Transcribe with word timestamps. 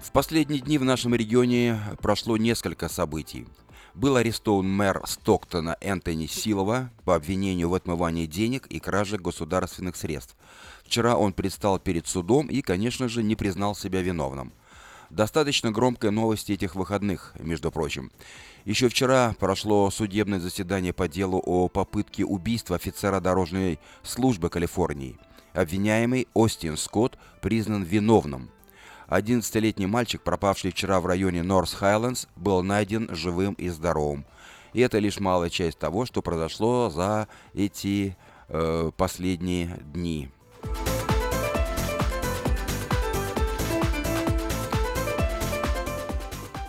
В 0.00 0.12
последние 0.12 0.60
дни 0.60 0.78
в 0.78 0.84
нашем 0.84 1.14
регионе 1.14 1.80
прошло 2.00 2.36
несколько 2.36 2.88
событий. 2.88 3.46
Был 3.94 4.14
арестован 4.14 4.70
мэр 4.70 5.02
Стоктона 5.04 5.76
Энтони 5.80 6.26
Силова 6.26 6.90
по 7.04 7.16
обвинению 7.16 7.68
в 7.68 7.74
отмывании 7.74 8.26
денег 8.26 8.66
и 8.68 8.78
краже 8.78 9.18
государственных 9.18 9.96
средств. 9.96 10.36
Вчера 10.84 11.16
он 11.16 11.32
предстал 11.32 11.80
перед 11.80 12.06
судом 12.06 12.46
и, 12.46 12.62
конечно 12.62 13.08
же, 13.08 13.24
не 13.24 13.34
признал 13.34 13.74
себя 13.74 14.00
виновным. 14.00 14.52
Достаточно 15.10 15.72
громкая 15.72 16.12
новость 16.12 16.48
этих 16.48 16.76
выходных, 16.76 17.34
между 17.40 17.72
прочим. 17.72 18.12
Еще 18.64 18.88
вчера 18.88 19.34
прошло 19.40 19.90
судебное 19.90 20.38
заседание 20.38 20.92
по 20.92 21.08
делу 21.08 21.42
о 21.44 21.68
попытке 21.68 22.24
убийства 22.24 22.76
офицера 22.76 23.20
дорожной 23.20 23.80
службы 24.04 24.48
Калифорнии. 24.48 25.18
Обвиняемый 25.54 26.28
Остин 26.34 26.76
Скотт 26.76 27.18
признан 27.40 27.82
виновным– 27.82 28.50
11-летний 29.08 29.86
мальчик, 29.86 30.20
пропавший 30.22 30.70
вчера 30.70 31.00
в 31.00 31.06
районе 31.06 31.42
Норс 31.42 31.72
Хайлендс, 31.72 32.26
был 32.36 32.62
найден 32.62 33.08
живым 33.14 33.54
и 33.54 33.70
здоровым. 33.70 34.26
И 34.74 34.80
это 34.80 34.98
лишь 34.98 35.18
малая 35.18 35.48
часть 35.48 35.78
того, 35.78 36.04
что 36.04 36.20
произошло 36.20 36.90
за 36.90 37.26
эти 37.54 38.16
э, 38.48 38.90
последние 38.96 39.78
дни. 39.94 40.30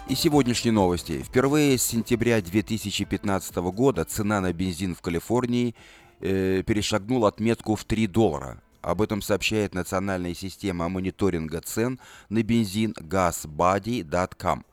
И 0.08 0.16
сегодняшние 0.16 0.72
новости. 0.72 1.22
Впервые 1.22 1.78
с 1.78 1.84
сентября 1.84 2.42
2015 2.42 3.56
года 3.58 4.06
цена 4.06 4.40
на 4.42 4.53
бензин 4.53 4.95
в 4.95 5.02
Калифорнии 5.02 5.76
э, 6.22 6.64
перешагнула 6.66 7.28
отметку 7.28 7.76
в 7.76 7.84
3 7.84 8.08
доллара. 8.08 8.62
Об 8.82 9.02
этом 9.02 9.22
сообщает 9.22 9.74
национальная 9.74 10.34
система 10.34 10.88
мониторинга 10.90 11.62
цен 11.62 12.00
на 12.30 12.44
бензин 12.44 12.94
gasbody.com. 12.94 14.64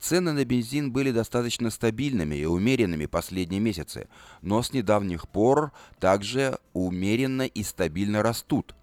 Цены 0.00 0.32
на 0.32 0.44
бензин 0.44 0.92
были 0.92 1.12
достаточно 1.12 1.70
стабильными 1.70 2.34
и 2.36 2.44
умеренными 2.44 3.06
последние 3.06 3.60
месяцы, 3.60 4.08
но 4.42 4.62
с 4.62 4.72
недавних 4.72 5.28
пор 5.28 5.72
также 5.98 6.58
умеренно 6.74 7.42
и 7.42 7.62
стабильно 7.62 8.22
растут. 8.22 8.74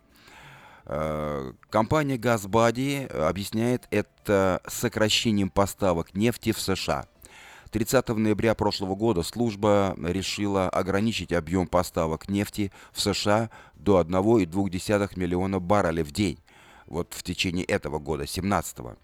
Э, 0.86 1.54
компания 1.70 2.18
GasBuddy 2.18 3.08
объясняет 3.08 3.88
это 3.92 4.62
сокращением 4.68 5.50
поставок 5.50 6.16
нефти 6.16 6.54
в 6.54 6.60
США. 6.60 7.06
30 7.72 8.10
ноября 8.10 8.54
прошлого 8.54 8.96
года 8.96 9.24
служба 9.24 9.96
решила 9.98 10.70
ограничить 10.70 11.32
объем 11.32 11.68
поставок 11.68 12.28
нефти 12.28 12.72
в 12.92 13.00
США 13.00 13.50
до 13.84 14.00
1,2 14.02 15.20
миллиона 15.20 15.60
баррелей 15.60 16.04
в 16.04 16.12
день. 16.12 16.38
Вот 16.86 17.14
в 17.14 17.24
течение 17.24 17.66
этого 17.66 18.00
года, 18.00 18.26
17 18.28 18.80
-го. 18.80 18.98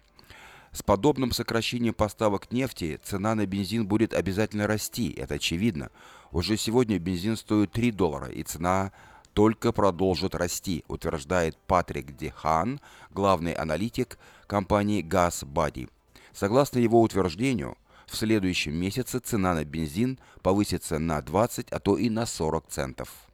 С 0.72 0.82
подобным 0.82 1.32
сокращением 1.32 1.94
поставок 1.94 2.52
нефти 2.52 3.00
цена 3.02 3.34
на 3.34 3.46
бензин 3.46 3.86
будет 3.86 4.12
обязательно 4.12 4.66
расти, 4.66 5.10
это 5.10 5.34
очевидно. 5.34 5.90
Уже 6.30 6.56
сегодня 6.56 6.98
бензин 6.98 7.36
стоит 7.36 7.72
3 7.72 7.90
доллара, 7.90 8.28
и 8.28 8.42
цена 8.42 8.92
только 9.32 9.72
продолжит 9.72 10.34
расти, 10.34 10.84
утверждает 10.88 11.56
Патрик 11.66 12.16
Дехан, 12.16 12.80
главный 13.10 13.52
аналитик 13.52 14.18
компании 14.46 15.02
GasBuddy. 15.02 15.88
Согласно 16.32 16.78
его 16.78 17.00
утверждению, 17.00 17.76
в 18.06 18.16
следующем 18.16 18.74
месяце 18.74 19.18
цена 19.18 19.54
на 19.54 19.64
бензин 19.64 20.18
повысится 20.42 20.98
на 20.98 21.20
20, 21.22 21.70
а 21.70 21.78
то 21.78 21.96
и 21.96 22.10
на 22.10 22.26
40 22.26 22.66
центов. 22.68 23.27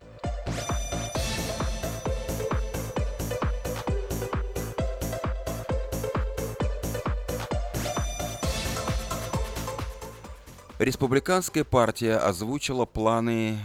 Республиканская 10.80 11.62
партия 11.62 12.16
озвучила 12.16 12.84
планы 12.84 13.58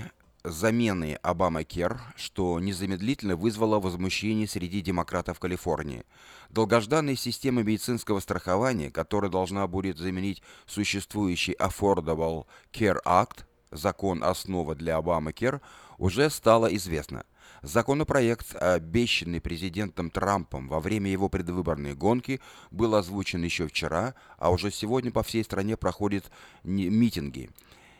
замены 0.43 1.17
Обама-Кер, 1.23 1.99
что 2.15 2.59
незамедлительно 2.59 3.35
вызвало 3.35 3.79
возмущение 3.79 4.47
среди 4.47 4.81
демократов 4.81 5.39
Калифорнии. 5.39 6.03
Долгожданная 6.51 7.15
система 7.15 7.63
медицинского 7.63 8.19
страхования, 8.19 8.91
которая 8.91 9.31
должна 9.31 9.65
будет 9.65 9.97
заменить 9.97 10.43
существующий 10.67 11.53
Affordable 11.53 12.45
Care 12.71 12.99
Act, 13.03 13.39
закон 13.71 14.23
основа 14.23 14.75
для 14.75 14.97
Обама-Кер, 14.97 15.61
уже 15.97 16.29
стала 16.29 16.67
известна. 16.75 17.25
Законопроект, 17.61 18.55
обещанный 18.55 19.41
президентом 19.41 20.09
Трампом 20.09 20.67
во 20.67 20.79
время 20.79 21.11
его 21.11 21.29
предвыборной 21.29 21.93
гонки, 21.93 22.39
был 22.71 22.95
озвучен 22.95 23.43
еще 23.43 23.67
вчера, 23.67 24.15
а 24.37 24.51
уже 24.51 24.71
сегодня 24.71 25.11
по 25.11 25.23
всей 25.23 25.43
стране 25.43 25.75
проходят 25.75 26.31
митинги. 26.63 27.49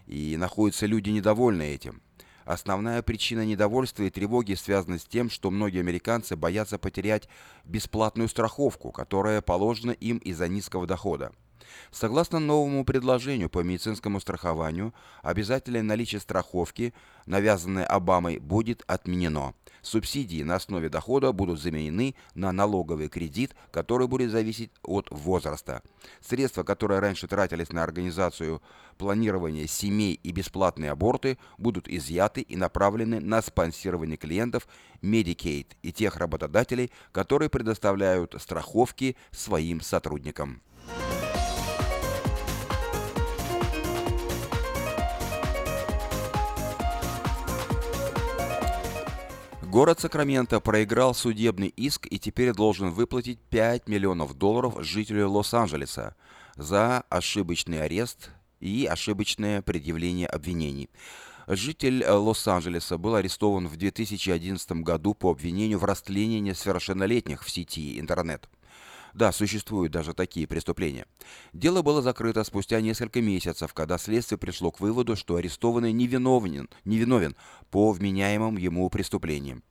И 0.07 0.37
находятся 0.37 0.85
люди 0.85 1.09
недовольны 1.09 1.63
этим. 1.63 2.01
Основная 2.45 3.03
причина 3.03 3.45
недовольства 3.45 4.03
и 4.03 4.09
тревоги 4.09 4.55
связана 4.55 4.97
с 4.97 5.05
тем, 5.05 5.29
что 5.29 5.51
многие 5.51 5.81
американцы 5.81 6.35
боятся 6.35 6.79
потерять 6.79 7.29
бесплатную 7.63 8.27
страховку, 8.27 8.91
которая 8.91 9.41
положена 9.41 9.91
им 9.91 10.17
из-за 10.17 10.47
низкого 10.47 10.87
дохода. 10.87 11.31
Согласно 11.91 12.39
новому 12.39 12.85
предложению 12.85 13.49
по 13.49 13.59
медицинскому 13.59 14.19
страхованию, 14.19 14.93
обязательное 15.21 15.83
наличие 15.83 16.21
страховки, 16.21 16.93
навязанное 17.25 17.85
Обамой, 17.85 18.39
будет 18.39 18.83
отменено. 18.87 19.53
Субсидии 19.81 20.43
на 20.43 20.55
основе 20.55 20.89
дохода 20.89 21.31
будут 21.31 21.61
заменены 21.61 22.15
на 22.35 22.51
налоговый 22.51 23.07
кредит, 23.07 23.55
который 23.71 24.07
будет 24.07 24.31
зависеть 24.31 24.71
от 24.83 25.07
возраста. 25.09 25.81
Средства, 26.21 26.63
которые 26.63 26.99
раньше 26.99 27.27
тратились 27.27 27.71
на 27.71 27.83
организацию 27.83 28.61
планирования 28.97 29.67
семей 29.67 30.19
и 30.21 30.31
бесплатные 30.31 30.91
аборты, 30.91 31.37
будут 31.57 31.87
изъяты 31.87 32.41
и 32.41 32.55
направлены 32.55 33.19
на 33.19 33.41
спонсирование 33.41 34.17
клиентов 34.17 34.67
Medicaid 35.01 35.67
и 35.81 35.93
тех 35.93 36.17
работодателей, 36.17 36.91
которые 37.11 37.49
предоставляют 37.49 38.35
страховки 38.39 39.15
своим 39.31 39.81
сотрудникам. 39.81 40.61
Город 49.69 49.99
Сакраменто 49.99 50.59
проиграл 50.61 51.13
судебный 51.13 51.67
иск 51.67 52.07
и 52.09 52.17
теперь 52.17 52.53
должен 52.53 52.89
выплатить 52.89 53.37
5 53.51 53.87
миллионов 53.87 54.33
долларов 54.33 54.83
жителю 54.83 55.29
Лос-Анджелеса 55.29 56.15
за 56.55 57.01
ошибочный 57.09 57.83
арест 57.83 58.31
и 58.59 58.87
ошибочное 58.89 59.61
предъявление 59.61 60.25
обвинений. 60.25 60.89
Житель 61.45 62.03
Лос-Анджелеса 62.03 62.97
был 62.97 63.13
арестован 63.13 63.67
в 63.67 63.77
2011 63.77 64.71
году 64.81 65.13
по 65.13 65.29
обвинению 65.29 65.77
в 65.77 65.85
растлении 65.85 66.39
несовершеннолетних 66.39 67.43
в 67.43 67.51
сети 67.51 67.99
интернет. 67.99 68.49
Да, 69.19 69.33
существуют 69.33 69.91
даже 69.91 70.13
такие 70.13 70.47
преступления. 70.47 71.05
Дело 71.51 71.81
было 71.81 72.01
закрыто 72.01 72.41
спустя 72.45 72.79
несколько 72.79 73.19
месяцев, 73.19 73.73
когда 73.73 73.97
следствие 73.97 74.37
пришло 74.37 74.71
к 74.71 74.79
выводу, 74.79 75.17
что 75.17 75.35
арестованный 75.35 75.91
невиновен, 75.91 76.69
невиновен 76.85 77.35
по 77.69 77.91
вменяемым 77.91 78.55
ему 78.55 78.89
преступлениям. 78.89 79.61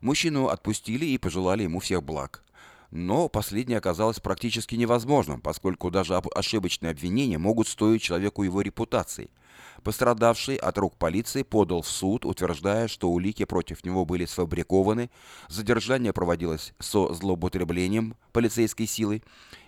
Мужчину 0.00 0.46
отпустили 0.46 1.06
и 1.06 1.18
пожелали 1.18 1.64
ему 1.64 1.80
всех 1.80 2.04
благ. 2.04 2.44
Но 2.92 3.28
последнее 3.28 3.78
оказалось 3.78 4.20
практически 4.20 4.76
невозможным, 4.76 5.40
поскольку 5.40 5.90
даже 5.90 6.14
ошибочные 6.14 6.92
обвинения 6.92 7.38
могут 7.38 7.66
стоить 7.66 8.00
человеку 8.00 8.44
его 8.44 8.60
репутации– 8.60 9.28
Пострадавший 9.82 10.56
от 10.56 10.78
рук 10.78 10.96
полиции 10.96 11.42
подал 11.42 11.82
в 11.82 11.88
суд, 11.88 12.24
утверждая, 12.24 12.88
что 12.88 13.10
улики 13.10 13.44
против 13.44 13.84
него 13.84 14.04
были 14.04 14.24
сфабрикованы, 14.24 15.10
задержание 15.48 16.12
проводилось 16.12 16.72
со 16.78 17.12
злоупотреблением 17.12 18.16
полицейской 18.32 18.86
силы, 18.86 19.22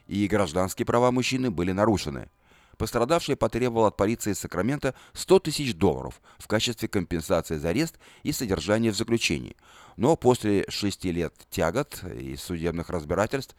и 0.07 0.27
гражданские 0.27 0.87
права 0.87 1.11
мужчины 1.11 1.51
были 1.51 1.73
нарушены. 1.73 2.29
Пострадавший 2.79 3.37
потребовал 3.37 3.87
от 3.87 3.97
полиции 3.97 4.35
Сакрамента 4.35 4.95
100 5.15 5.41
тысяч 5.41 5.75
долларов 5.75 6.21
в 6.39 6.47
качестве 6.47 6.89
компенсации 6.89 7.57
за 7.57 7.71
арест 7.71 7.99
и 8.23 8.33
содержание 8.33 8.93
в 8.93 8.97
заключении. 8.97 9.57
Но 9.97 10.17
после 10.17 10.67
шести 10.69 11.11
лет 11.11 11.35
тягот 11.51 12.05
и 12.05 12.37
судебных 12.37 12.91
разбирательств 12.91 13.57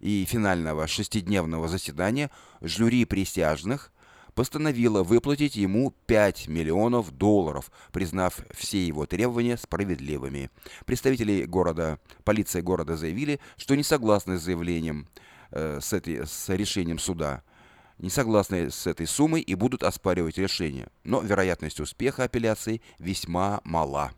и 0.00 0.26
финального 0.26 0.86
шестидневного 0.86 1.66
заседания 1.68 2.30
жюри 2.60 3.06
присяжных 3.06 3.90
постановила 4.38 5.02
выплатить 5.02 5.56
ему 5.56 5.92
5 6.06 6.46
миллионов 6.46 7.10
долларов, 7.10 7.72
признав 7.90 8.38
все 8.52 8.86
его 8.86 9.04
требования 9.04 9.56
справедливыми. 9.56 10.52
Представители 10.86 11.42
города, 11.42 11.98
полиция 12.22 12.62
города 12.62 12.96
заявили, 12.96 13.40
что 13.56 13.74
не 13.74 13.82
согласны 13.82 14.38
с 14.38 14.42
заявлением, 14.42 15.08
э, 15.50 15.80
с, 15.82 15.92
этой, 15.92 16.24
с 16.24 16.48
решением 16.50 17.00
суда, 17.00 17.42
не 17.98 18.10
согласны 18.10 18.70
с 18.70 18.86
этой 18.86 19.08
суммой 19.08 19.40
и 19.40 19.56
будут 19.56 19.82
оспаривать 19.82 20.38
решение. 20.38 20.86
Но 21.02 21.20
вероятность 21.20 21.80
успеха 21.80 22.22
апелляции 22.22 22.80
весьма 23.00 23.60
мала. 23.64 24.12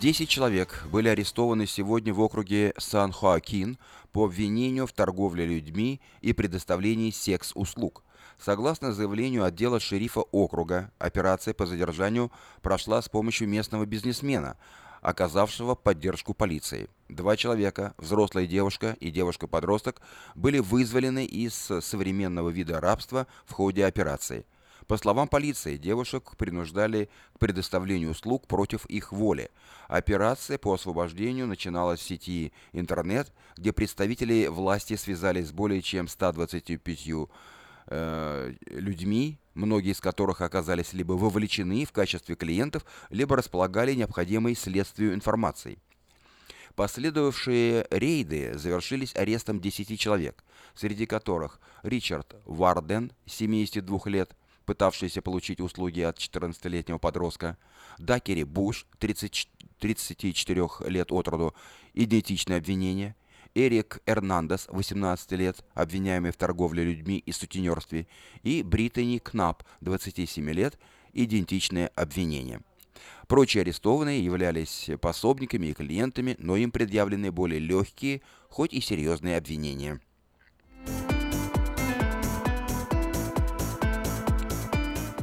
10 0.00 0.30
человек 0.30 0.86
были 0.90 1.08
арестованы 1.08 1.66
сегодня 1.66 2.14
в 2.14 2.22
округе 2.22 2.72
Сан-Хоакин 2.78 3.76
по 4.12 4.24
обвинению 4.24 4.86
в 4.86 4.94
торговле 4.94 5.44
людьми 5.44 6.00
и 6.22 6.32
предоставлении 6.32 7.10
секс-услуг. 7.10 8.02
Согласно 8.38 8.94
заявлению 8.94 9.44
отдела 9.44 9.78
шерифа 9.78 10.20
округа, 10.20 10.90
операция 10.98 11.52
по 11.52 11.66
задержанию 11.66 12.32
прошла 12.62 13.02
с 13.02 13.10
помощью 13.10 13.46
местного 13.46 13.84
бизнесмена, 13.84 14.56
оказавшего 15.02 15.74
поддержку 15.74 16.32
полиции. 16.32 16.88
Два 17.10 17.36
человека, 17.36 17.92
взрослая 17.98 18.46
девушка 18.46 18.96
и 19.00 19.10
девушка-подросток, 19.10 20.00
были 20.34 20.60
вызволены 20.60 21.26
из 21.26 21.52
современного 21.82 22.48
вида 22.48 22.80
рабства 22.80 23.26
в 23.44 23.52
ходе 23.52 23.84
операции. 23.84 24.46
По 24.90 24.96
словам 24.96 25.28
полиции, 25.28 25.76
девушек 25.76 26.32
принуждали 26.36 27.08
к 27.34 27.38
предоставлению 27.38 28.10
услуг 28.10 28.48
против 28.48 28.86
их 28.86 29.12
воли. 29.12 29.52
Операция 29.86 30.58
по 30.58 30.74
освобождению 30.74 31.46
начиналась 31.46 32.00
в 32.00 32.02
сети 32.02 32.52
интернет, 32.72 33.32
где 33.56 33.72
представители 33.72 34.48
власти 34.48 34.96
связались 34.96 35.46
с 35.46 35.52
более 35.52 35.80
чем 35.80 36.08
125 36.08 37.08
э, 37.86 38.54
людьми, 38.66 39.38
многие 39.54 39.92
из 39.92 40.00
которых 40.00 40.40
оказались 40.40 40.92
либо 40.92 41.12
вовлечены 41.12 41.84
в 41.84 41.92
качестве 41.92 42.34
клиентов, 42.34 42.84
либо 43.10 43.36
располагали 43.36 43.94
необходимой 43.94 44.56
следствию 44.56 45.14
информацией. 45.14 45.78
Последовавшие 46.74 47.86
рейды 47.90 48.58
завершились 48.58 49.14
арестом 49.14 49.60
10 49.60 50.00
человек, 50.00 50.42
среди 50.74 51.06
которых 51.06 51.60
Ричард 51.84 52.34
Варден, 52.44 53.12
72 53.26 54.00
лет, 54.06 54.34
пытавшийся 54.70 55.20
получить 55.20 55.60
услуги 55.60 56.00
от 56.00 56.18
14-летнего 56.18 56.98
подростка, 56.98 57.58
Дакери 57.98 58.44
Буш, 58.44 58.86
30, 59.00 59.48
34 59.80 60.68
лет 60.86 61.10
от 61.10 61.26
роду, 61.26 61.54
идентичное 61.92 62.58
обвинение, 62.58 63.16
Эрик 63.56 64.00
Эрнандес, 64.06 64.68
18 64.68 65.32
лет, 65.32 65.64
обвиняемый 65.74 66.30
в 66.30 66.36
торговле 66.36 66.84
людьми 66.84 67.18
и 67.18 67.32
сутенерстве, 67.32 68.06
и 68.44 68.62
Британи 68.62 69.18
Кнап, 69.18 69.64
27 69.80 70.48
лет, 70.50 70.78
идентичное 71.14 71.88
обвинение. 71.96 72.60
Прочие 73.26 73.62
арестованные 73.62 74.24
являлись 74.24 74.88
пособниками 75.00 75.66
и 75.66 75.74
клиентами, 75.74 76.36
но 76.38 76.56
им 76.56 76.70
предъявлены 76.70 77.32
более 77.32 77.58
легкие, 77.58 78.22
хоть 78.48 78.72
и 78.72 78.80
серьезные 78.80 79.36
обвинения. 79.36 80.00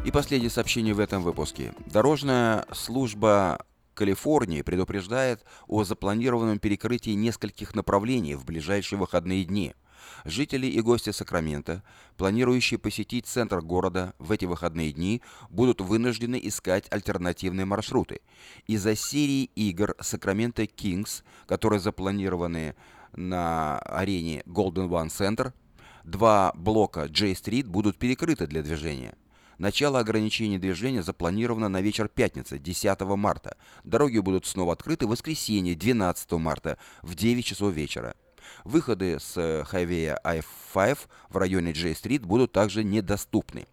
И 0.08 0.12
последнее 0.12 0.50
сообщение 0.50 0.94
в 0.94 1.02
этом 1.02 1.22
выпуске. 1.22 1.74
Дорожная 1.86 2.66
служба 2.72 3.66
Калифорнии 3.94 4.62
предупреждает 4.62 5.44
о 5.68 5.84
запланированном 5.84 6.60
перекрытии 6.60 7.10
нескольких 7.10 7.76
направлений 7.76 8.36
в 8.36 8.46
ближайшие 8.46 8.98
выходные 8.98 9.44
дни. 9.44 9.76
Жители 10.24 10.66
и 10.66 10.80
гости 10.80 11.10
Сакрамента, 11.10 11.84
планирующие 12.16 12.78
посетить 12.78 13.26
центр 13.26 13.60
города 13.60 14.14
в 14.18 14.32
эти 14.32 14.46
выходные 14.46 14.94
дни, 14.94 15.22
будут 15.50 15.82
вынуждены 15.82 16.40
искать 16.42 16.86
альтернативные 16.90 17.66
маршруты. 17.66 18.22
Из-за 18.66 18.96
серии 18.96 19.44
игр 19.56 19.94
Сакраменто 20.00 20.68
Кингс, 20.68 21.26
которые 21.48 21.82
запланированы 21.82 22.78
на 23.12 23.80
арене 23.80 24.44
Golden 24.46 24.88
One 24.88 25.10
Center, 25.10 25.52
два 26.06 26.54
блока 26.56 27.10
J 27.10 27.34
Street 27.34 27.66
будут 27.66 27.98
перекрыты 27.98 28.48
для 28.48 28.64
движения. 28.64 29.14
Начало 29.58 30.00
ограничения 30.00 30.60
движения 30.60 31.02
запланировано 31.02 31.68
на 31.68 31.82
вечер 31.82 32.08
пятницы, 32.08 32.60
10 32.60 33.00
марта. 33.02 33.58
Дороги 33.84 34.20
будут 34.20 34.46
снова 34.46 34.74
открыты 34.74 35.08
в 35.08 35.10
воскресенье, 35.10 35.76
12 35.76 36.32
марта, 36.34 36.78
в 37.02 37.16
9 37.16 37.44
часов 37.44 37.74
вечера. 37.74 38.16
Выходы 38.64 39.18
с 39.20 39.66
хайвея 39.66 40.20
I-5 40.24 40.98
в 41.30 41.38
районе 41.38 41.72
Джей-стрит 41.72 42.24
будут 42.24 42.52
также 42.52 42.84
недоступны. 42.84 43.66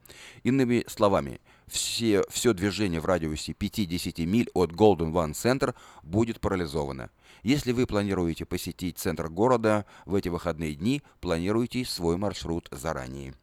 Иными 0.42 0.84
словами, 0.88 1.40
все, 1.66 2.24
все 2.30 2.54
движение 2.54 3.00
в 3.00 3.06
радиусе 3.06 3.52
50 3.52 4.18
миль 4.20 4.50
от 4.54 4.72
Golden 4.72 5.12
One 5.12 5.32
Center 5.32 5.74
будет 6.02 6.40
парализовано. 6.40 7.10
Если 7.42 7.72
вы 7.72 7.86
планируете 7.86 8.46
посетить 8.46 8.98
центр 8.98 9.28
города 9.28 9.84
в 10.06 10.14
эти 10.14 10.28
выходные 10.28 10.74
дни, 10.74 11.02
планируйте 11.20 11.84
свой 11.84 12.16
маршрут 12.16 12.68
заранее. 12.70 13.34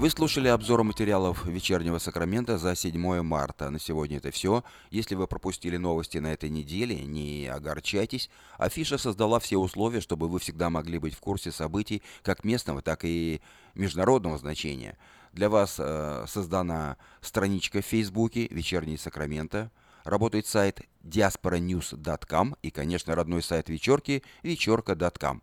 Вы 0.00 0.08
слушали 0.08 0.48
обзор 0.48 0.82
материалов 0.82 1.44
«Вечернего 1.44 1.98
Сакрамента» 1.98 2.56
за 2.56 2.74
7 2.74 3.20
марта. 3.20 3.68
На 3.68 3.78
сегодня 3.78 4.16
это 4.16 4.30
все. 4.30 4.64
Если 4.90 5.14
вы 5.14 5.26
пропустили 5.26 5.76
новости 5.76 6.16
на 6.16 6.32
этой 6.32 6.48
неделе, 6.48 7.04
не 7.04 7.46
огорчайтесь. 7.46 8.30
Афиша 8.56 8.96
создала 8.96 9.38
все 9.40 9.58
условия, 9.58 10.00
чтобы 10.00 10.28
вы 10.28 10.38
всегда 10.38 10.70
могли 10.70 10.96
быть 10.96 11.12
в 11.12 11.20
курсе 11.20 11.52
событий 11.52 12.02
как 12.22 12.44
местного, 12.44 12.80
так 12.80 13.04
и 13.04 13.42
международного 13.74 14.38
значения. 14.38 14.96
Для 15.34 15.50
вас 15.50 15.76
э, 15.78 16.24
создана 16.26 16.96
страничка 17.20 17.82
в 17.82 17.84
Фейсбуке 17.84 18.48
«Вечерний 18.50 18.96
Сакрамента». 18.96 19.70
Работает 20.04 20.46
сайт 20.46 20.80
diasporanews.com 21.04 22.56
и, 22.62 22.70
конечно, 22.70 23.14
родной 23.14 23.42
сайт 23.42 23.68
вечерки 23.68 24.22
vecherka.com. 24.42 25.42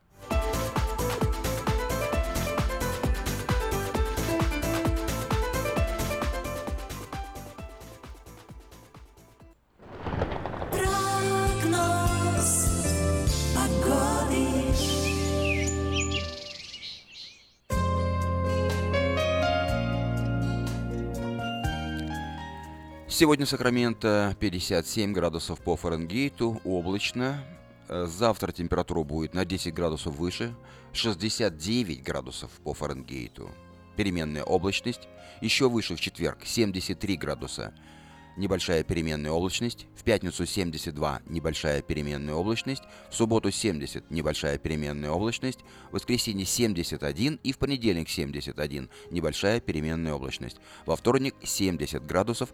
Сегодня 23.21 23.45
Сакраменто 23.45 24.35
57 24.39 25.13
градусов 25.13 25.61
по 25.61 25.75
Фаренгейту, 25.75 26.59
облачно. 26.63 27.45
Э, 27.87 28.07
завтра 28.07 28.51
температура 28.51 29.03
будет 29.03 29.35
на 29.35 29.45
10 29.45 29.75
градусов 29.75 30.15
выше, 30.15 30.55
69 30.93 32.01
градусов 32.01 32.49
по 32.63 32.73
Фаренгейту. 32.73 33.51
Переменная 33.95 34.43
облачность. 34.43 35.07
Еще 35.39 35.69
выше 35.69 35.95
в 35.95 36.01
четверг 36.01 36.39
73 36.43 37.15
градуса. 37.15 37.75
Небольшая 38.37 38.83
переменная 38.83 39.29
облачность. 39.29 39.85
В 39.95 40.03
пятницу 40.03 40.47
72 40.47 41.21
небольшая 41.27 41.83
переменная 41.83 42.33
облачность. 42.33 42.81
В 43.11 43.15
субботу 43.15 43.51
70 43.51 44.09
небольшая 44.09 44.57
переменная 44.57 45.11
облачность. 45.11 45.59
В 45.91 45.93
воскресенье 45.93 46.47
71 46.47 47.39
и 47.43 47.51
в 47.51 47.59
понедельник 47.59 48.09
71 48.09 48.89
небольшая 49.11 49.59
переменная 49.59 50.15
облачность. 50.15 50.57
Во 50.87 50.95
вторник 50.95 51.35
70 51.43 52.03
градусов 52.03 52.49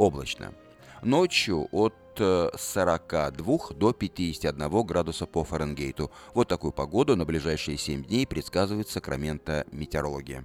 облачно. 0.00 0.54
Ночью 1.02 1.68
от 1.72 1.94
42 2.16 3.54
э, 3.70 3.74
до 3.74 3.92
51 3.92 4.86
градуса 4.86 5.26
по 5.26 5.44
Фаренгейту. 5.44 6.10
Вот 6.34 6.48
такую 6.48 6.72
погоду 6.72 7.16
на 7.16 7.24
ближайшие 7.24 7.78
7 7.78 8.04
дней 8.04 8.26
предсказывает 8.26 8.88
Сакраменто 8.88 9.66
метеорология. 9.72 10.44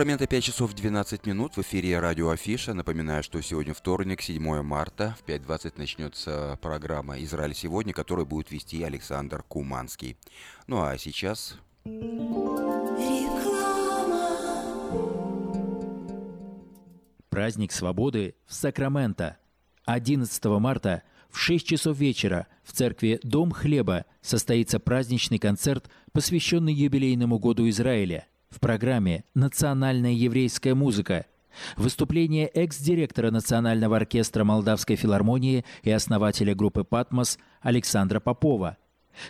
Сакраменто 0.00 0.26
5 0.26 0.44
часов 0.44 0.72
12 0.72 1.26
минут. 1.26 1.58
В 1.58 1.60
эфире 1.60 2.00
радио 2.00 2.30
Афиша. 2.30 2.72
Напоминаю, 2.72 3.22
что 3.22 3.38
сегодня 3.42 3.74
вторник, 3.74 4.22
7 4.22 4.62
марта. 4.62 5.14
В 5.20 5.28
5.20 5.28 5.74
начнется 5.76 6.58
программа 6.62 7.22
«Израиль 7.22 7.54
сегодня», 7.54 7.92
которую 7.92 8.24
будет 8.24 8.50
вести 8.50 8.82
Александр 8.82 9.44
Куманский. 9.46 10.16
Ну 10.66 10.80
а 10.82 10.96
сейчас... 10.96 11.58
Праздник 17.28 17.70
свободы 17.70 18.36
в 18.46 18.54
Сакраменто. 18.54 19.36
11 19.84 20.44
марта 20.46 21.02
в 21.28 21.36
6 21.36 21.66
часов 21.66 21.98
вечера 21.98 22.46
в 22.64 22.72
церкви 22.72 23.20
«Дом 23.22 23.50
хлеба» 23.50 24.06
состоится 24.22 24.80
праздничный 24.80 25.38
концерт, 25.38 25.90
посвященный 26.12 26.72
юбилейному 26.72 27.38
году 27.38 27.68
Израиля. 27.68 28.29
В 28.50 28.60
программе 28.60 29.24
«Национальная 29.34 30.12
еврейская 30.12 30.74
музыка» 30.74 31.26
Выступление 31.76 32.46
экс-директора 32.46 33.30
Национального 33.30 33.96
оркестра 33.96 34.44
Молдавской 34.44 34.96
филармонии 34.96 35.64
и 35.82 35.90
основателя 35.90 36.54
группы 36.54 36.84
«Патмос» 36.84 37.38
Александра 37.60 38.20
Попова, 38.20 38.76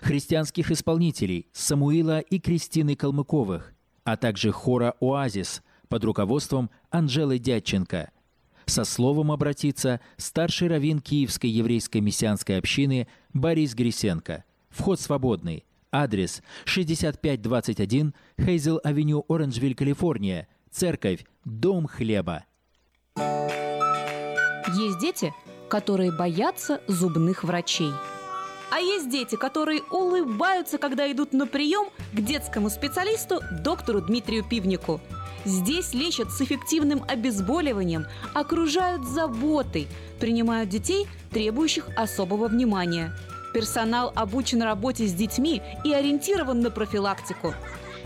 христианских 0.01 0.71
исполнителей 0.71 1.49
Самуила 1.53 2.21
и 2.21 2.39
Кристины 2.39 2.95
Калмыковых, 2.95 3.73
а 4.05 4.17
также 4.17 4.53
хора 4.53 4.95
«Оазис» 5.01 5.63
под 5.89 6.05
руководством 6.05 6.71
Анжелы 6.91 7.39
Дядченко. 7.39 8.11
Со 8.67 8.85
словом 8.85 9.33
обратится 9.33 10.01
старший 10.17 10.69
раввин 10.69 11.01
Киевской 11.01 11.51
еврейской 11.51 11.99
мессианской 11.99 12.59
общины 12.59 13.09
Борис 13.33 13.75
Грисенко. 13.75 14.45
Вход 14.69 15.01
свободный. 15.01 15.65
Адрес 15.93 16.43
6521 16.67 18.15
Хейзел-авеню, 18.39 19.25
Оранжвиль, 19.29 19.75
Калифорния. 19.75 20.47
Церковь 20.71 21.25
Дом 21.45 21.89
хлеба. 21.89 22.45
Есть 23.17 25.01
дети, 25.01 25.35
которые 25.69 26.13
боятся 26.13 26.81
зубных 26.87 27.43
врачей. 27.43 27.91
А 28.71 28.79
есть 28.79 29.11
дети, 29.11 29.35
которые 29.35 29.83
улыбаются, 29.91 30.79
когда 30.79 31.11
идут 31.11 31.33
на 31.33 31.49
прием 31.49 31.89
к 32.13 32.21
детскому 32.21 32.71
специалисту 32.71 33.41
доктору 33.65 34.01
Дмитрию 34.01 34.45
Пивнику. 34.49 35.01
Здесь 35.45 35.93
лечат 35.93 36.31
с 36.31 36.41
эффективным 36.41 37.03
обезболиванием, 37.09 38.07
окружают 38.33 39.05
заботой, 39.05 39.89
принимают 40.21 40.69
детей, 40.69 41.09
требующих 41.33 41.89
особого 41.97 42.47
внимания– 42.47 43.13
Персонал 43.53 44.13
обучен 44.15 44.63
работе 44.63 45.07
с 45.07 45.13
детьми 45.13 45.63
и 45.85 45.93
ориентирован 45.93 46.61
на 46.61 46.71
профилактику. 46.71 47.55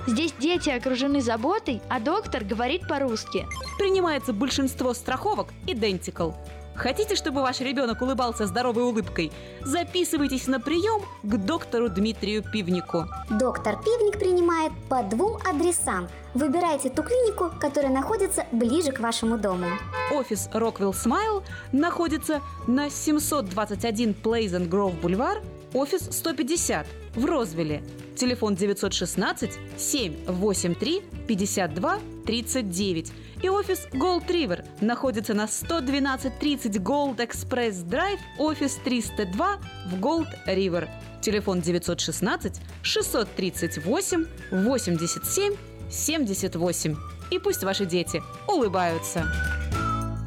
Здесь 0.07 0.35
дети 0.39 0.71
окружены 0.71 1.21
заботой, 1.21 1.81
а 1.89 2.01
доктор 2.01 2.45
говорит 2.45 2.87
по-русски. 2.87 3.47
Принимается 3.79 4.33
большинство 4.33 4.93
страховок 4.93 5.49
Identical. 5.67 6.35
Хотите, 6.75 7.15
чтобы 7.15 7.43
ваш 7.43 7.61
ребенок 7.61 8.03
улыбался 8.03 8.47
здоровой 8.47 8.83
улыбкой? 8.85 9.33
Записывайтесь 9.63 10.47
на 10.49 10.61
прием 10.61 11.03
к 11.23 11.37
доктору 11.37 11.89
Дмитрию 11.89 12.43
Пивнику. 12.43 13.07
Доктор 13.31 13.77
Пивник 13.83 14.19
принимает 14.19 14.73
по 14.89 15.03
двум 15.03 15.39
адресам. 15.49 16.09
Выбирайте 16.35 16.91
ту 16.91 17.05
клинику, 17.05 17.53
которая 17.61 17.93
находится 17.93 18.45
ближе 18.51 18.91
к 18.91 18.99
вашему 18.99 19.39
дому. 19.39 19.67
Офис 20.13 20.49
Rockwell 20.53 20.93
Smile 20.93 21.45
находится 21.71 22.41
на 22.67 22.91
721 22.91 24.17
Pleasant 24.23 24.69
Grove 24.69 25.01
Boulevard, 25.01 25.43
офис 25.75 26.09
150 26.11 26.87
в 27.17 27.25
Розвилле. 27.25 27.83
Телефон 28.17 28.55
916 28.55 29.51
783 29.77 31.03
52 31.27 31.99
39 32.27 33.13
и 33.43 33.49
офис 33.49 33.87
Gold 33.93 34.27
River 34.29 34.65
находится 34.81 35.35
на 35.35 35.47
11230 35.47 36.77
Gold 36.77 37.17
Express 37.17 37.85
Drive, 37.85 38.21
офис 38.39 38.79
302 38.85 39.59
в 39.91 40.01
Gold 40.01 40.29
River. 40.47 40.89
Телефон 41.21 41.61
916 41.61 42.61
638 42.83 44.27
87 44.51 45.57
78. 45.91 46.97
И 47.31 47.39
пусть 47.39 47.65
ваши 47.65 47.85
дети 47.85 48.23
улыбаются. 48.49 49.27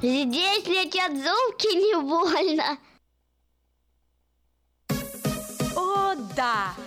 Здесь 0.01 0.67
летят 0.67 1.11
зубки 1.11 1.75
не 1.75 1.99
больно. 2.01 2.77
О, 6.37 6.75
да! 6.77 6.86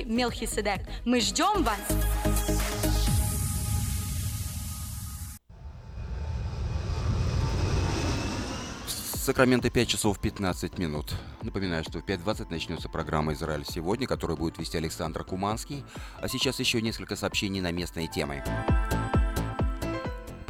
Мелхиседек. 0.05 0.81
Мы 1.05 1.21
ждем 1.21 1.63
вас! 1.63 1.79
Сакраменто 8.87 9.69
5 9.69 9.87
часов 9.87 10.19
15 10.19 10.79
минут. 10.79 11.13
Напоминаю, 11.43 11.83
что 11.83 11.99
в 11.99 12.05
5.20 12.05 12.47
начнется 12.49 12.89
программа 12.89 13.33
«Израиль 13.33 13.63
сегодня», 13.63 14.07
которую 14.07 14.35
будет 14.35 14.57
вести 14.57 14.77
Александр 14.77 15.23
Куманский. 15.23 15.85
А 16.19 16.27
сейчас 16.27 16.59
еще 16.59 16.81
несколько 16.81 17.15
сообщений 17.15 17.61
на 17.61 17.71
местные 17.71 18.07
темы 18.07 18.43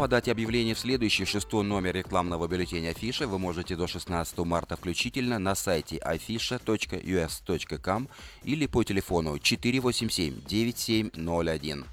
подать 0.02 0.28
объявление 0.30 0.74
в 0.74 0.80
следующий 0.80 1.26
шестой 1.26 1.64
номер 1.64 1.94
рекламного 1.94 2.48
бюллетеня 2.48 2.90
Афиша 2.90 3.28
вы 3.28 3.38
можете 3.38 3.76
до 3.76 3.86
16 3.86 4.36
марта 4.40 4.76
включительно 4.76 5.38
на 5.38 5.54
сайте 5.54 5.98
afisha.us.com 5.98 8.10
или 8.42 8.66
по 8.66 8.84
телефону 8.84 9.36
487-9701. 9.36 11.86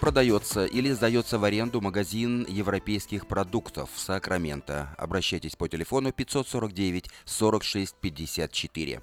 продается 0.00 0.66
или 0.66 0.92
сдается 0.92 1.38
в 1.38 1.44
аренду 1.44 1.80
магазин 1.80 2.44
европейских 2.46 3.26
продуктов 3.26 3.88
в 3.94 3.98
Сакраменто. 3.98 4.94
Обращайтесь 4.98 5.56
по 5.56 5.66
телефону 5.66 6.12
549 6.12 7.08
46 7.24 7.94
54. 8.02 9.00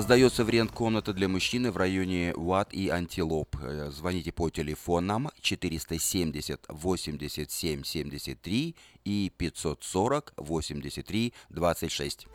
Сдается 0.00 0.44
в 0.44 0.48
рент 0.48 0.70
комната 0.70 1.12
для 1.12 1.28
мужчины 1.28 1.72
в 1.72 1.76
районе 1.76 2.32
Уат 2.36 2.72
и 2.72 2.88
Антилоп. 2.88 3.56
Э, 3.60 3.90
звоните 3.90 4.30
по 4.30 4.48
телефонам 4.48 5.28
470 5.40 6.66
87 6.68 7.82
73 7.82 8.76
и 9.04 9.32
540 9.36 10.34
83 10.36 11.34
26. 11.50 12.26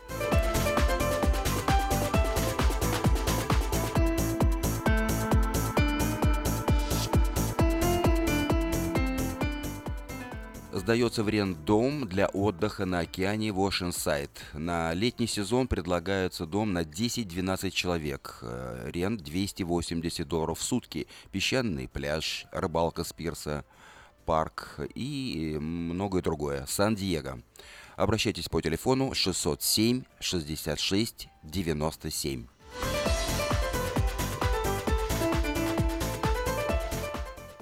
Сдается 10.84 11.24
в 11.24 11.30
рент 11.30 11.64
дом 11.64 12.10
для 12.10 12.28
отдыха 12.28 12.84
на 12.86 13.00
океане 13.00 13.54
в 13.54 13.60
Oceanside. 13.60 14.30
На 14.52 14.94
летний 14.94 15.28
сезон 15.28 15.70
предлагается 15.70 16.46
дом 16.46 16.74
на 16.74 16.84
10-12 16.84 17.72
человек. 17.72 18.40
Э, 18.42 18.90
рент 18.92 19.22
280 19.24 20.28
долларов 20.28 20.60
в 20.60 20.62
сутки. 20.62 21.08
Песчаный 21.32 21.88
пляж, 21.88 22.48
рыбалка 22.52 23.06
с 23.06 23.14
пирса, 23.14 23.64
парк 24.26 24.78
и 24.94 25.58
многое 25.58 26.22
другое. 26.22 26.66
Сан-Диего. 26.66 27.40
Обращайтесь 27.96 28.50
по 28.50 28.62
телефону 28.62 29.14
607 29.14 30.04
66 30.20 31.30
97. 31.44 32.46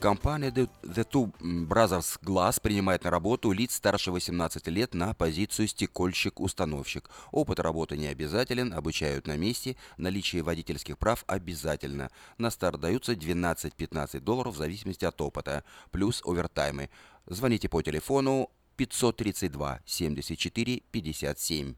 Компания 0.01 0.49
The, 0.49 0.67
Two 0.83 1.31
Brothers 1.39 2.19
Glass 2.23 2.59
принимает 2.59 3.03
на 3.03 3.11
работу 3.11 3.51
лиц 3.51 3.75
старше 3.75 4.11
18 4.11 4.67
лет 4.69 4.95
на 4.95 5.13
позицию 5.13 5.67
стекольщик-установщик. 5.67 7.07
Опыт 7.31 7.59
работы 7.59 7.97
не 7.97 8.07
обязателен, 8.07 8.73
обучают 8.73 9.27
на 9.27 9.37
месте, 9.37 9.75
наличие 9.97 10.41
водительских 10.41 10.97
прав 10.97 11.23
обязательно. 11.27 12.09
На 12.39 12.49
старт 12.49 12.79
даются 12.79 13.13
12-15 13.13 14.21
долларов 14.21 14.55
в 14.55 14.57
зависимости 14.57 15.05
от 15.05 15.21
опыта, 15.21 15.63
плюс 15.91 16.23
овертаймы. 16.25 16.89
Звоните 17.27 17.69
по 17.69 17.83
телефону 17.83 18.49
532 18.77 19.81
74 19.85 20.81
57. 20.91 21.75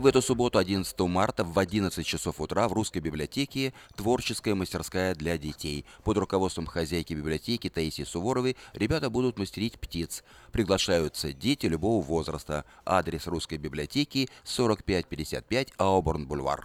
В 0.00 0.06
эту 0.06 0.22
субботу, 0.22 0.58
11 0.58 0.98
марта, 1.00 1.44
в 1.44 1.58
11 1.58 2.06
часов 2.06 2.40
утра 2.40 2.66
в 2.68 2.72
Русской 2.72 3.00
библиотеке 3.00 3.74
творческая 3.96 4.54
мастерская 4.54 5.14
для 5.14 5.36
детей. 5.36 5.84
Под 6.04 6.16
руководством 6.16 6.64
хозяйки 6.64 7.12
библиотеки 7.12 7.68
Таисии 7.68 8.04
Суворовой 8.04 8.56
ребята 8.72 9.10
будут 9.10 9.38
мастерить 9.38 9.78
птиц. 9.78 10.24
Приглашаются 10.52 11.34
дети 11.34 11.66
любого 11.66 12.02
возраста. 12.02 12.64
Адрес 12.86 13.26
Русской 13.26 13.58
библиотеки 13.58 14.30
4555 14.46 15.74
Ауборн-Бульвар. 15.76 16.64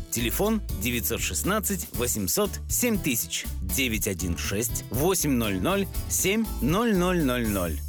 Телефон 0.11 0.61
916 0.81 1.87
800 1.93 2.49
7000 2.67 3.45
916 3.61 4.85
800 4.91 5.87
7000. 6.09 7.79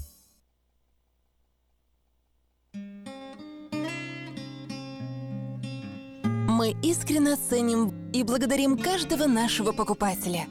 Мы 6.48 6.76
искренне 6.82 7.35
ценим 7.35 7.92
и 8.12 8.22
благодарим 8.22 8.78
каждого 8.78 9.26
нашего 9.26 9.72
покупателя. 9.72 10.46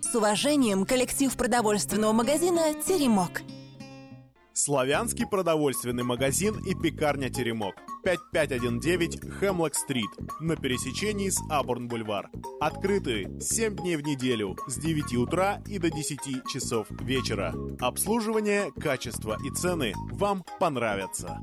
С 0.00 0.14
уважением, 0.14 0.86
коллектив 0.86 1.36
продовольственного 1.36 2.12
магазина 2.12 2.72
«Теремок». 2.86 3.42
Славянский 4.52 5.26
продовольственный 5.26 6.04
магазин 6.04 6.54
и 6.64 6.74
пекарня 6.74 7.30
«Теремок». 7.30 7.74
5519 8.06 9.32
Хемлок-стрит 9.40 10.10
на 10.38 10.54
пересечении 10.54 11.28
с 11.28 11.42
Абурн-бульвар. 11.50 12.30
Открыты 12.60 13.28
7 13.40 13.74
дней 13.74 13.96
в 13.96 14.02
неделю 14.02 14.56
с 14.68 14.76
9 14.76 15.14
утра 15.14 15.60
и 15.66 15.80
до 15.80 15.90
10 15.90 16.46
часов 16.46 16.86
вечера. 17.00 17.52
Обслуживание, 17.80 18.70
качество 18.80 19.36
и 19.44 19.50
цены 19.50 19.92
вам 20.12 20.44
понравятся. 20.60 21.42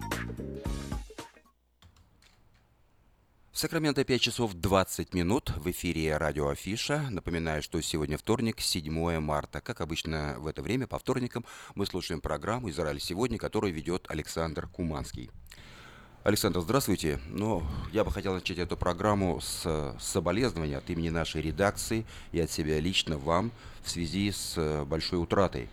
В 3.52 3.60
Сакраменто 3.60 4.06
5 4.06 4.21
часов 4.21 4.54
20 4.54 5.13
минут 5.13 5.52
в 5.58 5.69
эфире 5.69 6.15
радио 6.15 6.47
Афиша. 6.47 7.08
Напоминаю, 7.12 7.62
что 7.62 7.80
сегодня 7.82 8.17
вторник, 8.17 8.62
7 8.62 9.19
марта. 9.19 9.60
Как 9.60 9.82
обычно 9.82 10.38
в 10.39 10.47
это 10.47 10.62
время, 10.62 10.88
по 10.88 10.97
вторникам, 10.97 11.45
мы 11.76 11.86
слушаем 11.86 12.21
программу 12.21 12.69
«Израиль 12.69 13.02
сегодня», 13.02 13.38
которую 13.38 13.73
ведет 13.73 14.10
Александр 14.10 14.67
Куманский. 14.67 15.30
Александр, 16.23 16.62
здравствуйте. 16.62 17.19
Ну, 17.27 17.63
я 17.91 18.05
бы 18.05 18.12
хотел 18.12 18.33
начать 18.33 18.57
эту 18.57 18.77
программу 18.77 19.41
с 19.41 19.93
соболезнования 19.99 20.77
от 20.77 20.89
имени 20.89 21.09
нашей 21.09 21.41
редакции 21.41 22.05
и 22.31 22.39
от 22.39 22.49
себя 22.49 22.79
лично 22.79 23.17
вам 23.17 23.51
в 23.83 23.89
связи 23.89 24.31
с 24.31 24.86
большой 24.86 25.21
утратой. 25.21 25.67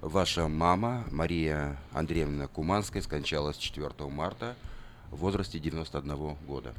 Ваша 0.00 0.46
мама, 0.46 1.04
Мария 1.10 1.76
Андреевна 1.92 2.46
Куманская, 2.46 3.02
скончалась 3.02 3.56
4 3.56 3.90
марта 4.08 4.54
в 5.10 5.16
возрасте 5.16 5.58
91 5.58 6.36
года. 6.46 6.74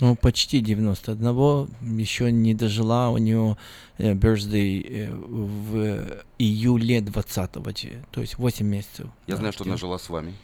Ну, 0.00 0.14
почти 0.14 0.60
91, 0.60 1.98
еще 1.98 2.30
не 2.30 2.52
дожила 2.52 3.08
у 3.08 3.16
нее 3.16 3.56
э, 3.96 4.12
birthday 4.12 4.86
э, 4.86 5.14
в 5.14 6.22
июле 6.38 7.00
20 7.00 7.52
то 7.52 8.20
есть 8.20 8.36
8 8.36 8.66
месяцев. 8.66 9.06
Я 9.26 9.34
да, 9.34 9.36
знаю, 9.36 9.52
что 9.54 9.64
она 9.64 9.78
жила 9.78 9.98
с 9.98 10.10
вами. 10.10 10.34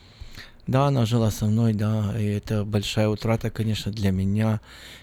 Да, 0.67 0.89
она 0.89 1.07
жила 1.07 1.31
со 1.31 1.47
мной, 1.47 1.75
да, 1.75 2.13
и 2.19 2.25
это 2.25 2.65
большая 2.65 3.09
утрата, 3.09 3.51
конечно, 3.51 3.93
для 3.93 4.11
меня 4.11 4.61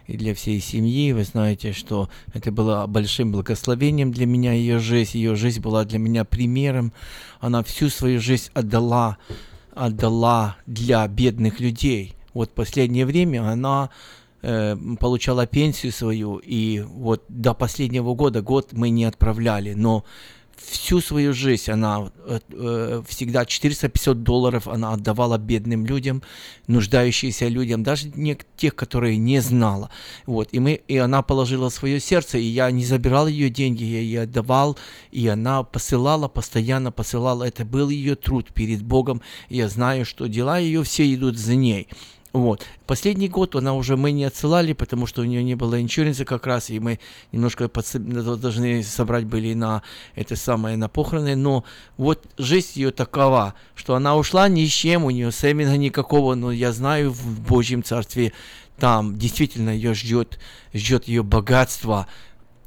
и 0.08 0.18
для 0.18 0.36
всей 0.36 0.60
семьи. 0.60 1.14
Вы 1.14 1.24
знаете, 1.24 1.72
что 1.72 2.10
это 2.34 2.52
было 2.52 2.86
большим 2.86 3.32
благословением 3.32 4.12
для 4.12 4.26
меня, 4.26 4.52
ее 4.52 4.80
жизнь. 4.80 5.18
Ее 5.18 5.36
жизнь 5.36 5.62
была 5.62 5.86
для 5.86 6.00
меня 6.00 6.26
примером. 6.26 6.92
Она 7.40 7.64
всю 7.64 7.90
свою 7.90 8.20
жизнь 8.20 8.50
отдала, 8.54 9.18
отдала 9.74 10.58
для 10.66 11.08
бедных 11.08 11.62
людей. 11.62 12.16
Вот 12.34 12.52
последнее 12.52 13.06
время 13.06 13.50
она 13.50 13.90
э, 14.42 14.76
получала 15.00 15.48
пенсию 15.48 15.94
свою, 15.94 16.40
и 16.40 16.82
вот 16.82 17.24
до 17.30 17.54
последнего 17.54 18.14
года, 18.16 18.42
год 18.42 18.74
мы 18.74 18.90
не 18.90 19.06
отправляли, 19.06 19.74
но 19.74 20.04
всю 20.58 21.02
свою 21.02 21.34
жизнь 21.34 21.72
она 21.72 22.12
э, 22.26 22.40
э 22.52 23.04
всегда 23.08 23.46
450 23.46 24.24
долларов 24.24 24.68
она 24.68 24.94
отдавала 24.94 25.38
бедным 25.38 25.86
людям, 25.86 26.24
нуждающимся 26.68 27.48
людям, 27.48 27.84
даже 27.84 28.10
не 28.16 28.38
тех, 28.58 28.76
которые 28.76 29.18
не 29.18 29.40
знала. 29.42 29.90
Вот, 30.26 30.50
и, 30.52 30.60
мы, 30.60 30.82
и 30.88 30.98
она 30.98 31.22
положила 31.22 31.70
свое 31.70 32.00
сердце, 32.00 32.38
и 32.38 32.44
я 32.44 32.72
не 32.72 32.86
забирал 32.86 33.28
ее 33.28 33.50
деньги, 33.50 33.84
я 33.84 34.00
ей 34.00 34.22
отдавал, 34.24 34.78
и 35.12 35.28
она 35.28 35.64
посылала, 35.64 36.28
постоянно 36.28 36.92
посылала. 36.92 37.44
Это 37.44 37.66
был 37.66 37.90
ее 37.90 38.16
труд 38.16 38.54
перед 38.54 38.82
Богом. 38.82 39.22
Я 39.50 39.70
знаю, 39.70 40.06
что 40.06 40.28
дела 40.28 40.58
ее 40.58 40.84
все 40.84 41.14
идут 41.14 41.38
за 41.38 41.56
ней. 41.56 41.88
Вот. 42.34 42.66
Последний 42.88 43.30
год 43.30 43.56
она 43.56 43.76
уже 43.76 43.96
мы 43.96 44.12
не 44.12 44.24
отсылали, 44.26 44.74
потому 44.74 45.06
что 45.06 45.22
у 45.22 45.26
нее 45.26 45.44
не 45.44 45.54
было 45.54 45.80
иншуренса 45.80 46.26
как 46.26 46.48
раз, 46.48 46.72
и 46.72 46.80
мы 46.80 47.00
немножко 47.32 47.70
подсоб... 47.70 48.02
должны 48.02 48.82
собрать 48.82 49.26
были 49.26 49.54
на 49.54 49.84
это 50.16 50.36
самое, 50.36 50.76
на 50.76 50.90
похороны, 50.90 51.36
но 51.36 51.64
вот 51.96 52.26
жизнь 52.40 52.72
ее 52.74 52.90
такова, 52.90 53.54
что 53.76 53.94
она 53.94 54.18
ушла 54.18 54.50
ни 54.50 54.66
с 54.66 54.72
чем, 54.72 55.04
у 55.06 55.12
нее 55.12 55.32
семена 55.32 55.78
никакого, 55.78 56.34
но 56.34 56.52
я 56.52 56.72
знаю 56.72 57.12
в 57.12 57.42
Божьем 57.42 57.84
Царстве 57.84 58.34
там 58.80 59.16
действительно 59.16 59.70
ее 59.70 59.94
ждет, 59.94 60.40
ждет 60.74 61.08
ее 61.08 61.22
богатство, 61.22 62.08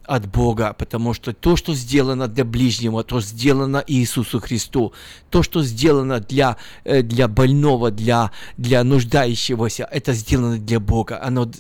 от 0.06 0.26
Бога, 0.26 0.72
потому 0.72 1.14
что 1.14 1.32
то, 1.32 1.56
что 1.56 1.74
сделано 1.74 2.28
для 2.28 2.44
ближнего, 2.44 3.02
то 3.02 3.20
сделано 3.20 3.84
Иисусу 3.86 4.40
Христу. 4.40 4.92
То, 5.30 5.42
что 5.42 5.62
сделано 5.62 6.20
для, 6.20 6.56
э, 6.84 7.02
для 7.02 7.28
больного, 7.28 7.90
для, 7.90 8.30
для 8.56 8.84
нуждающегося, 8.84 9.88
это 9.90 10.12
сделано 10.12 10.58
для 10.58 10.80
Бога. 10.80 11.22
Оно, 11.22 11.50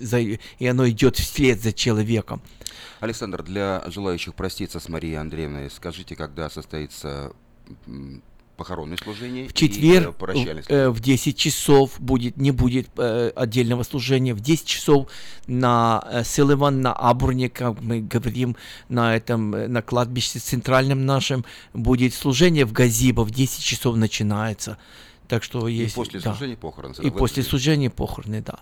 и 0.58 0.66
оно 0.66 0.88
идет 0.88 1.16
вслед 1.16 1.62
за 1.62 1.72
человеком. 1.72 2.40
Александр, 3.00 3.42
для 3.42 3.82
желающих 3.86 4.34
проститься 4.34 4.80
с 4.80 4.88
Марией 4.88 5.18
Андреевной, 5.18 5.70
скажите, 5.70 6.16
когда 6.16 6.48
состоится 6.48 7.32
похоронное 8.56 8.96
служение 8.96 9.48
в 9.48 9.52
четверг 9.52 10.16
прощальное 10.16 10.64
э, 10.68 10.88
в 10.88 11.00
10 11.00 11.36
часов 11.36 12.00
будет, 12.00 12.36
не 12.36 12.50
будет 12.50 12.88
э, 12.96 13.30
отдельного 13.34 13.82
служения. 13.82 14.34
В 14.34 14.40
10 14.40 14.66
часов 14.66 15.08
на 15.46 16.02
э, 16.10 16.24
Силыван, 16.24 16.80
на 16.80 16.92
Абурне, 16.92 17.48
как 17.48 17.80
мы 17.80 18.00
говорим, 18.00 18.56
на 18.88 19.14
этом, 19.14 19.54
э, 19.54 19.68
на 19.68 19.82
кладбище 19.82 20.38
центральном 20.38 21.06
нашем, 21.06 21.44
будет 21.74 22.14
служение 22.14 22.64
в 22.64 22.72
Газибо, 22.72 23.22
в 23.22 23.30
10 23.30 23.62
часов 23.62 23.96
начинается. 23.96 24.78
Так 25.28 25.42
что 25.42 25.68
есть... 25.68 25.94
И 25.94 25.96
после 25.96 26.20
да. 26.20 26.30
служения 26.30 26.56
похороны. 26.56 26.94
И 27.02 27.10
после 27.10 27.42
служения 27.42 27.90
похороны, 27.90 28.42
да. 28.42 28.60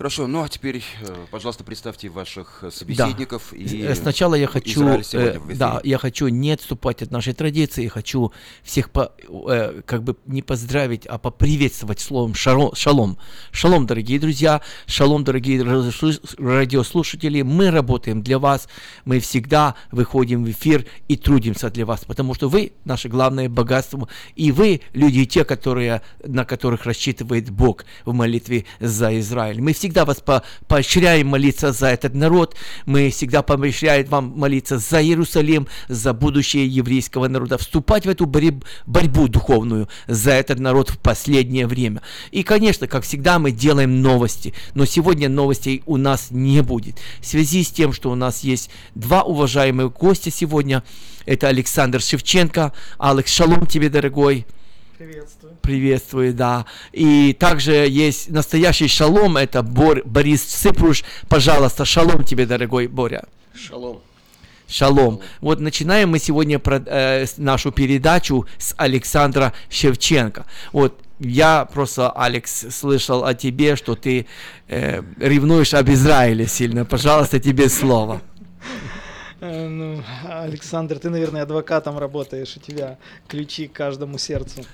Хорошо, 0.00 0.26
ну 0.26 0.42
а 0.42 0.48
теперь, 0.48 0.82
э, 1.02 1.26
пожалуйста, 1.30 1.62
представьте 1.62 2.08
ваших 2.08 2.64
собеседников. 2.70 3.48
Да. 3.50 3.58
И 3.58 3.82
э, 3.82 3.94
Сначала 3.94 4.34
я 4.34 4.46
хочу, 4.46 4.82
э, 5.12 5.38
да, 5.54 5.78
я 5.84 5.98
хочу 5.98 6.28
не 6.28 6.52
отступать 6.52 7.02
от 7.02 7.10
нашей 7.10 7.34
традиции, 7.34 7.86
хочу 7.86 8.32
всех 8.62 8.88
по, 8.92 9.12
э, 9.28 9.82
как 9.84 10.02
бы 10.02 10.16
не 10.24 10.40
поздравить, 10.40 11.04
а 11.04 11.18
поприветствовать 11.18 12.00
словом 12.00 12.34
шалом. 12.34 12.74
Шалом, 12.74 13.18
шалом 13.52 13.84
дорогие 13.86 14.18
друзья, 14.18 14.62
шалом, 14.86 15.22
дорогие 15.22 15.62
радиослушатели. 15.62 17.42
Мы 17.42 17.70
работаем 17.70 18.22
для 18.22 18.38
вас, 18.38 18.68
мы 19.04 19.20
всегда 19.20 19.74
выходим 19.92 20.44
в 20.46 20.50
эфир 20.50 20.86
и 21.08 21.18
трудимся 21.18 21.68
для 21.68 21.84
вас, 21.84 22.06
потому 22.06 22.32
что 22.32 22.48
вы 22.48 22.72
наше 22.86 23.10
главное 23.10 23.50
богатство, 23.50 24.08
и 24.34 24.50
вы 24.50 24.80
люди 24.94 25.26
те, 25.26 25.44
которые 25.44 26.00
на 26.24 26.46
которых 26.46 26.86
рассчитывает 26.86 27.50
Бог 27.50 27.84
в 28.06 28.14
молитве 28.14 28.64
за 28.80 29.20
Израиль. 29.20 29.60
Мы 29.60 29.74
всегда 29.74 29.89
всегда 29.90 30.04
вас 30.04 30.20
по 30.20 30.44
поощряем 30.68 31.26
молиться 31.26 31.72
за 31.72 31.88
этот 31.88 32.14
народ. 32.14 32.54
Мы 32.86 33.10
всегда 33.10 33.42
поощряем 33.42 34.06
вам 34.06 34.38
молиться 34.38 34.78
за 34.78 35.02
Иерусалим, 35.02 35.66
за 35.88 36.12
будущее 36.12 36.66
еврейского 36.68 37.26
народа, 37.26 37.58
вступать 37.58 38.06
в 38.06 38.08
эту 38.08 38.26
борь- 38.26 38.62
борьбу 38.86 39.26
духовную 39.26 39.88
за 40.06 40.30
этот 40.30 40.60
народ 40.60 40.90
в 40.90 40.98
последнее 40.98 41.66
время. 41.66 42.02
И, 42.30 42.44
конечно, 42.44 42.86
как 42.86 43.02
всегда, 43.02 43.40
мы 43.40 43.50
делаем 43.50 44.00
новости, 44.00 44.54
но 44.74 44.84
сегодня 44.84 45.28
новостей 45.28 45.82
у 45.86 45.96
нас 45.96 46.28
не 46.30 46.62
будет. 46.62 46.96
В 47.20 47.26
связи 47.26 47.64
с 47.64 47.70
тем, 47.70 47.92
что 47.92 48.12
у 48.12 48.14
нас 48.14 48.44
есть 48.44 48.70
два 48.94 49.24
уважаемых 49.24 49.92
гостя 49.92 50.30
сегодня, 50.30 50.84
это 51.26 51.48
Александр 51.48 52.00
Шевченко. 52.00 52.72
Алекс, 52.98 53.32
шалом 53.32 53.66
тебе, 53.66 53.88
дорогой. 53.88 54.46
Приветствую. 54.98 55.39
Приветствую, 55.62 56.34
да. 56.34 56.66
И 56.92 57.32
также 57.38 57.72
есть 57.88 58.30
настоящий 58.30 58.88
шалом, 58.88 59.36
это 59.36 59.62
Бор, 59.62 60.02
Борис 60.04 60.42
Ципруш. 60.42 61.04
Пожалуйста, 61.28 61.84
шалом 61.84 62.24
тебе, 62.24 62.46
дорогой 62.46 62.86
Боря. 62.86 63.24
Шалом. 63.54 64.00
Шалом. 64.68 65.20
Вот 65.40 65.60
начинаем 65.60 66.10
мы 66.10 66.18
сегодня 66.18 66.58
про, 66.58 66.82
э, 66.84 67.26
нашу 67.36 67.72
передачу 67.72 68.46
с 68.58 68.74
Александра 68.76 69.52
Шевченко. 69.68 70.46
Вот 70.72 71.00
я 71.18 71.66
просто, 71.66 72.10
Алекс, 72.10 72.66
слышал 72.70 73.24
о 73.24 73.34
тебе, 73.34 73.76
что 73.76 73.94
ты 73.94 74.26
э, 74.68 75.02
ревнуешь 75.18 75.74
об 75.74 75.90
Израиле 75.90 76.46
сильно. 76.46 76.84
Пожалуйста, 76.84 77.38
тебе 77.40 77.68
слово. 77.68 78.22
Э, 79.40 79.68
ну, 79.68 80.02
Александр, 80.28 80.98
ты, 80.98 81.08
наверное, 81.08 81.42
адвокатом 81.42 81.98
работаешь, 81.98 82.56
у 82.56 82.60
тебя 82.60 82.98
ключи 83.26 83.68
к 83.68 83.72
каждому 83.72 84.18
сердцу. 84.18 84.64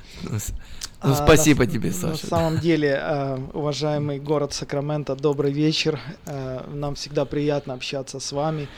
Ну, 1.03 1.13
а, 1.13 1.15
спасибо 1.15 1.65
на, 1.65 1.71
тебе, 1.71 1.93
Саша. 1.93 2.25
На 2.25 2.29
самом 2.29 2.59
деле, 2.59 2.99
э, 3.01 3.39
уважаемый 3.53 4.19
город 4.19 4.55
Сакраменто, 4.55 5.15
добрый 5.15 5.53
вечер. 5.53 6.01
Э, 6.25 6.65
нам 6.73 6.95
всегда 6.97 7.25
приятно 7.25 7.75
общаться 7.75 8.19
с 8.19 8.33
вами, 8.33 8.69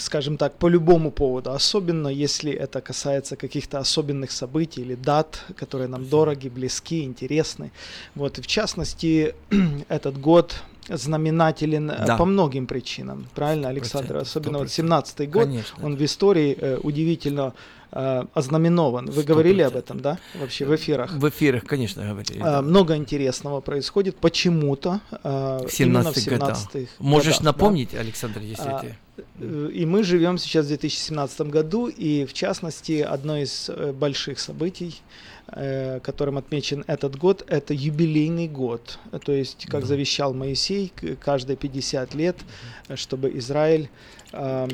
скажем 0.00 0.38
так, 0.38 0.54
по 0.54 0.68
любому 0.68 1.10
поводу, 1.10 1.52
особенно 1.52 2.08
если 2.08 2.50
это 2.50 2.80
касается 2.80 3.36
каких-то 3.36 3.78
особенных 3.78 4.30
событий 4.30 4.80
или 4.80 4.94
дат, 4.94 5.44
которые 5.54 5.86
нам 5.86 6.08
дороги, 6.08 6.48
близки, 6.48 7.04
интересны. 7.04 7.70
Вот, 8.14 8.38
и 8.38 8.42
в 8.42 8.46
частности, 8.46 9.34
этот 9.88 10.18
год 10.18 10.62
знаменателен 10.88 11.90
э, 11.90 12.06
да. 12.06 12.16
по 12.16 12.24
многим 12.24 12.66
причинам, 12.66 13.26
правильно, 13.34 13.68
Александр? 13.68 14.16
100%, 14.16 14.20
Особенно 14.20 14.56
100%. 14.56 14.58
вот 14.58 14.68
17-й 14.68 15.26
год, 15.26 15.44
Конечно. 15.44 15.84
он 15.84 15.96
в 15.96 16.04
истории 16.04 16.56
э, 16.58 16.78
удивительно 16.82 17.54
э, 17.92 18.24
ознаменован. 18.34 19.06
Вы 19.06 19.22
100%. 19.22 19.24
говорили 19.24 19.62
об 19.62 19.76
этом, 19.76 20.00
да, 20.00 20.18
вообще 20.34 20.64
в 20.64 20.74
эфирах? 20.74 21.12
В 21.12 21.28
эфирах, 21.28 21.64
конечно, 21.64 22.04
говорили. 22.04 22.38
Да. 22.38 22.62
Много 22.62 22.96
интересного 22.96 23.60
происходит 23.60 24.16
почему-то 24.16 25.00
э, 25.10 25.60
в 25.66 25.72
17 25.72 26.16
в 26.16 26.20
17 26.20 26.88
Можешь 26.98 27.38
годах, 27.38 27.44
напомнить, 27.44 27.90
да? 27.92 28.00
Александр, 28.00 28.40
если 28.40 28.68
а, 28.68 28.80
ты... 28.80 28.96
И 29.40 29.84
мы 29.84 30.04
живем 30.04 30.38
сейчас 30.38 30.66
в 30.66 30.68
2017 30.68 31.40
году, 31.42 31.88
и 31.88 32.24
в 32.24 32.32
частности, 32.32 33.00
одно 33.00 33.36
из 33.38 33.68
больших 33.94 34.38
событий 34.38 35.02
Э, 35.37 35.37
которым 36.02 36.36
отмечен 36.38 36.84
этот 36.86 37.16
год, 37.16 37.44
это 37.48 37.72
юбилейный 37.72 38.48
год. 38.48 38.98
То 39.24 39.32
есть, 39.32 39.66
как 39.66 39.86
завещал 39.86 40.34
Моисей, 40.34 40.92
каждые 41.20 41.56
50 41.56 42.14
лет, 42.14 42.36
чтобы 42.94 43.30
Израиль 43.38 43.88
Э, 44.32 44.68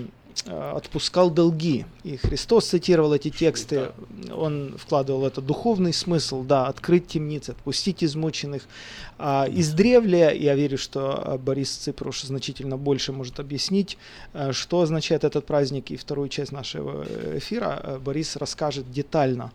отпускал 0.47 1.31
долги. 1.31 1.87
И 2.03 2.17
Христос 2.17 2.67
цитировал 2.67 3.15
эти 3.15 3.31
тексты, 3.31 3.93
он 4.31 4.77
вкладывал 4.79 5.27
это 5.27 5.41
духовный 5.41 5.93
смысл, 5.93 6.43
да, 6.43 6.67
открыть 6.67 7.07
темницы, 7.07 7.51
отпустить 7.51 8.05
измученных. 8.05 8.63
А 9.17 9.47
издревле, 9.49 10.37
я 10.37 10.55
верю, 10.55 10.77
что 10.77 11.23
э, 11.25 11.39
Борис 11.39 11.71
Ципруш 11.71 12.23
значительно 12.23 12.77
больше 12.77 13.13
может 13.13 13.39
объяснить, 13.39 13.97
э, 14.33 14.53
что 14.53 14.81
означает 14.81 15.23
этот 15.23 15.47
праздник, 15.47 15.93
и 15.93 15.97
вторую 15.97 16.29
часть 16.29 16.53
нашего 16.53 17.05
эфира 17.37 18.01
Борис 18.05 18.37
расскажет 18.37 18.91
детально, 18.91 19.53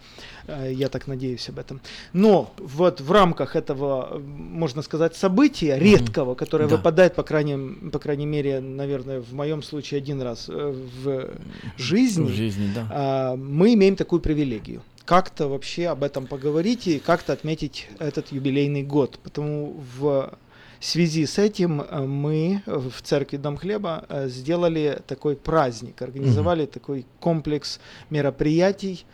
я 0.47 0.89
так 0.89 1.07
надеюсь 1.07 1.49
об 1.49 1.59
этом. 1.59 1.81
Но 2.13 2.51
вот 2.57 3.01
в 3.01 3.11
рамках 3.11 3.55
этого, 3.55 4.19
можно 4.19 4.81
сказать, 4.81 5.15
события 5.15 5.77
редкого, 5.77 6.35
которое 6.35 6.67
да. 6.67 6.77
выпадает, 6.77 7.15
по 7.15 7.23
крайней, 7.23 7.89
по 7.89 7.99
крайней 7.99 8.25
мере, 8.25 8.59
наверное, 8.59 9.19
в 9.21 9.33
моем 9.33 9.61
случае 9.61 9.99
один 9.99 10.21
раз 10.21 10.49
в 10.71 11.29
жизни, 11.77 12.25
в 12.25 12.29
жизни 12.29 12.69
да. 12.73 12.87
а, 12.91 13.35
мы 13.35 13.73
имеем 13.73 13.95
такую 13.95 14.21
привилегию. 14.21 14.81
Как-то 15.05 15.47
вообще 15.47 15.87
об 15.87 16.03
этом 16.03 16.27
поговорить 16.27 16.87
и 16.87 16.99
как-то 16.99 17.33
отметить 17.33 17.87
этот 17.97 18.31
юбилейный 18.31 18.83
год. 18.83 19.19
Потому 19.23 19.81
в 19.97 20.37
связи 20.79 21.25
с 21.25 21.37
этим 21.37 21.81
э, 21.81 22.05
мы 22.05 22.61
в 22.65 23.01
церкви 23.01 23.37
Дом 23.37 23.57
Хлеба 23.57 24.05
э, 24.07 24.29
сделали 24.29 25.01
такой 25.07 25.35
праздник, 25.35 26.01
организовали 26.01 26.63
mm-hmm. 26.63 26.71
такой 26.71 27.05
комплекс 27.19 27.79
мероприятий, 28.09 29.05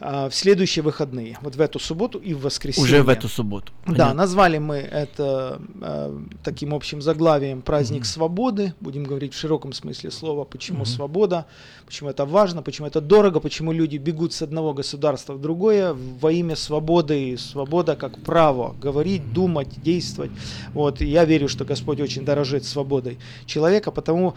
в 0.00 0.30
следующие 0.32 0.82
выходные, 0.82 1.38
вот 1.42 1.56
в 1.56 1.60
эту 1.60 1.78
субботу 1.78 2.18
и 2.18 2.34
в 2.34 2.42
воскресенье. 2.42 2.84
Уже 2.84 3.02
в 3.02 3.08
эту 3.08 3.28
субботу. 3.28 3.72
Понятно. 3.84 4.04
Да, 4.04 4.14
назвали 4.14 4.58
мы 4.58 4.76
это 4.76 5.60
э, 5.80 6.18
таким 6.44 6.74
общим 6.74 7.02
заглавием 7.02 7.62
«Праздник 7.62 8.02
mm-hmm. 8.02 8.06
свободы». 8.06 8.74
Будем 8.80 9.04
говорить 9.04 9.34
в 9.34 9.38
широком 9.38 9.72
смысле 9.72 10.10
слова, 10.10 10.44
почему 10.44 10.82
mm-hmm. 10.82 10.86
свобода, 10.86 11.46
почему 11.84 12.10
это 12.10 12.24
важно, 12.24 12.62
почему 12.62 12.86
это 12.86 13.00
дорого, 13.00 13.40
почему 13.40 13.72
люди 13.72 13.96
бегут 13.96 14.32
с 14.32 14.42
одного 14.42 14.72
государства 14.72 15.32
в 15.32 15.40
другое 15.40 15.94
во 15.94 16.30
имя 16.30 16.54
свободы. 16.54 17.30
И 17.30 17.36
свобода 17.36 17.96
как 17.96 18.20
право 18.22 18.76
говорить, 18.80 19.22
mm-hmm. 19.22 19.32
думать, 19.32 19.82
действовать. 19.82 20.30
Вот, 20.74 21.00
и 21.00 21.06
я 21.06 21.24
верю, 21.24 21.48
что 21.48 21.64
Господь 21.64 22.00
очень 22.00 22.24
дорожит 22.24 22.64
свободой 22.64 23.18
человека, 23.46 23.90
потому 23.90 24.28
а, 24.28 24.34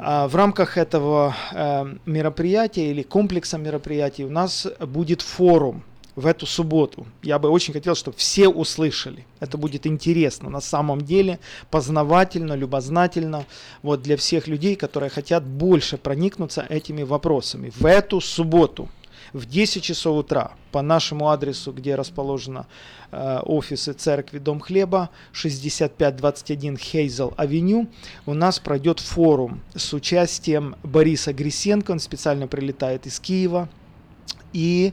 в 0.00 0.34
рамках 0.34 0.78
этого 0.78 1.34
э, 1.52 1.94
мероприятия 2.06 2.90
или 2.90 3.02
комплекса 3.02 3.58
мероприятий 3.58 4.24
у 4.24 4.30
нас 4.30 4.66
будет 4.80 5.20
форум 5.20 5.82
в 6.16 6.26
эту 6.26 6.46
субботу. 6.46 7.06
Я 7.22 7.38
бы 7.38 7.48
очень 7.48 7.72
хотел, 7.72 7.94
чтобы 7.94 8.16
все 8.16 8.48
услышали. 8.48 9.26
Это 9.40 9.58
будет 9.58 9.86
интересно 9.86 10.50
на 10.50 10.60
самом 10.60 11.00
деле, 11.00 11.38
познавательно, 11.70 12.54
любознательно 12.54 13.44
вот 13.82 14.02
для 14.02 14.16
всех 14.16 14.48
людей, 14.48 14.76
которые 14.76 15.10
хотят 15.10 15.44
больше 15.44 15.96
проникнуться 15.96 16.64
этими 16.68 17.02
вопросами. 17.02 17.72
В 17.76 17.86
эту 17.86 18.20
субботу 18.20 18.88
в 19.32 19.46
10 19.46 19.82
часов 19.82 20.18
утра 20.18 20.52
по 20.72 20.82
нашему 20.82 21.28
адресу, 21.28 21.72
где 21.72 21.94
расположено 21.94 22.66
э, 23.10 23.40
офисы 23.44 23.92
церкви 23.92 24.38
Дом 24.38 24.60
Хлеба, 24.60 25.10
6521 25.32 26.76
Хейзел 26.76 27.34
Авеню, 27.36 27.88
у 28.26 28.34
нас 28.34 28.58
пройдет 28.58 29.00
форум 29.00 29.60
с 29.74 29.92
участием 29.92 30.76
Бориса 30.82 31.32
Грисенко, 31.32 31.92
он 31.92 32.00
специально 32.00 32.46
прилетает 32.46 33.06
из 33.06 33.20
Киева, 33.20 33.68
и 34.52 34.92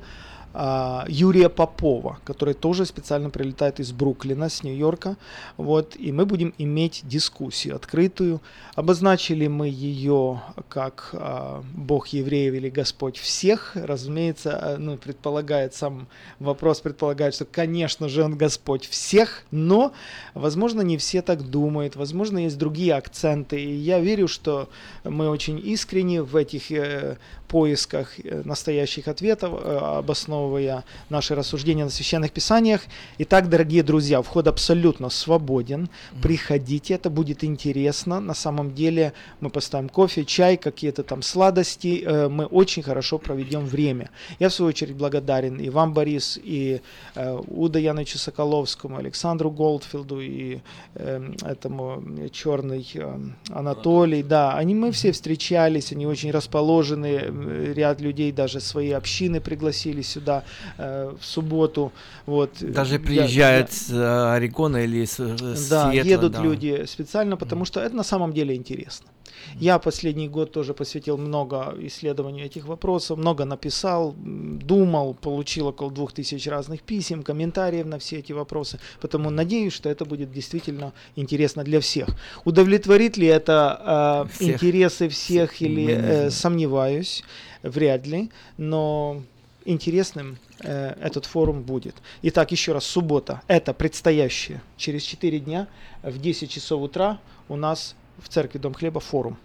Юрия 1.07 1.49
Попова, 1.49 2.17
который 2.23 2.53
тоже 2.53 2.85
специально 2.85 3.29
прилетает 3.29 3.79
из 3.79 3.91
Бруклина, 3.91 4.49
с 4.49 4.63
Нью-Йорка. 4.63 5.15
Вот, 5.57 5.95
и 5.95 6.11
мы 6.11 6.25
будем 6.25 6.53
иметь 6.57 7.01
дискуссию 7.03 7.75
открытую. 7.75 8.41
Обозначили 8.75 9.47
мы 9.47 9.67
ее 9.67 10.41
как 10.69 11.09
а, 11.13 11.63
Бог 11.75 12.07
евреев 12.07 12.53
или 12.55 12.69
Господь 12.69 13.17
всех. 13.17 13.71
Разумеется, 13.75 14.59
а, 14.59 14.77
ну, 14.77 14.97
предполагает 14.97 15.75
сам 15.75 16.07
вопрос, 16.39 16.81
предполагает, 16.81 17.35
что, 17.35 17.45
конечно 17.45 18.09
же, 18.09 18.23
он 18.23 18.35
Господь 18.37 18.87
всех, 18.87 19.43
но, 19.51 19.93
возможно, 20.33 20.81
не 20.81 20.97
все 20.97 21.21
так 21.21 21.49
думают, 21.49 21.95
возможно, 21.95 22.39
есть 22.39 22.57
другие 22.57 22.95
акценты. 22.95 23.61
И 23.61 23.75
я 23.75 23.99
верю, 23.99 24.27
что 24.27 24.69
мы 25.03 25.29
очень 25.29 25.59
искренне 25.59 26.21
в 26.21 26.35
этих 26.35 26.71
э, 26.71 27.17
поисках 27.47 28.19
э, 28.19 28.41
настоящих 28.43 29.07
ответов, 29.07 29.53
э, 29.53 29.77
обосновывая 29.77 30.83
наши 31.09 31.35
рассуждения 31.35 31.83
на 31.83 31.89
священных 31.89 32.31
писаниях. 32.31 32.81
Итак, 33.17 33.49
дорогие 33.49 33.83
друзья, 33.83 34.21
вход 34.21 34.47
абсолютно 34.47 35.09
свободен. 35.09 35.89
Приходите, 36.21 36.93
это 36.93 37.09
будет 37.09 37.43
интересно. 37.43 38.19
На 38.19 38.33
самом 38.33 38.73
деле 38.73 39.13
мы 39.39 39.49
поставим 39.49 39.89
кофе, 39.89 40.25
чай, 40.25 40.57
какие-то 40.57 41.03
там 41.03 41.21
сладости. 41.21 42.03
Э, 42.05 42.27
мы 42.27 42.45
очень 42.45 42.83
хорошо 42.83 43.17
проведем 43.17 43.65
время. 43.65 44.09
Я, 44.39 44.49
в 44.49 44.53
свою 44.53 44.69
очередь, 44.69 44.95
благодарен 44.95 45.57
и 45.57 45.69
вам, 45.69 45.93
Борис, 45.93 46.39
и 46.43 46.81
Уда 47.15 47.79
Яновичу 47.79 48.17
Соколовскому, 48.17 48.97
Александру 48.97 49.49
Голдфилду, 49.51 50.21
и 50.21 50.59
эм, 50.95 51.35
этому 51.43 52.03
черный 52.31 52.85
Анатолий. 53.49 54.23
Да, 54.23 54.53
они 54.53 54.75
мы 54.75 54.91
все 54.91 55.11
встречались, 55.11 55.91
они 55.91 56.05
очень 56.05 56.31
расположены 56.31 57.31
ряд 57.43 58.01
людей 58.01 58.31
даже 58.31 58.59
свои 58.59 58.91
общины 58.91 59.39
пригласили 59.39 60.01
сюда 60.01 60.43
э, 60.77 61.13
в 61.19 61.25
субботу. 61.25 61.91
Вот. 62.25 62.51
Даже 62.61 62.99
приезжают 62.99 63.69
я, 63.69 63.75
с 63.75 63.89
э, 63.91 64.33
Орегона 64.35 64.77
или 64.77 65.05
с, 65.05 65.19
с 65.19 65.69
Да, 65.69 65.91
Сиэтла, 65.91 66.09
едут 66.09 66.31
да. 66.33 66.41
люди 66.41 66.85
специально, 66.85 67.37
потому 67.37 67.65
что 67.65 67.79
это 67.79 67.95
на 67.95 68.03
самом 68.03 68.33
деле 68.33 68.55
интересно. 68.55 69.07
Я 69.59 69.79
последний 69.79 70.27
год 70.27 70.51
тоже 70.51 70.73
посвятил 70.73 71.17
много 71.17 71.75
исследованию 71.79 72.45
этих 72.45 72.65
вопросов, 72.65 73.17
много 73.17 73.45
написал, 73.45 74.13
думал, 74.17 75.13
получил 75.13 75.67
около 75.67 75.91
двух 75.91 76.13
тысяч 76.13 76.47
разных 76.47 76.81
писем, 76.81 77.23
комментариев 77.23 77.85
на 77.85 77.99
все 77.99 78.17
эти 78.19 78.33
вопросы. 78.33 78.79
Поэтому 79.01 79.29
надеюсь, 79.29 79.73
что 79.73 79.89
это 79.89 80.05
будет 80.05 80.31
действительно 80.31 80.93
интересно 81.15 81.63
для 81.63 81.79
всех. 81.79 82.09
Удовлетворит 82.45 83.17
ли 83.17 83.27
это 83.27 84.25
э, 84.27 84.33
всех. 84.33 84.55
интересы 84.55 85.09
всех 85.09 85.61
или 85.61 85.87
э, 85.91 86.29
сомневаюсь, 86.29 87.23
вряд 87.63 88.05
ли, 88.07 88.29
но 88.57 89.21
интересным 89.67 90.37
э, 90.61 90.95
этот 91.01 91.25
форум 91.25 91.61
будет. 91.61 91.95
Итак, 92.23 92.51
еще 92.51 92.71
раз, 92.71 92.85
суббота, 92.85 93.41
это 93.47 93.73
предстоящее. 93.73 94.61
Через 94.77 95.03
4 95.03 95.39
дня 95.39 95.67
в 96.01 96.19
10 96.19 96.49
часов 96.49 96.81
утра 96.81 97.19
у 97.49 97.55
нас 97.55 97.95
в 98.17 98.29
церкви 98.29 98.57
Дом 98.57 98.73
Хлеба 98.73 98.99
форум. 98.99 99.37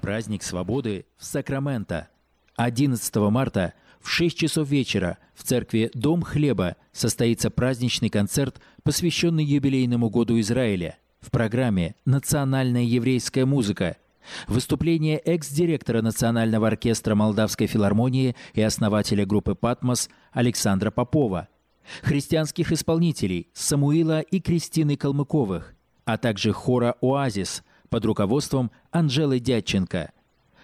Праздник 0.00 0.42
свободы 0.42 1.06
в 1.16 1.24
Сакраменто. 1.24 2.08
11 2.56 3.16
марта 3.16 3.72
в 4.00 4.08
6 4.08 4.36
часов 4.36 4.68
вечера 4.68 5.18
в 5.34 5.44
церкви 5.44 5.90
Дом 5.94 6.22
Хлеба 6.22 6.76
состоится 6.92 7.50
праздничный 7.50 8.10
концерт, 8.10 8.60
посвященный 8.82 9.44
юбилейному 9.44 10.10
году 10.10 10.38
Израиля. 10.40 10.98
В 11.20 11.30
программе 11.30 11.94
«Национальная 12.04 12.82
еврейская 12.82 13.44
музыка», 13.44 13.96
Выступление 14.46 15.18
экс-директора 15.18 16.02
Национального 16.02 16.68
оркестра 16.68 17.14
Молдавской 17.14 17.66
филармонии 17.66 18.36
и 18.54 18.62
основателя 18.62 19.26
группы 19.26 19.54
«Патмос» 19.54 20.08
Александра 20.32 20.90
Попова, 20.90 21.48
христианских 22.02 22.72
исполнителей 22.72 23.48
Самуила 23.52 24.20
и 24.20 24.40
Кристины 24.40 24.96
Калмыковых, 24.96 25.74
а 26.04 26.18
также 26.18 26.52
хора 26.52 26.96
«Оазис» 27.00 27.62
под 27.88 28.04
руководством 28.04 28.70
Анжелы 28.90 29.38
Дядченко. 29.38 30.12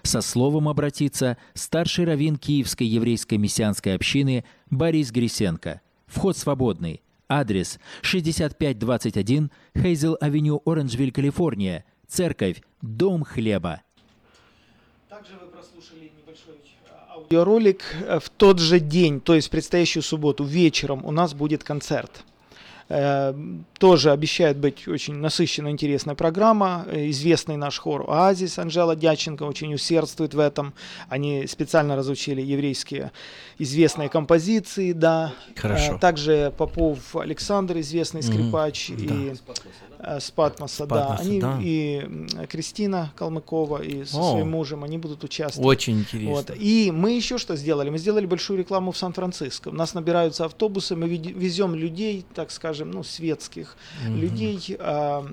Со 0.02 0.20
словом 0.20 0.68
обратится 0.68 1.36
старший 1.54 2.04
раввин 2.06 2.36
Киевской 2.36 2.84
еврейской 2.84 3.34
мессианской 3.34 3.94
общины 3.94 4.44
Борис 4.70 5.10
Грисенко. 5.10 5.80
Вход 6.06 6.36
свободный. 6.36 7.02
Адрес 7.28 7.78
6521 8.00 9.50
Хейзел-авеню, 9.74 10.62
Оранжвиль, 10.64 11.12
Калифорния. 11.12 11.84
Церковь 12.06 12.62
Дом 12.80 13.22
хлеба. 13.24 13.82
Также 15.10 15.34
вы 15.34 15.48
прослушали 15.48 16.10
небольшой 16.18 16.54
аудиоролик. 17.10 17.82
В 18.22 18.30
тот 18.30 18.60
же 18.60 18.80
день, 18.80 19.20
то 19.20 19.34
есть 19.34 19.48
в 19.48 19.50
предстоящую 19.50 20.02
субботу 20.02 20.44
вечером 20.44 21.04
у 21.04 21.10
нас 21.10 21.34
будет 21.34 21.64
концерт. 21.64 22.24
Э, 22.90 23.34
тоже 23.78 24.12
обещает 24.12 24.56
быть 24.56 24.88
очень 24.88 25.14
насыщенная, 25.14 25.72
интересная 25.72 26.14
программа. 26.14 26.86
Э, 26.86 27.08
известный 27.10 27.56
наш 27.56 27.78
хор 27.78 28.06
«Оазис» 28.08 28.58
Анжела 28.58 28.96
Дяченко 28.96 29.42
очень 29.42 29.74
усердствует 29.74 30.32
в 30.32 30.38
этом. 30.38 30.72
Они 31.08 31.46
специально 31.46 31.96
разучили 31.96 32.40
еврейские 32.40 33.12
известные 33.58 34.08
композиции, 34.08 34.92
да. 34.92 35.34
Хорошо. 35.54 35.94
Э, 35.94 35.98
также 35.98 36.52
Попов 36.56 37.14
Александр, 37.14 37.78
известный 37.80 38.22
скрипач, 38.22 38.90
mm-hmm. 38.90 39.34
и 39.34 39.36
да. 39.98 40.20
с 40.20 40.30
Патмоса, 40.30 40.86
да. 40.86 41.16
Они 41.20 41.40
да. 41.40 41.58
и 41.60 42.08
Кристина 42.48 43.12
Калмыкова 43.16 43.82
и 43.82 44.04
со 44.06 44.18
О, 44.18 44.32
своим 44.32 44.50
мужем, 44.50 44.82
они 44.82 44.96
будут 44.96 45.24
участвовать. 45.24 45.66
Очень 45.66 46.00
интересно. 46.00 46.34
Вот. 46.34 46.50
И 46.56 46.90
мы 46.90 47.12
еще 47.12 47.36
что 47.36 47.54
сделали? 47.54 47.90
Мы 47.90 47.98
сделали 47.98 48.24
большую 48.24 48.58
рекламу 48.58 48.92
в 48.92 48.96
Сан-Франциско. 48.96 49.68
У 49.68 49.72
нас 49.72 49.92
набираются 49.92 50.46
автобусы, 50.46 50.96
мы 50.96 51.06
везем 51.08 51.74
людей, 51.74 52.24
так 52.34 52.50
скажем, 52.50 52.77
ну, 52.84 53.02
светских 53.02 53.76
mm-hmm. 54.04 54.18
людей. 54.18 54.76
А, 54.78 55.26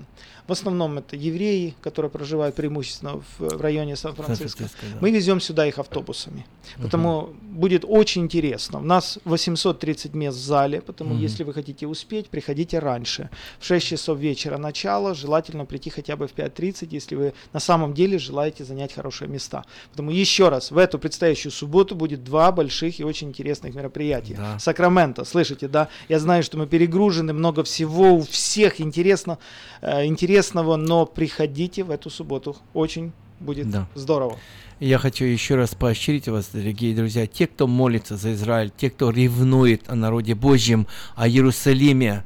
в 0.47 0.51
основном 0.51 0.99
это 0.99 1.15
евреи, 1.15 1.73
которые 1.81 2.11
проживают 2.11 2.55
преимущественно 2.55 3.21
в, 3.39 3.57
в 3.57 3.61
районе 3.61 3.95
Сан-Франциско. 3.95 4.63
Да. 4.63 4.97
Мы 5.01 5.09
везем 5.09 5.39
сюда 5.39 5.65
их 5.65 5.79
автобусами. 5.79 6.45
Потому 6.77 7.17
угу. 7.17 7.35
будет 7.41 7.83
очень 7.87 8.23
интересно. 8.23 8.79
У 8.79 8.83
нас 8.83 9.19
830 9.25 10.13
мест 10.13 10.37
в 10.37 10.41
зале, 10.41 10.81
потому 10.81 11.15
угу. 11.15 11.19
если 11.19 11.43
вы 11.43 11.53
хотите 11.53 11.87
успеть, 11.87 12.29
приходите 12.29 12.79
раньше. 12.79 13.29
В 13.59 13.65
6 13.65 13.87
часов 13.87 14.19
вечера 14.19 14.57
начало, 14.57 15.15
желательно 15.15 15.65
прийти 15.65 15.89
хотя 15.89 16.15
бы 16.15 16.27
в 16.27 16.35
5.30, 16.35 16.89
если 16.91 17.15
вы 17.15 17.33
на 17.53 17.59
самом 17.59 17.93
деле 17.93 18.19
желаете 18.19 18.65
занять 18.65 18.93
хорошие 18.93 19.27
места. 19.27 19.63
Потому 19.91 20.11
еще 20.11 20.49
раз, 20.49 20.71
в 20.71 20.77
эту 20.77 20.99
предстоящую 20.99 21.51
субботу 21.51 21.95
будет 21.95 22.23
два 22.23 22.51
больших 22.51 22.99
и 22.99 23.03
очень 23.03 23.29
интересных 23.29 23.73
мероприятия. 23.73 24.35
Да. 24.35 24.59
Сакраменто, 24.59 25.23
слышите, 25.25 25.67
да? 25.67 25.89
Я 26.09 26.19
знаю, 26.19 26.43
что 26.43 26.57
мы 26.57 26.67
перегружены, 26.67 27.33
много 27.35 27.63
всего, 27.63 28.15
у 28.15 28.21
всех 28.21 28.81
интересно, 28.81 29.37
э, 29.81 30.05
интересно 30.05 30.55
интересного, 30.55 30.75
но 30.75 31.05
приходите 31.05 31.83
в 31.83 31.91
эту 31.91 32.09
субботу. 32.09 32.55
Очень 32.73 33.11
будет 33.39 33.69
да. 33.69 33.87
здорово. 33.95 34.37
Я 34.79 34.97
хочу 34.97 35.25
еще 35.25 35.55
раз 35.55 35.75
поощрить 35.75 36.27
вас, 36.27 36.49
дорогие 36.51 36.95
друзья, 36.95 37.27
те, 37.27 37.47
кто 37.47 37.67
молится 37.67 38.17
за 38.17 38.33
Израиль, 38.33 38.71
те, 38.75 38.89
кто 38.89 39.09
ревнует 39.09 39.89
о 39.89 39.95
народе 39.95 40.35
Божьем, 40.35 40.87
о 41.15 41.27
Иерусалиме, 41.27 42.23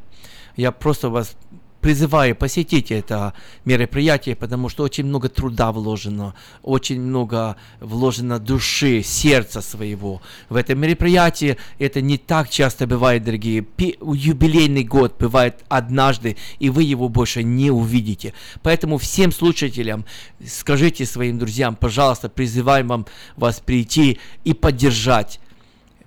я 0.56 0.72
просто 0.72 1.10
вас 1.10 1.36
призываю 1.82 2.36
посетить 2.36 2.92
это 2.92 3.34
мероприятие, 3.66 4.36
потому 4.36 4.70
что 4.70 4.84
очень 4.84 5.06
много 5.06 5.30
труда 5.30 5.72
вложено, 5.72 6.34
очень 6.62 7.02
много 7.02 7.56
вложено 7.80 8.40
души, 8.40 9.02
сердца 9.04 9.62
своего 9.62 10.22
в 10.50 10.56
это 10.56 10.76
мероприятие. 10.76 11.58
Это 11.78 12.02
не 12.02 12.18
так 12.18 12.50
часто 12.50 12.88
бывает, 12.88 13.24
дорогие. 13.24 13.66
Юбилейный 13.78 14.84
год 14.84 15.16
бывает 15.20 15.64
однажды, 15.70 16.38
и 16.60 16.70
вы 16.70 16.84
его 16.84 17.10
больше 17.10 17.44
не 17.44 17.72
увидите. 17.72 18.34
Поэтому 18.62 18.98
всем 18.98 19.32
слушателям 19.32 20.06
скажите 20.46 21.06
своим 21.06 21.40
друзьям, 21.40 21.76
пожалуйста, 21.76 22.30
призываем 22.30 22.88
вам 22.88 23.06
вас 23.36 23.60
прийти 23.60 24.20
и 24.44 24.54
поддержать 24.54 25.40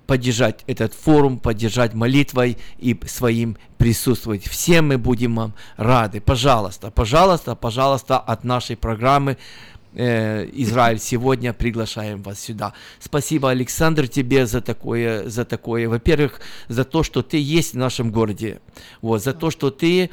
поддержать 0.05 0.63
этот 0.67 0.93
форум, 0.93 1.39
поддержать 1.39 1.93
молитвой 1.93 2.57
и 2.77 2.97
своим 3.07 3.57
присутствовать. 3.77 4.47
Всем 4.47 4.89
мы 4.89 4.97
будем 4.97 5.35
вам 5.35 5.53
рады. 5.77 6.21
Пожалуйста, 6.21 6.91
пожалуйста, 6.91 7.55
пожалуйста, 7.55 8.17
от 8.17 8.43
нашей 8.43 8.75
программы 8.75 9.37
э, 9.93 10.47
Израиль 10.53 10.99
сегодня 10.99 11.53
приглашаем 11.53 12.21
вас 12.21 12.39
сюда. 12.39 12.73
Спасибо, 12.99 13.49
Александр, 13.49 14.07
тебе 14.07 14.45
за 14.45 14.61
такое, 14.61 15.29
за 15.29 15.45
такое. 15.45 15.87
Во-первых, 15.89 16.41
за 16.67 16.83
то, 16.83 17.03
что 17.03 17.21
ты 17.21 17.37
есть 17.37 17.73
в 17.73 17.77
нашем 17.77 18.11
городе. 18.11 18.59
Вот, 19.01 19.23
за 19.23 19.33
то, 19.33 19.51
что 19.51 19.71
ты 19.71 20.09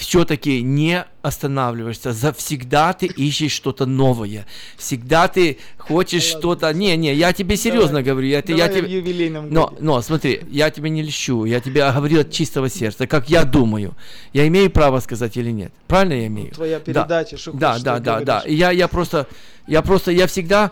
все-таки 0.00 0.62
не 0.62 1.04
останавливаешься. 1.20 2.14
Завсегда 2.14 2.94
ты 2.94 3.04
ищешь 3.04 3.52
что-то 3.52 3.84
новое. 3.84 4.46
Всегда 4.78 5.28
ты 5.28 5.58
хочешь 5.76 6.22
что-то... 6.22 6.72
Не, 6.72 6.96
не, 6.96 7.14
я 7.14 7.34
тебе 7.34 7.58
серьезно 7.58 7.98
давай, 7.98 8.04
говорю. 8.04 8.28
Я, 8.28 8.40
давай 8.40 8.58
я 8.58 8.68
тебе... 8.68 9.42
но, 9.50 9.74
но, 9.78 10.00
смотри, 10.00 10.40
я 10.50 10.70
тебя 10.70 10.88
не 10.88 11.02
льщу. 11.02 11.44
Я 11.44 11.60
тебе 11.60 11.92
говорю 11.92 12.20
от 12.20 12.32
чистого 12.32 12.70
сердца, 12.70 13.06
как 13.06 13.28
я 13.28 13.44
думаю. 13.44 13.94
Я 14.32 14.48
имею 14.48 14.70
право 14.70 15.00
сказать 15.00 15.36
или 15.36 15.50
нет? 15.50 15.70
Правильно 15.86 16.14
я 16.14 16.26
имею? 16.28 16.52
Твоя 16.52 16.80
передача, 16.80 17.32
да. 17.32 17.38
что 17.38 17.52
Да, 17.52 17.78
да, 17.78 17.98
да, 17.98 18.20
да. 18.20 18.42
Я, 18.46 18.70
я 18.70 18.88
просто... 18.88 19.26
Я 19.66 19.82
просто... 19.82 20.12
Я 20.12 20.26
всегда 20.26 20.70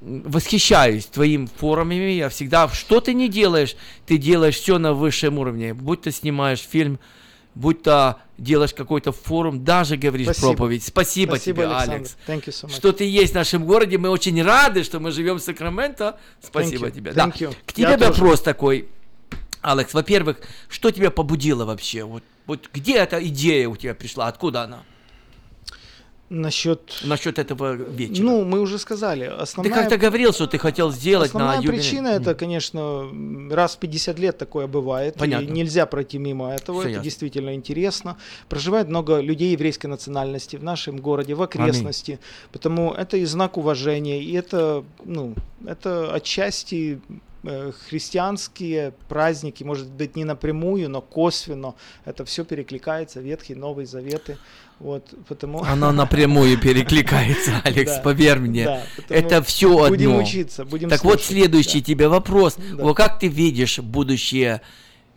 восхищаюсь 0.00 1.06
твоим 1.06 1.48
форумами. 1.48 2.12
Я 2.12 2.28
всегда, 2.28 2.68
что 2.68 3.00
ты 3.00 3.12
не 3.12 3.28
делаешь, 3.28 3.74
ты 4.06 4.18
делаешь 4.18 4.54
все 4.54 4.78
на 4.78 4.92
высшем 4.92 5.38
уровне. 5.38 5.74
Будь 5.74 6.02
ты 6.02 6.12
снимаешь 6.12 6.60
фильм, 6.60 7.00
будь 7.54 7.82
то 7.82 8.18
делаешь 8.38 8.74
какой-то 8.74 9.12
форум, 9.12 9.64
даже 9.64 9.96
говоришь 9.96 10.26
Спасибо. 10.26 10.46
проповедь. 10.48 10.84
Спасибо, 10.84 11.30
Спасибо, 11.32 11.62
тебе, 11.62 11.66
Александр. 11.66 11.94
Алекс. 11.94 12.16
Thank 12.26 12.44
you 12.44 12.48
so 12.48 12.68
much. 12.68 12.74
Что 12.74 12.92
ты 12.92 13.04
есть 13.04 13.32
в 13.32 13.36
нашем 13.36 13.64
городе. 13.64 13.98
Мы 13.98 14.08
очень 14.10 14.42
рады, 14.42 14.82
что 14.84 15.00
мы 15.00 15.12
живем 15.12 15.36
в 15.36 15.42
Сакраменто. 15.42 16.18
Спасибо 16.42 16.88
you. 16.88 16.90
тебе. 16.90 17.10
Thank 17.12 17.14
да. 17.14 17.46
you. 17.46 17.56
К 17.64 17.72
тебе 17.72 17.90
Я 17.90 17.98
тоже. 17.98 18.10
вопрос 18.12 18.40
такой. 18.40 18.88
Алекс, 19.60 19.94
во-первых, 19.94 20.38
что 20.68 20.90
тебя 20.90 21.10
побудило 21.10 21.64
вообще? 21.64 22.02
Вот, 22.02 22.24
вот 22.46 22.68
где 22.72 22.96
эта 22.96 23.24
идея 23.28 23.68
у 23.68 23.76
тебя 23.76 23.94
пришла? 23.94 24.26
Откуда 24.26 24.62
она? 24.62 24.82
Насчет... 26.32 27.02
Насчет 27.04 27.38
этого 27.38 27.74
вечера. 27.74 28.24
Ну, 28.24 28.44
мы 28.44 28.60
уже 28.60 28.78
сказали. 28.78 29.26
ты 29.26 29.32
Основная... 29.32 29.74
как-то 29.74 29.98
говорил, 29.98 30.32
что 30.32 30.46
ты 30.46 30.56
хотел 30.56 30.90
сделать 30.90 31.28
Основная 31.28 31.58
на 31.58 31.62
юбилей. 31.62 31.78
причина 31.78 32.08
это, 32.08 32.34
конечно, 32.34 33.06
раз 33.50 33.76
в 33.76 33.78
50 33.78 34.18
лет 34.18 34.38
такое 34.38 34.66
бывает. 34.66 35.16
Понятно. 35.18 35.44
И 35.44 35.50
нельзя 35.50 35.84
пройти 35.84 36.16
мимо 36.16 36.50
этого. 36.50 36.80
Всё 36.80 36.88
это 36.88 36.90
ясно. 36.90 37.04
действительно 37.04 37.54
интересно. 37.54 38.16
Проживает 38.48 38.88
много 38.88 39.20
людей 39.20 39.52
еврейской 39.52 39.88
национальности 39.88 40.56
в 40.56 40.64
нашем 40.64 40.96
городе, 40.96 41.34
в 41.34 41.42
окрестности. 41.42 42.18
Потому 42.50 42.92
это 42.92 43.18
и 43.18 43.26
знак 43.26 43.58
уважения, 43.58 44.22
и 44.22 44.32
это, 44.32 44.84
ну, 45.04 45.34
это 45.66 46.14
отчасти 46.14 47.02
э, 47.44 47.72
христианские 47.88 48.94
праздники, 49.06 49.64
может 49.64 49.90
быть, 49.90 50.16
не 50.16 50.24
напрямую, 50.24 50.88
но 50.88 51.02
косвенно. 51.02 51.74
Это 52.06 52.24
все 52.24 52.42
перекликается, 52.46 53.20
Ветхий, 53.20 53.54
Новый 53.54 53.84
Заветы. 53.84 54.38
Вот, 54.82 55.14
потому... 55.28 55.62
Оно 55.62 55.92
напрямую 55.92 56.58
перекликается, 56.58 57.60
Алекс, 57.64 57.92
Да, 57.94 58.00
поверь 58.00 58.38
мне. 58.40 58.64
да, 58.64 58.82
это 59.08 59.40
все 59.40 59.68
одно. 59.76 59.88
будем 59.90 60.16
учиться, 60.16 60.64
будем 60.64 60.88
Так 60.88 61.04
вот, 61.04 61.22
слушать, 61.22 61.26
следующий 61.28 61.78
да. 61.78 61.84
тебе 61.86 62.08
вопрос. 62.08 62.56
Да. 62.56 62.82
Вот 62.82 62.96
как 62.96 63.20
ты 63.20 63.28
видишь 63.28 63.78
будущее 63.78 64.60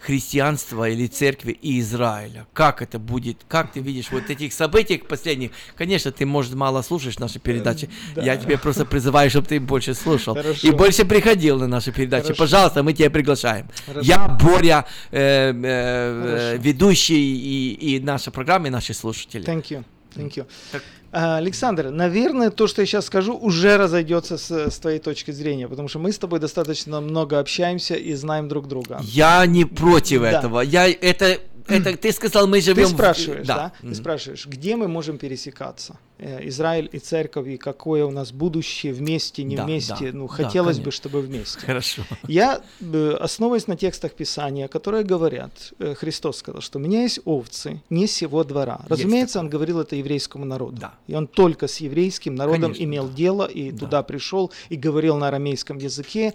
христианства 0.06 0.90
или 0.90 1.08
церкви 1.08 1.52
и 1.52 1.80
Израиля? 1.80 2.46
Как 2.54 2.82
это 2.82 3.00
будет? 3.00 3.38
Как 3.48 3.72
ты 3.72 3.80
видишь 3.80 4.12
вот 4.12 4.30
этих 4.30 4.54
событий 4.54 4.98
последних? 4.98 5.52
Конечно, 5.76 6.12
ты, 6.12 6.26
может, 6.26 6.54
мало 6.54 6.82
слушаешь 6.82 7.20
наши 7.20 7.40
передачи. 7.40 7.90
да. 8.16 8.22
Я 8.24 8.38
тебе 8.38 8.58
просто 8.58 8.86
призываю, 8.86 9.30
чтобы 9.30 9.48
ты 9.48 9.60
больше 9.60 9.94
слушал. 9.94 10.36
Хорошо. 10.36 10.68
И 10.68 10.72
больше 10.72 11.06
приходил 11.06 11.60
на 11.60 11.68
наши 11.68 11.92
передачи. 11.92 12.28
Хорошо. 12.28 12.40
Пожалуйста, 12.40 12.84
мы 12.84 12.94
тебя 12.94 13.10
приглашаем. 13.10 13.68
Хорошо. 13.86 14.08
Я, 14.08 14.28
Боря, 14.28 14.86
э, 15.12 15.54
э, 15.54 16.52
Хорошо. 16.52 16.64
ведущий 16.64 17.16
и, 17.16 17.96
и 17.96 18.00
наша 18.00 18.32
программа, 18.32 18.68
и 18.68 18.70
наши 18.70 18.94
слушатели. 18.94 19.44
Thank 19.46 19.70
you. 19.70 19.84
Thank 20.16 20.36
you. 20.38 20.46
А, 20.74 20.80
Александр, 21.16 21.90
наверное, 21.90 22.50
то, 22.50 22.68
что 22.68 22.82
я 22.82 22.86
сейчас 22.86 23.06
скажу, 23.06 23.38
уже 23.38 23.78
разойдется 23.78 24.38
с, 24.38 24.52
с 24.52 24.80
твоей 24.80 25.00
точки 25.00 25.32
зрения, 25.32 25.68
потому 25.68 25.88
что 25.88 26.00
мы 26.00 26.12
с 26.12 26.18
тобой 26.18 26.40
достаточно 26.40 27.02
много 27.02 27.40
общаемся 27.40 27.96
и 27.96 28.14
знаем 28.14 28.48
друг 28.48 28.68
друга. 28.68 29.00
Я 29.04 29.46
не 29.46 29.66
против 29.66 30.22
Да. 30.22 30.32
этого. 30.32 30.60
Я 30.62 30.90
это 30.90 31.40
это 31.68 31.98
ты 31.98 32.12
сказал, 32.12 32.48
мы 32.48 32.62
живем. 32.62 32.86
Ты 32.86 32.92
спрашиваешь, 32.92 33.44
в... 33.44 33.48
да? 33.48 33.72
Мгм. 33.82 33.92
Ты 33.92 33.96
спрашиваешь, 33.96 34.46
где 34.46 34.76
мы 34.76 34.88
можем 34.88 35.18
пересекаться? 35.18 35.98
Э, 36.18 36.48
Израиль 36.48 36.90
и 36.92 37.00
церковь, 37.00 37.48
и 37.48 37.58
какое 37.58 38.06
у 38.06 38.12
нас 38.12 38.32
будущее 38.32 38.94
вместе, 38.94 39.44
не 39.44 39.56
Да, 39.58 39.66
вместе. 39.66 40.12
да, 40.12 40.18
ну, 40.18 40.28
да, 40.28 40.34
хотелось 40.34 40.78
бы, 40.78 40.84
конечно. 40.84 40.92
чтобы 40.92 41.22
вместе. 41.22 41.60
Хорошо. 41.60 42.04
Я, 42.28 42.62
э, 42.80 43.18
основываясь 43.20 43.68
на 43.68 43.76
текстах 43.76 44.14
Писания, 44.14 44.68
которые 44.68 45.04
говорят, 45.04 45.74
э, 45.80 45.96
Христос 45.96 46.38
сказал, 46.38 46.62
что 46.62 46.80
у 46.80 46.82
меня 46.82 47.02
есть 47.02 47.20
овцы 47.26 47.82
не 47.90 48.08
сего 48.08 48.44
двора. 48.44 48.82
Разумеется, 48.88 49.40
он 49.40 49.50
говорил 49.50 49.80
это 49.80 49.96
еврейскому 49.96 50.46
народу. 50.46 50.78
Да. 50.80 50.94
И 51.08 51.14
он 51.14 51.28
только 51.28 51.68
с 51.68 51.78
еврейским 51.78 52.34
народом 52.36 52.74
Конечно, 52.74 52.84
имел 52.84 53.10
дело, 53.10 53.46
и 53.46 53.72
туда 53.72 54.02
пришел, 54.02 54.52
и 54.70 54.76
говорил 54.76 55.18
на 55.18 55.28
арамейском 55.28 55.78
языке, 55.78 56.34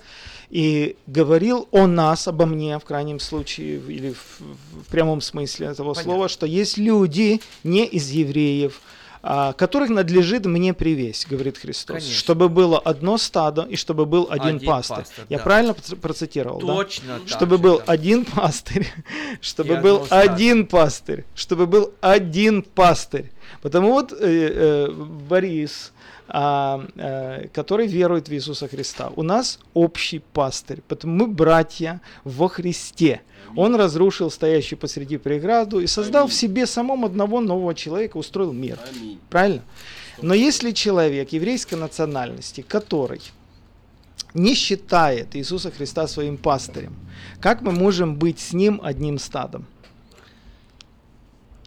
и 0.49 0.97
говорил 1.07 1.67
о 1.73 1.87
нас, 1.87 2.29
обо 2.29 2.47
мне, 2.47 2.79
в 2.79 2.85
крайнем 2.85 3.19
случае, 3.19 3.81
или 3.89 4.13
в, 4.13 4.41
в 4.41 4.91
прямом 4.91 5.21
смысле 5.21 5.67
этого 5.69 5.95
Понятно. 5.95 6.03
слова, 6.13 6.29
что 6.29 6.47
есть 6.47 6.79
люди 6.79 7.41
не 7.65 7.85
из 7.85 8.11
евреев, 8.11 8.81
а, 9.23 9.53
которых 9.53 9.91
надлежит 9.91 10.47
мне 10.47 10.73
привесть, 10.73 11.29
говорит 11.29 11.59
Христос, 11.59 11.97
Конечно. 11.97 12.15
чтобы 12.15 12.49
было 12.49 12.79
одно 12.79 13.19
стадо 13.19 13.67
и 13.69 13.77
чтобы 13.77 14.07
был 14.07 14.29
один, 14.31 14.57
Один 14.57 14.67
пастырь. 14.69 14.97
пастырь, 14.99 15.25
Я 15.29 15.39
да. 15.39 15.45
правильно 15.45 15.71
проц- 15.73 15.97
процитировал? 15.97 16.61
да? 16.61 16.75
Точно 16.77 17.19
так 17.19 17.29
Чтобы 17.29 17.59
был 17.59 17.79
да. 17.79 17.85
один 17.93 18.25
пастырь, 18.25 18.87
чтобы 19.43 19.75
И 19.75 19.77
был 19.79 20.07
стадо. 20.07 20.33
один 20.33 20.67
пастырь, 20.67 21.25
чтобы 21.35 21.67
был 21.67 21.93
один 22.01 22.63
пастырь. 22.63 23.31
Потому 23.63 23.91
вот 23.91 24.13
э, 24.13 24.17
э, 24.21 24.91
Борис, 25.29 25.93
а, 26.29 26.87
э, 26.97 27.49
который 27.49 27.87
верует 27.87 28.29
в 28.29 28.33
Иисуса 28.33 28.69
Христа, 28.69 29.11
у 29.17 29.23
нас 29.23 29.59
общий 29.75 30.21
пастырь, 30.33 30.81
потому 30.89 31.15
мы 31.15 31.27
братья 31.27 32.01
во 32.25 32.49
Христе. 32.49 33.21
Он 33.57 33.75
разрушил 33.75 34.31
стоящую 34.31 34.79
посреди 34.79 35.19
преграду 35.19 35.81
и 35.81 35.87
создал 35.87 36.29
в 36.29 36.33
себе 36.33 36.67
самом 36.67 37.05
одного 37.05 37.41
нового 37.41 37.75
человека, 37.75 38.17
устроил 38.17 38.53
мир. 38.53 38.79
Правильно? 39.29 39.63
Но 40.23 40.35
если 40.35 40.71
человек 40.71 41.33
еврейской 41.33 41.75
национальности, 41.75 42.63
который 42.63 43.21
не 44.35 44.55
считает 44.55 45.35
Иисуса 45.35 45.71
Христа 45.71 46.07
своим 46.07 46.37
пастырем, 46.37 46.95
как 47.41 47.63
мы 47.63 47.73
можем 47.73 48.17
быть 48.17 48.39
с 48.39 48.53
ним 48.53 48.81
одним 48.83 49.19
стадом? 49.19 49.67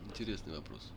Интересный 0.09 0.55
вопрос. 0.55 0.91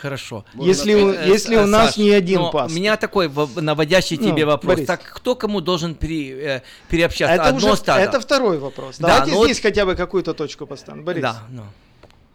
Хорошо. 0.00 0.44
Если 0.54 0.94
у- 0.94 1.10
Э, 1.12 1.26
если 1.26 1.56
э, 1.56 1.62
у 1.64 1.66
нас 1.66 1.86
Саш, 1.88 1.96
не 1.96 2.10
один 2.10 2.40
но 2.40 2.50
пастырь. 2.50 2.76
У 2.76 2.80
меня 2.80 2.96
такой 2.96 3.30
наводящий 3.56 4.18
Ну, 4.18 4.30
тебе 4.30 4.44
вопрос. 4.44 4.74
Борис. 4.74 4.86
Так 4.86 5.02
кто 5.02 5.34
кому 5.34 5.60
должен 5.60 5.94
пере- 5.94 6.56
э, 6.58 6.62
переобщаться? 6.90 7.34
Это 7.34 7.44
Одно 7.48 7.68
уже 7.68 7.76
стадо? 7.76 8.02
это 8.02 8.20
второй 8.20 8.58
вопрос. 8.58 8.98
Да, 8.98 9.08
Давайте 9.08 9.32
ну 9.32 9.38
вот- 9.38 9.44
здесь 9.46 9.60
хотя 9.60 9.86
бы 9.86 9.94
какую-то 9.94 10.34
точку 10.34 10.66
поставим. 10.66 11.04
Борис, 11.04 11.22
Да, 11.22 11.42
ну. 11.50 11.62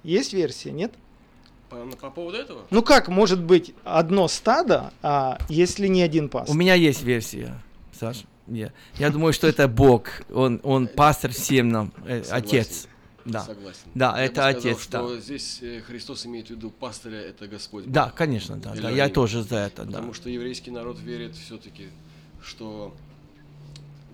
есть 0.03 0.33
версия, 0.33 0.71
нет? 0.71 0.91
По, 1.69 1.75
по 2.01 2.09
поводу 2.09 2.37
этого? 2.37 2.61
Ну 2.71 2.81
как 2.81 3.07
может 3.07 3.39
быть 3.41 3.73
одно 3.83 4.27
стадо, 4.27 4.91
а 5.03 5.37
если 5.47 5.87
не 5.87 6.01
один 6.01 6.29
пастырь? 6.29 6.53
У 6.55 6.57
меня 6.57 6.73
есть 6.73 7.03
версия, 7.03 7.53
Саш. 7.97 8.23
Я, 8.47 8.71
я 8.97 9.09
думаю, 9.11 9.31
что 9.33 9.47
это 9.47 9.67
Бог. 9.67 10.07
Он, 10.33 10.59
он 10.63 10.87
пастор 10.87 11.31
всем 11.31 11.69
нам, 11.69 11.93
э, 12.05 12.23
Согласен. 12.23 12.33
отец. 12.47 12.87
Да. 13.25 13.41
Согласен. 13.41 13.81
Да, 13.95 14.17
Я 14.17 14.25
это 14.25 14.41
сказал, 14.41 14.49
отец, 14.59 14.77
да. 14.77 14.99
что 14.99 15.19
здесь 15.19 15.59
э, 15.61 15.81
Христос 15.81 16.25
имеет 16.25 16.47
в 16.47 16.51
виду 16.51 16.69
пастыря, 16.71 17.19
это 17.19 17.47
Господь. 17.47 17.91
Да, 17.91 18.05
Бог. 18.05 18.15
конечно, 18.15 18.57
да, 18.57 18.73
да, 18.73 18.89
я 18.89 19.09
тоже 19.09 19.43
за 19.43 19.57
это, 19.57 19.83
да. 19.83 19.93
Потому 19.93 20.13
что 20.13 20.29
еврейский 20.29 20.71
народ 20.71 20.99
верит 20.99 21.35
все-таки, 21.35 21.89
что 22.43 22.95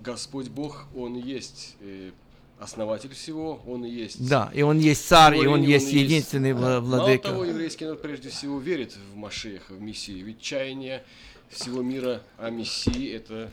Господь 0.04 0.50
Бог, 0.50 0.88
Он 0.96 1.15
есть 1.15 1.76
э, 1.82 2.12
основатель 2.60 3.13
всего, 3.13 3.62
Он 3.67 3.86
и 3.86 3.89
есть. 3.89 4.28
Да, 4.28 4.52
и 4.54 4.62
Он 4.62 4.80
есть 4.80 5.08
царь, 5.08 5.36
и 5.36 5.48
Он 5.48 5.60
корень, 5.60 5.65
есть 5.70 5.91
единственный 5.91 6.54
Мало 6.54 6.80
владыка. 6.80 7.30
того, 7.30 7.46
еврейский 7.46 7.86
народ 7.86 8.02
прежде 8.02 8.30
всего 8.30 8.60
верит 8.60 8.96
в 9.13 9.15
Машеха, 9.15 9.74
в 9.74 9.82
Мессию. 9.82 10.26
Ведь 10.26 10.41
чаяние 10.41 11.04
всего 11.50 11.82
мира 11.82 12.22
о 12.38 12.50
Мессии, 12.50 13.10
это, 13.12 13.52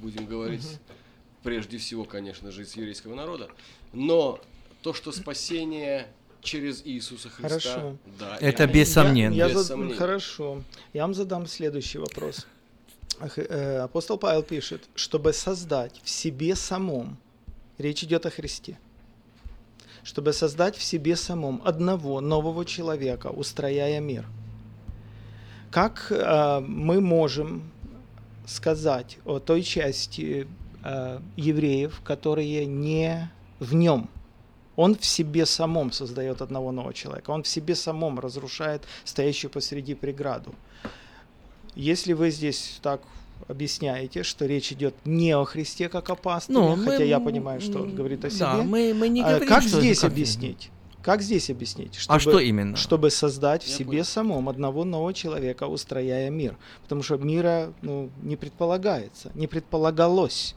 будем 0.00 0.26
говорить, 0.26 0.78
прежде 1.42 1.78
всего, 1.78 2.04
конечно 2.04 2.50
же, 2.50 2.62
из 2.62 2.74
еврейского 2.74 3.14
народа. 3.14 3.48
Но 3.92 4.40
то, 4.86 4.94
что 4.94 5.10
спасение 5.10 6.06
через 6.42 6.80
Иисуса 6.86 7.28
Христа, 7.28 7.58
Хорошо. 7.58 7.96
да, 8.20 8.36
Это 8.40 8.68
без 8.68 8.92
сомнения. 8.92 9.36
Я, 9.36 9.46
я 9.46 9.48
Без 9.48 9.56
зад- 9.58 9.66
сомнений. 9.66 9.94
Хорошо. 9.96 10.62
Я 10.92 11.02
вам 11.02 11.12
задам 11.12 11.48
следующий 11.48 11.98
вопрос. 11.98 12.46
Э, 13.36 13.78
Апостол 13.78 14.16
Павел 14.16 14.44
пишет, 14.44 14.82
чтобы 14.94 15.32
создать 15.32 16.00
в 16.04 16.08
себе 16.08 16.54
самом, 16.54 17.16
речь 17.78 18.04
идет 18.04 18.26
о 18.26 18.30
Христе, 18.30 18.78
чтобы 20.04 20.32
создать 20.32 20.76
в 20.76 20.82
себе 20.84 21.16
самом 21.16 21.60
одного 21.64 22.20
нового 22.20 22.64
человека, 22.64 23.26
устрояя 23.26 23.98
мир. 23.98 24.24
Как 25.72 26.12
э, 26.12 26.60
мы 26.60 27.00
можем 27.00 27.72
сказать 28.46 29.18
о 29.24 29.40
той 29.40 29.64
части 29.64 30.46
э, 30.84 31.18
евреев, 31.36 32.00
которые 32.04 32.66
не 32.66 33.28
в 33.58 33.74
нем? 33.74 34.08
Он 34.76 34.94
в 34.94 35.04
себе 35.04 35.46
самом 35.46 35.90
создает 35.92 36.42
одного 36.42 36.70
нового 36.72 36.92
человека. 36.94 37.30
Он 37.30 37.42
в 37.42 37.48
себе 37.48 37.74
самом 37.74 38.18
разрушает 38.20 38.82
стоящую 39.04 39.50
посреди 39.50 39.94
преграду. 39.94 40.54
Если 41.74 42.12
вы 42.12 42.30
здесь 42.30 42.78
так 42.82 43.00
объясняете, 43.48 44.22
что 44.22 44.46
речь 44.46 44.72
идет 44.72 44.94
не 45.04 45.32
о 45.32 45.44
Христе 45.44 45.88
как 45.88 46.08
о 46.10 46.14
пастыре, 46.14 46.58
Ну, 46.58 46.76
мы- 46.76 46.84
хотя 46.84 47.04
я 47.04 47.20
понимаю, 47.20 47.60
что 47.60 47.82
он 47.82 47.94
говорит 47.94 48.24
о 48.24 48.30
себе. 48.30 48.40
Да, 48.40 48.54
мы- 48.62 48.94
мы 48.94 49.08
не 49.08 49.22
а 49.22 49.28
говорим, 49.28 49.48
Как 49.48 49.62
что 49.62 49.80
здесь 49.80 50.00
как- 50.00 50.10
объяснить? 50.12 50.70
Как 51.02 51.22
здесь 51.22 51.50
объяснить? 51.50 51.98
А 52.08 52.18
что 52.18 52.40
именно? 52.40 52.76
Чтобы 52.76 53.10
создать 53.10 53.62
в 53.62 53.68
Я 53.68 53.74
себе 53.76 53.86
понял. 53.90 54.04
самом 54.04 54.48
одного 54.48 54.84
нового 54.84 55.14
человека, 55.14 55.68
устрояя 55.68 56.30
мир. 56.30 56.56
Потому 56.82 57.02
что 57.04 57.16
мира 57.16 57.72
ну, 57.82 58.10
не 58.22 58.34
предполагается, 58.36 59.30
не 59.34 59.46
предполагалось. 59.46 60.56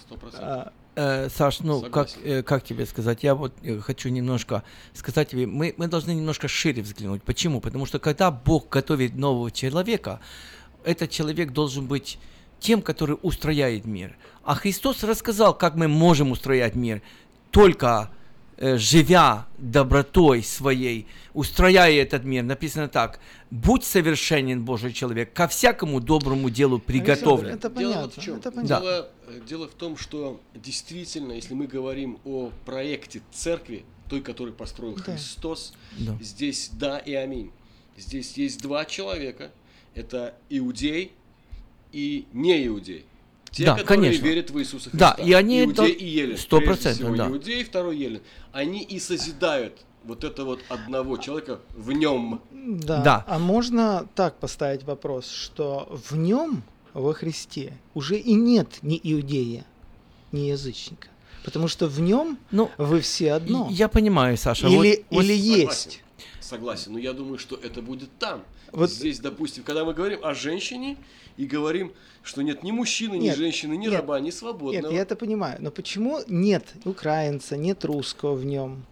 Сто 0.00 0.16
процентов. 0.16 0.48
А, 0.48 0.72
Э, 0.98 1.28
Саш, 1.28 1.60
ну 1.60 1.82
как, 1.90 2.08
э, 2.24 2.42
как 2.42 2.64
тебе 2.64 2.86
сказать? 2.86 3.22
Я 3.22 3.34
вот 3.34 3.52
э, 3.62 3.80
хочу 3.80 4.08
немножко 4.08 4.62
сказать 4.94 5.28
тебе, 5.28 5.46
мы, 5.46 5.74
мы 5.76 5.88
должны 5.88 6.12
немножко 6.12 6.48
шире 6.48 6.80
взглянуть. 6.80 7.22
Почему? 7.22 7.60
Потому 7.60 7.84
что 7.84 7.98
когда 7.98 8.30
Бог 8.30 8.70
готовит 8.70 9.14
нового 9.14 9.50
человека, 9.50 10.20
этот 10.84 11.10
человек 11.10 11.52
должен 11.52 11.86
быть 11.86 12.18
тем, 12.60 12.80
который 12.80 13.18
устрояет 13.20 13.84
мир. 13.84 14.16
А 14.42 14.54
Христос 14.54 15.02
рассказал, 15.02 15.52
как 15.52 15.74
мы 15.74 15.86
можем 15.86 16.30
устроять 16.30 16.74
мир, 16.74 17.02
только 17.50 18.10
живя 18.58 19.46
добротой 19.58 20.42
своей, 20.42 21.06
устрояя 21.34 21.92
этот 22.02 22.24
мир. 22.24 22.42
Написано 22.42 22.88
так, 22.88 23.20
будь 23.50 23.84
совершенен 23.84 24.64
Божий 24.64 24.92
человек, 24.92 25.32
ко 25.32 25.46
всякому 25.48 26.00
доброму 26.00 26.48
делу 26.50 26.78
приготовлен. 26.78 27.54
Это 27.54 27.68
Дело 27.68 27.92
понятно. 27.92 28.02
вот 28.02 28.16
в 28.16 28.22
чем. 28.22 28.36
это 28.36 28.50
понятно. 28.50 28.78
Дело, 28.80 29.10
э, 29.28 29.40
дело 29.48 29.68
в 29.68 29.74
том, 29.74 29.96
что 29.96 30.40
действительно, 30.54 31.32
если 31.32 31.54
мы 31.54 31.66
говорим 31.66 32.18
о 32.24 32.50
проекте 32.64 33.20
церкви, 33.32 33.84
той, 34.08 34.20
которую 34.20 34.54
построил 34.54 34.94
Да. 34.96 35.02
Христос, 35.02 35.74
Да. 35.98 36.16
здесь 36.20 36.70
да 36.72 36.98
и 36.98 37.12
аминь. 37.14 37.50
Здесь 37.96 38.32
есть 38.38 38.60
два 38.62 38.84
человека. 38.84 39.50
Это 39.94 40.34
иудей 40.50 41.12
и 41.92 42.26
не 42.32 42.66
иудей. 42.66 43.04
Те, 43.50 43.64
Да, 43.64 43.72
которые 43.76 43.86
конечно. 44.12 44.24
верят 44.24 44.50
в 44.50 44.58
Иисуса 44.58 44.90
Да, 44.92 45.12
Христа. 45.14 45.30
и 45.30 45.32
они 45.32 45.60
Иудей 45.64 45.72
это- 45.72 45.84
и 45.84 46.04
Елен. 46.06 46.36
сто 46.36 46.60
процентов, 46.60 47.16
да. 47.16 47.28
Иудей, 47.28 47.64
второй 47.64 47.96
Елен. 47.96 48.20
Они 48.52 48.82
и 48.82 48.98
созидают 48.98 49.78
вот 50.04 50.24
это 50.24 50.44
вот 50.44 50.60
одного 50.68 51.16
человека 51.16 51.60
в 51.74 51.90
нем. 51.92 52.40
Да. 52.52 53.02
Да. 53.02 53.24
А 53.26 53.38
можно 53.38 54.06
так 54.14 54.38
поставить 54.38 54.84
вопрос, 54.84 55.28
что 55.30 55.88
в 55.90 56.16
нем, 56.16 56.62
во 56.92 57.12
Христе, 57.14 57.72
уже 57.94 58.18
и 58.18 58.34
нет 58.34 58.68
ни 58.82 59.00
иудея, 59.02 59.64
ни 60.32 60.40
язычника. 60.40 61.08
Потому 61.44 61.68
что 61.68 61.86
в 61.86 62.00
нем 62.00 62.38
Ну, 62.50 62.70
вы 62.76 63.00
все 63.00 63.32
одно. 63.32 63.68
Я 63.70 63.88
понимаю, 63.88 64.36
Саша. 64.36 64.66
Или, 64.66 64.76
вот- 64.76 65.04
вот- 65.10 65.24
или 65.24 65.34
Согласен. 65.38 65.60
есть. 65.68 66.02
Согласен, 66.40 66.92
но 66.92 66.98
я 66.98 67.12
думаю, 67.12 67.38
что 67.38 67.56
это 67.56 67.80
будет 67.82 68.10
там. 68.18 68.42
Вот- 68.72 68.90
Здесь, 68.90 69.20
допустим, 69.20 69.62
когда 69.62 69.84
мы 69.84 69.94
говорим 69.94 70.20
о 70.24 70.34
женщине 70.34 70.96
и 71.36 71.44
говорим, 71.46 71.92
что 72.22 72.42
нет 72.42 72.62
ни 72.62 72.72
мужчины, 72.72 73.14
ни 73.16 73.24
Нет, 73.24 73.36
женщины, 73.36 73.74
ни 73.76 73.86
нет, 73.86 73.92
раба, 73.94 74.20
ни 74.20 74.30
свободного. 74.30 74.72
Нет, 74.84 74.92
я 74.92 75.02
это 75.02 75.16
понимаю. 75.16 75.58
Но 75.60 75.70
почему 75.70 76.20
нет 76.28 76.64
украинца, 76.84 77.56
нет 77.56 77.84
русского 77.84 78.34
в 78.34 78.44
нем? 78.44 78.84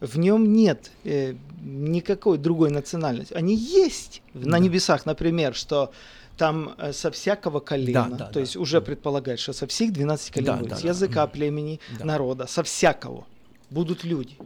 В 0.00 0.18
нем 0.18 0.52
нет 0.52 0.90
э, 1.04 1.34
никакой 1.62 2.38
другой 2.38 2.70
национальности. 2.70 3.34
Они 3.34 3.54
есть 3.56 4.22
на 4.34 4.52
Да. 4.52 4.58
небесах, 4.58 5.06
например, 5.06 5.54
что 5.54 5.92
там 6.36 6.74
э, 6.78 6.92
со 6.92 7.10
всякого 7.10 7.60
колена, 7.60 8.08
Да, 8.10 8.16
да, 8.16 8.26
то 8.26 8.34
да. 8.34 8.40
есть 8.40 8.56
уже 8.56 8.80
предполагает, 8.80 9.38
что 9.40 9.52
со 9.52 9.66
всех 9.66 9.92
12 9.92 10.30
колен 10.32 10.46
Да, 10.46 10.56
будет, 10.56 10.70
да, 10.70 10.76
с 10.76 10.82
да. 10.82 10.88
языка, 10.88 11.24
Мгм. 11.24 11.32
племени, 11.32 11.80
Да. 11.98 12.04
народа, 12.04 12.46
со 12.46 12.62
всякого 12.62 13.24
будут 13.70 14.04
люди. 14.04 14.36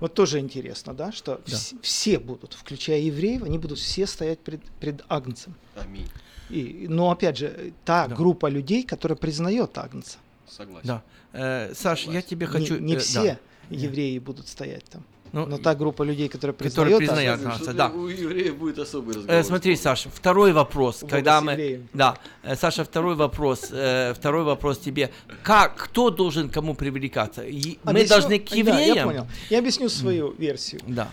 Вот 0.00 0.14
тоже 0.14 0.38
интересно, 0.38 0.94
да, 0.94 1.10
что 1.10 1.40
Да. 1.46 1.52
вс- 1.56 1.74
все 1.82 2.18
будут, 2.18 2.52
включая 2.52 3.00
евреев, 3.00 3.42
они 3.42 3.58
будут 3.58 3.78
все 3.78 4.06
стоять 4.06 4.38
пред, 4.38 4.60
пред 4.80 5.04
Агнцем. 5.08 5.54
Аминь. 5.88 6.08
И, 6.50 6.86
но 6.88 7.10
опять 7.10 7.36
же, 7.38 7.72
та 7.84 8.06
Да. 8.08 8.14
группа 8.14 8.46
людей, 8.50 8.82
которая 8.82 9.16
признает 9.16 9.76
Агнца. 9.76 10.18
Согласен. 10.48 10.86
Да. 10.88 11.02
Э, 11.32 11.74
Саш, 11.74 12.04
я 12.06 12.22
тебе 12.22 12.46
Не- 12.46 12.52
хочу... 12.52 12.78
Не, 12.78 12.94
э, 12.94 12.98
все 12.98 13.22
да. 13.22 13.76
евреи 13.76 14.18
будут 14.18 14.48
стоять 14.48 14.84
там. 14.84 15.02
Ну, 15.32 15.44
но 15.44 15.58
та 15.58 15.74
группа 15.74 16.02
людей, 16.04 16.28
которая 16.30 16.54
Которые 16.56 16.96
признает 16.96 16.98
признают 16.98 17.32
Агнца, 17.34 17.48
Агнца, 17.50 17.64
Что-то 17.64 17.76
да. 17.76 17.88
У 17.90 18.06
евреев 18.08 18.56
будет 18.56 18.78
особый 18.78 19.14
разговор. 19.14 19.40
Э, 19.40 19.44
смотри, 19.44 19.76
Саш, 19.76 20.06
второй 20.10 20.52
вопрос, 20.52 21.04
когда 21.06 21.40
Бога 21.40 21.40
с 21.40 21.44
мы, 21.44 21.52
евреем. 21.62 21.88
да, 21.92 22.16
э, 22.42 22.56
Саша, 22.56 22.82
второй 22.82 23.14
вопрос, 23.14 23.68
э, 23.70 24.14
второй 24.14 24.44
вопрос 24.44 24.78
тебе, 24.78 25.10
как, 25.42 25.76
кто 25.76 26.08
должен 26.08 26.48
к 26.48 26.54
кому 26.54 26.74
привлекаться? 26.74 27.42
И 27.42 27.78
мы 27.84 27.90
Объясню- 27.90 28.08
должны 28.08 28.38
к 28.38 28.48
Да, 28.48 28.56
я 28.56 28.62
евреям? 28.86 29.08
понял. 29.08 29.26
Я 29.50 29.58
объясню 29.58 29.90
свою 29.90 30.32
версию. 30.38 30.80
Да. 30.86 31.10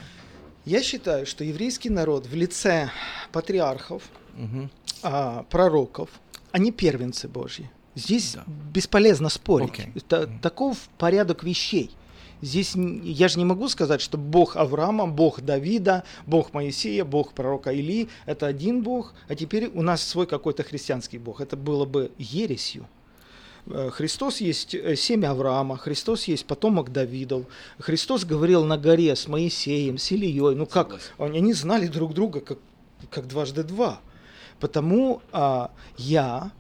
Я 0.66 0.82
считаю, 0.82 1.26
что 1.26 1.44
еврейский 1.44 1.90
народ 1.90 2.26
в 2.26 2.34
лице 2.36 2.90
патриархов, 3.32 4.04
Мгм. 4.36 4.70
а, 5.04 5.44
пророков, 5.50 6.10
они 6.52 6.72
первенцы 6.72 7.28
Божьи. 7.28 7.70
Здесь 7.94 8.34
Да. 8.34 8.44
бесполезно 8.74 9.30
спорить. 9.30 9.70
Окей. 9.70 9.92
Это 9.96 10.28
таков 10.42 10.78
порядок 10.98 11.44
вещей. 11.44 11.92
Здесь 12.42 12.76
я 12.76 13.28
же 13.30 13.38
не 13.40 13.46
могу 13.46 13.70
сказать, 13.70 14.02
что 14.02 14.18
Бог 14.18 14.58
Авраама, 14.58 15.08
Бог 15.08 15.40
Давида, 15.42 16.04
Бог 16.28 16.54
Моисея, 16.54 17.06
Бог 17.06 17.34
пророка 17.34 17.72
Илии– 17.72 18.10
это 18.26 18.46
один 18.46 18.84
Бог, 18.84 19.14
а 19.30 19.36
теперь 19.36 19.68
у 19.74 19.82
нас 19.82 20.04
свой 20.04 20.28
какой-то 20.28 20.64
христианский 20.64 21.18
Бог. 21.18 21.40
Это 21.42 21.56
было 21.56 21.86
бы 21.86 22.12
ересью. 22.18 22.86
Э, 23.68 23.90
Христос 23.92 24.42
есть 24.42 24.76
э, 24.76 24.96
семя 24.96 25.32
Авраама, 25.32 25.78
Христос 25.78 26.26
есть 26.26 26.46
потомок 26.46 26.92
Давидов. 26.92 27.46
Христос 27.80 28.26
говорил 28.26 28.66
на 28.66 28.78
горе 28.78 29.16
с 29.16 29.28
Моисеем, 29.28 29.98
с 29.98 30.12
Ильей. 30.12 30.56
Ну 30.56 30.66
как, 30.66 31.00
они 31.18 31.54
знали 31.54 31.88
друг 31.88 32.14
друга 32.14 32.42
как, 32.42 32.60
как 33.10 33.28
дважды 33.28 33.64
два. 33.64 34.00
Потому 34.60 35.22
а, 35.34 35.72
я 35.98 36.52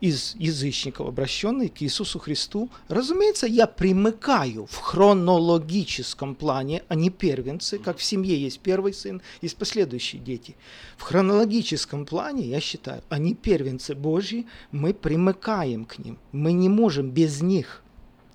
из 0.00 0.34
язычников, 0.38 1.08
обращенный 1.08 1.68
к 1.68 1.82
Иисусу 1.82 2.18
Христу, 2.18 2.70
разумеется, 2.88 3.46
я 3.46 3.66
примыкаю 3.66 4.66
в 4.66 4.76
хронологическом 4.76 6.34
плане, 6.34 6.82
а 6.88 6.94
не 6.94 7.10
первенцы, 7.10 7.78
как 7.78 7.98
в 7.98 8.04
семье 8.04 8.40
есть 8.40 8.60
первый 8.60 8.92
сын, 8.92 9.20
есть 9.42 9.56
последующие 9.56 10.20
дети. 10.20 10.56
В 10.96 11.02
хронологическом 11.02 12.06
плане, 12.06 12.46
я 12.46 12.60
считаю, 12.60 13.02
они 13.08 13.34
первенцы 13.34 13.94
Божьи, 13.94 14.46
мы 14.70 14.94
примыкаем 14.94 15.84
к 15.84 15.98
ним, 15.98 16.18
мы 16.32 16.52
не 16.52 16.68
можем 16.68 17.10
без 17.10 17.42
них, 17.42 17.82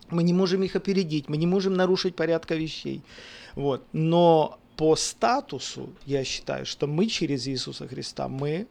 мы 0.09 0.23
не 0.23 0.33
можем 0.33 0.63
их 0.63 0.75
опередить, 0.75 1.29
мы 1.29 1.37
не 1.37 1.47
можем 1.47 1.73
нарушить 1.73 2.15
порядка 2.15 2.55
вещей. 2.55 3.01
Вот. 3.55 3.85
Но 3.93 4.59
по 4.75 4.95
статусу 4.95 5.89
я 6.05 6.23
считаю, 6.23 6.65
что 6.65 6.87
мы 6.87 7.07
через 7.07 7.47
Иисуса 7.47 7.87
Христа, 7.87 8.27
мы 8.27 8.67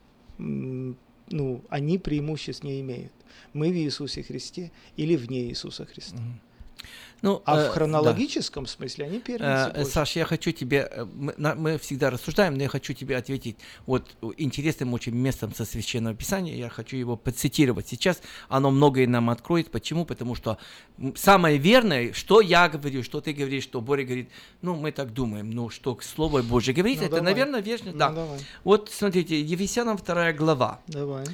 ну, 1.33 1.63
они 1.69 1.99
преимуществ 1.99 2.65
не 2.65 2.81
имеют. 2.81 3.13
Мы 3.53 3.71
в 3.71 3.77
Иисусе 3.77 4.23
Христе 4.23 4.71
или 4.97 5.17
вне 5.17 5.45
Иисуса 5.49 5.85
Христа. 5.87 6.19
Ну, 7.23 7.41
А 7.47 7.57
э, 7.57 7.69
в 7.69 7.73
хронологическом 7.73 8.67
смысле 8.67 9.05
они 9.07 9.21
первенцы 9.21 9.71
Э. 9.75 9.85
Саш, 9.85 10.17
я 10.17 10.25
хочу 10.25 10.51
тебе, 10.51 10.89
э, 10.91 11.05
мы, 11.05 11.33
на- 11.37 11.55
мы 11.55 11.79
всегда 11.79 12.11
рассуждаем, 12.11 12.55
но 12.57 12.63
я 12.65 12.69
хочу 12.69 12.95
тебе 12.95 13.17
ответить 13.17 13.57
вот 13.87 14.11
интересным 14.37 14.93
очень 14.93 15.15
местом 15.15 15.55
со 15.55 15.65
Священного 15.65 16.17
Писания, 16.17 16.57
я 16.57 16.69
хочу 16.69 16.97
его 16.97 17.17
процитировать 17.17 17.87
сейчас, 17.89 18.21
оно 18.49 18.73
многое 18.73 19.07
нам 19.07 19.31
откроет, 19.31 19.71
почему? 19.71 20.05
Потому 20.05 20.35
что 20.35 20.59
самое 21.15 21.59
верное, 21.59 22.13
что 22.13 22.41
я 22.41 22.69
говорю, 22.69 23.05
что 23.05 23.21
ты 23.21 23.33
говоришь, 23.33 23.63
что 23.65 23.81
Боря 23.81 24.03
говорит, 24.05 24.29
ну, 24.61 24.75
мы 24.75 24.91
так 24.91 25.13
думаем, 25.15 25.51
ну, 25.51 25.71
что 25.71 25.97
Слово 26.03 26.43
Божье 26.43 26.75
говорит, 26.75 26.99
Ну, 26.99 27.07
это, 27.07 27.17
давай. 27.17 27.33
наверное, 27.33 27.61
вечно, 27.61 27.93
Ну, 27.93 27.99
да. 27.99 28.11
давай. 28.11 28.39
Вот, 28.65 28.91
смотрите, 28.93 29.41
Ефесянам 29.41 29.97
2 29.97 30.33
глава, 30.33 30.81
Давай. 30.89 31.25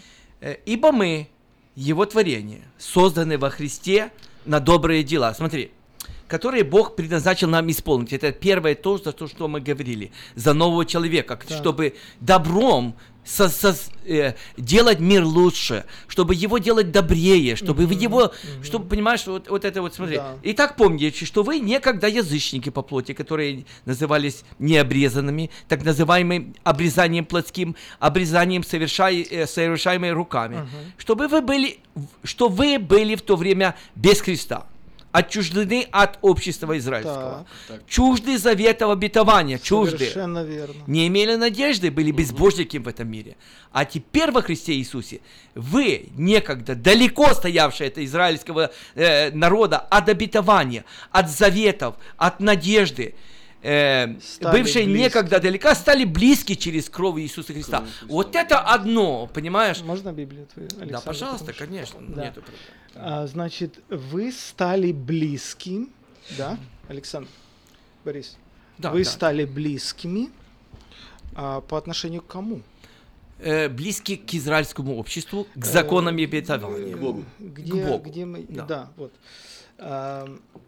Э, 0.40 0.56
Ибо 0.66 0.92
мы, 0.92 1.28
Его 1.74 2.04
творение, 2.04 2.62
созданы 2.76 3.38
во 3.38 3.48
Христе 3.50 4.10
на 4.44 4.60
добрые 4.60 5.02
дела. 5.02 5.32
Смотри, 5.34 5.70
которые 6.28 6.62
Бог 6.64 6.94
предназначил 6.94 7.48
нам 7.48 7.68
исполнить. 7.70 8.12
Это 8.12 8.30
первое 8.32 8.74
то, 8.74 8.98
за 8.98 9.12
то, 9.12 9.26
что 9.26 9.48
мы 9.48 9.60
говорили. 9.60 10.10
За 10.36 10.52
нового 10.54 10.84
человека. 10.84 11.38
Да. 11.48 11.56
Чтобы 11.56 11.94
добром 12.20 12.94
со- 13.24 13.48
со- 13.48 13.76
э, 14.06 14.34
делать 14.56 15.00
мир 15.00 15.22
лучше, 15.24 15.84
чтобы 16.06 16.34
его 16.34 16.58
делать 16.58 16.90
добрее, 16.92 17.56
чтобы 17.56 17.82
Мгм, 17.82 17.92
его, 17.92 18.20
мгм. 18.54 18.64
чтобы, 18.64 18.88
понимаешь, 18.88 19.26
вот, 19.26 19.48
вот 19.50 19.64
это 19.64 19.82
вот, 19.82 19.94
смотри. 19.94 20.16
Да. 20.16 20.36
Итак, 20.44 20.76
помните, 20.76 21.24
что 21.26 21.42
вы 21.42 21.58
некогда 21.60 22.06
язычники 22.08 22.70
по 22.70 22.80
плоти, 22.82 23.12
которые 23.12 23.64
назывались 23.84 24.44
необрезанными, 24.58 25.50
так 25.68 25.84
называемым 25.84 26.54
обрезанием 26.64 27.24
плотским, 27.26 27.76
обрезанием, 27.98 28.64
совершай, 28.64 29.20
э, 29.22 29.46
совершаемой 29.46 30.12
руками, 30.12 30.56
Мгм. 30.56 30.68
чтобы 30.96 31.28
вы 31.28 31.42
были, 31.42 31.78
что 32.24 32.48
вы 32.48 32.78
были 32.78 33.14
в 33.14 33.20
то 33.22 33.36
время 33.36 33.74
без 33.94 34.20
Христа, 34.22 34.66
отчуждены 35.12 35.86
от 35.90 36.18
общества 36.22 36.76
израильского, 36.78 37.46
Так. 37.66 37.86
чужды 37.86 38.38
завета 38.38 38.90
обетования, 38.90 39.58
чужды, 39.58 39.98
Совершенно 39.98 40.44
верно. 40.44 40.74
не 40.86 41.06
имели 41.08 41.36
надежды, 41.36 41.90
были 41.90 42.10
безбожники 42.10 42.76
в 42.76 42.86
этом 42.88 43.08
мире. 43.10 43.36
А 43.72 43.84
теперь 43.84 44.30
во 44.30 44.42
Христе 44.42 44.74
Иисусе 44.74 45.20
вы, 45.54 46.08
некогда 46.16 46.74
далеко 46.74 47.32
стоявшие 47.34 47.88
от 47.88 47.98
израильского 47.98 48.70
э, 48.94 49.30
народа, 49.30 49.78
от 49.78 50.08
обетования, 50.08 50.84
от 51.10 51.30
заветов, 51.30 51.94
от 52.16 52.40
надежды, 52.40 53.14
э, 53.62 54.18
Стали 54.20 54.60
бывшие 54.60 54.84
близки. 54.84 55.00
некогда 55.02 55.40
далеко, 55.40 55.74
стали 55.74 56.04
близки 56.04 56.56
через 56.56 56.88
кровь 56.88 57.20
Иисуса 57.20 57.52
Христа. 57.52 57.78
Кровь 57.78 57.90
Христа. 57.90 58.06
Вот 58.08 58.36
это 58.36 58.60
одно, 58.60 59.26
понимаешь? 59.26 59.80
Можно 59.82 60.12
Библию 60.12 60.46
твою, 60.46 60.68
Александр? 60.68 60.92
да, 60.92 61.00
пожалуйста, 61.00 61.46
потому 61.46 61.56
что- 61.56 61.66
конечно. 61.66 62.00
Да. 62.00 62.24
нету. 62.24 62.42
А, 62.94 63.26
значит, 63.26 63.78
вы 63.88 64.32
стали 64.32 64.92
близким, 64.92 65.90
да, 66.36 66.58
Александр, 66.88 67.28
Борис? 68.04 68.36
Да, 68.78 68.90
вы 68.90 69.04
да. 69.04 69.10
стали 69.10 69.44
близкими 69.44 70.28
а, 71.34 71.60
по 71.60 71.76
отношению 71.78 72.22
к 72.22 72.26
кому? 72.26 72.62
Э, 73.40 73.68
близки 73.68 74.16
к 74.16 74.34
израильскому 74.34 74.96
обществу, 74.98 75.46
к 75.54 75.64
законам 75.64 76.18
и 76.18 76.24
обетованиям. 76.24 76.98
К 76.98 77.00
Богу. 77.00 77.24
Где, 77.38 77.70
К 77.70 77.86
Богу, 77.86 78.10
где 78.10 78.24
мы, 78.24 78.44
да. 78.48 78.64
да, 78.64 78.88
вот. 78.96 79.12
А, 79.78 80.26
Э, 80.26 80.58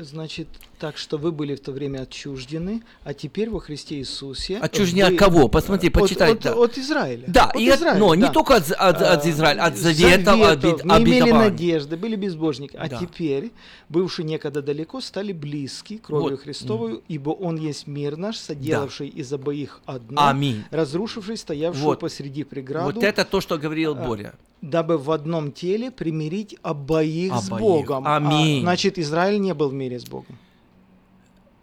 Значит, 0.00 0.48
так 0.78 0.96
что 0.96 1.18
вы 1.18 1.30
были 1.30 1.54
в 1.54 1.60
то 1.60 1.70
время 1.70 2.00
отчуждены, 2.00 2.82
а 3.04 3.12
теперь 3.12 3.50
во 3.50 3.60
Христе 3.60 3.96
Иисусе... 3.96 4.56
Отчуждены 4.58 5.08
вы- 5.10 5.12
от 5.14 5.18
кого? 5.18 5.48
Посмотри, 5.48 5.88
От- 5.88 5.94
почитай. 5.94 6.32
От, 6.32 6.40
да. 6.40 6.54
от 6.54 6.78
Израиля. 6.78 7.24
Да, 7.28 7.44
От 7.46 7.56
и 7.60 7.68
от- 7.68 7.78
Израиля, 7.78 7.98
но 7.98 8.14
не 8.14 8.22
да. 8.22 8.28
только 8.30 8.56
от, 8.56 8.70
от, 8.70 9.02
от 9.02 9.24
А, 9.26 9.30
Израиля, 9.30 9.62
от 9.64 9.76
заветов, 9.76 10.24
заветов, 10.38 10.80
обет- 10.82 10.98
не 10.98 11.04
имели 11.04 11.30
надежды, 11.30 11.96
были 11.96 12.16
безбожники. 12.16 12.74
А 12.76 12.88
Да. 12.88 12.98
теперь, 12.98 13.52
бывшие 13.90 14.24
некогда 14.24 14.62
далеко, 14.62 15.00
стали 15.02 15.32
близки 15.32 15.98
кровью 15.98 16.30
Вот. 16.32 16.40
Христовую, 16.40 17.02
ибо 17.08 17.30
Он 17.30 17.56
есть 17.56 17.86
мир 17.86 18.16
наш, 18.16 18.38
соделавший 18.38 19.08
из 19.08 19.30
обоих 19.32 19.80
одно, 19.84 20.26
Аминь. 20.26 20.64
разрушивший 20.70 21.36
стоявшую 21.36 21.84
Вот. 21.84 22.00
посреди 22.00 22.44
преграду, 22.44 22.86
Вот 22.94 23.04
это 23.04 23.24
то, 23.26 23.40
что 23.42 23.58
говорил 23.58 23.92
а, 23.92 23.94
Боря. 23.94 24.34
Дабы 24.70 24.98
в 24.98 25.10
одном 25.10 25.52
теле 25.52 25.90
примирить 25.90 26.56
обоих, 26.62 27.34
с 27.36 27.46
Обоих. 27.48 27.60
Богом. 27.62 28.06
А, 28.06 28.16
Аминь. 28.16 28.62
значит, 28.62 28.98
Израиль 28.98 29.40
не 29.40 29.54
был 29.54 29.68
в 29.68 29.74
мире 29.74 29.98
с 29.98 30.04
Богом. 30.04 30.38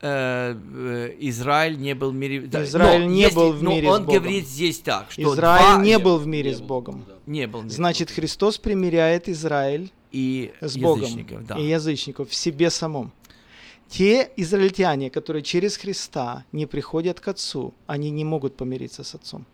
Э, 0.04 0.56
э, 0.56 1.16
Израиль 1.20 1.78
не 1.78 1.94
был 1.94 2.12
в 2.12 2.16
мире... 2.16 2.42
да, 2.42 2.64
Израиль 2.64 3.02
но 3.02 3.08
не 3.08 3.22
если- 3.22 3.36
был 3.36 3.54
в 3.54 3.62
но 3.62 3.70
мире 3.72 3.88
с 3.88 3.92
он 3.92 4.06
Богом. 4.06 4.20
говорит 4.22 4.48
здесь 4.48 4.80
так, 4.80 5.12
что 5.12 5.22
Израиль 5.22 5.76
два- 5.76 5.86
не 5.86 6.00
был 6.00 6.18
в 6.18 6.26
мире 6.26 6.56
с 6.56 6.62
Богом. 6.62 7.06
Не 7.28 7.46
был 7.48 7.60
в 7.60 7.64
мире. 7.66 7.76
Значит, 7.76 8.10
Христос 8.10 8.58
примиряет 8.58 9.30
Израиль 9.30 9.92
и 10.12 10.54
с 10.60 10.76
Богом 10.78 11.10
да. 11.48 11.56
и 11.58 11.66
язычников 11.68 12.30
в 12.30 12.36
себе 12.36 12.72
самом. 12.72 13.12
Те 13.90 14.32
израильтяне, 14.38 15.10
которые 15.10 15.44
через 15.44 15.78
Христа 15.78 16.46
не 16.52 16.66
приходят 16.66 17.20
к 17.20 17.28
Отцу, 17.28 17.74
они 17.88 18.10
не 18.10 18.24
могут 18.24 18.56
помириться 18.56 19.04
с 19.04 19.14
Отцом. 19.16 19.46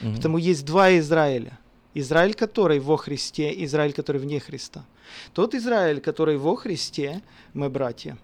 Мгм. 0.00 0.14
Потому 0.16 0.38
есть 0.38 0.64
два 0.64 0.96
Израиля. 0.98 1.58
Израиль, 2.00 2.34
который 2.34 2.78
во 2.78 2.96
Христе, 2.96 3.52
Израиль, 3.64 3.92
который 3.92 4.20
вне 4.20 4.38
Христа. 4.40 4.84
Тот 5.32 5.54
Израиль, 5.54 6.00
который 6.00 6.36
во 6.36 6.56
Христе, 6.56 7.22
мы 7.54 7.68
братья. 7.70 8.16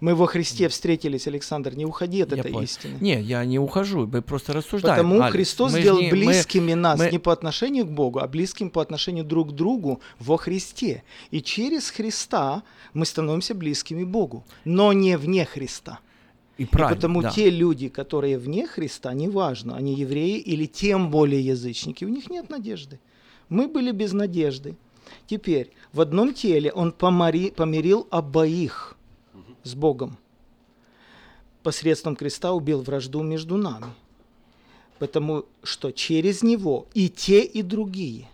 Мы 0.00 0.14
во 0.14 0.26
Христе 0.26 0.68
встретились, 0.68 1.26
Александр, 1.26 1.74
не 1.74 1.84
уходи 1.84 2.22
от 2.22 2.30
Я 2.32 2.38
этой 2.38 2.52
понял. 2.52 2.64
истины. 2.64 2.98
Не, 3.00 3.20
я 3.20 3.44
не 3.44 3.58
ухожу, 3.58 4.06
мы 4.06 4.22
просто 4.22 4.52
рассуждаем. 4.52 4.96
Потому 4.96 5.20
Алекс. 5.20 5.32
Христос 5.32 5.72
Мы 5.72 5.80
сделал 5.80 6.00
не- 6.00 6.06
мы- 6.12 6.26
близкими 6.26 6.74
нас 6.74 6.98
мы- 7.00 7.10
не 7.10 7.18
по 7.18 7.32
отношению 7.32 7.84
к 7.84 7.90
Богу, 7.90 8.20
а 8.20 8.28
близким 8.28 8.70
по 8.70 8.80
отношению 8.80 9.24
друг 9.24 9.48
к 9.48 9.52
другу 9.54 10.00
во 10.20 10.36
Христе. 10.36 11.02
И 11.32 11.40
через 11.42 11.90
Христа 11.90 12.62
мы 12.94 13.06
становимся 13.06 13.54
близкими 13.54 14.04
Богу, 14.04 14.44
но 14.64 14.92
не 14.92 15.16
вне 15.18 15.44
Христа. 15.44 15.98
И 16.58 16.64
правильно, 16.64 16.96
потому 16.96 17.22
да. 17.22 17.30
те 17.30 17.50
люди, 17.50 17.88
которые 17.88 18.36
вне 18.36 18.66
Христа, 18.66 19.14
неважно, 19.14 19.76
они 19.76 19.94
евреи 19.94 20.38
или 20.38 20.66
тем 20.66 21.10
более 21.10 21.40
язычники, 21.40 22.04
у 22.04 22.08
них 22.08 22.28
нет 22.28 22.50
надежды. 22.50 22.98
Мы 23.48 23.68
были 23.68 23.92
без 23.92 24.12
надежды. 24.12 24.76
Теперь 25.26 25.70
в 25.92 26.00
одном 26.00 26.34
теле 26.34 26.72
он 26.72 26.90
помари- 26.90 27.52
помирил 27.52 28.08
обоих 28.10 28.96
с 29.62 29.74
Богом. 29.74 30.18
Посредством 31.62 32.16
креста 32.16 32.52
убил 32.52 32.82
вражду 32.82 33.22
между 33.22 33.56
нами. 33.56 33.86
Потому 34.98 35.44
что 35.62 35.92
через 35.92 36.42
него 36.42 36.88
и 36.92 37.08
те, 37.08 37.44
и 37.44 37.62
другие, 37.62 38.28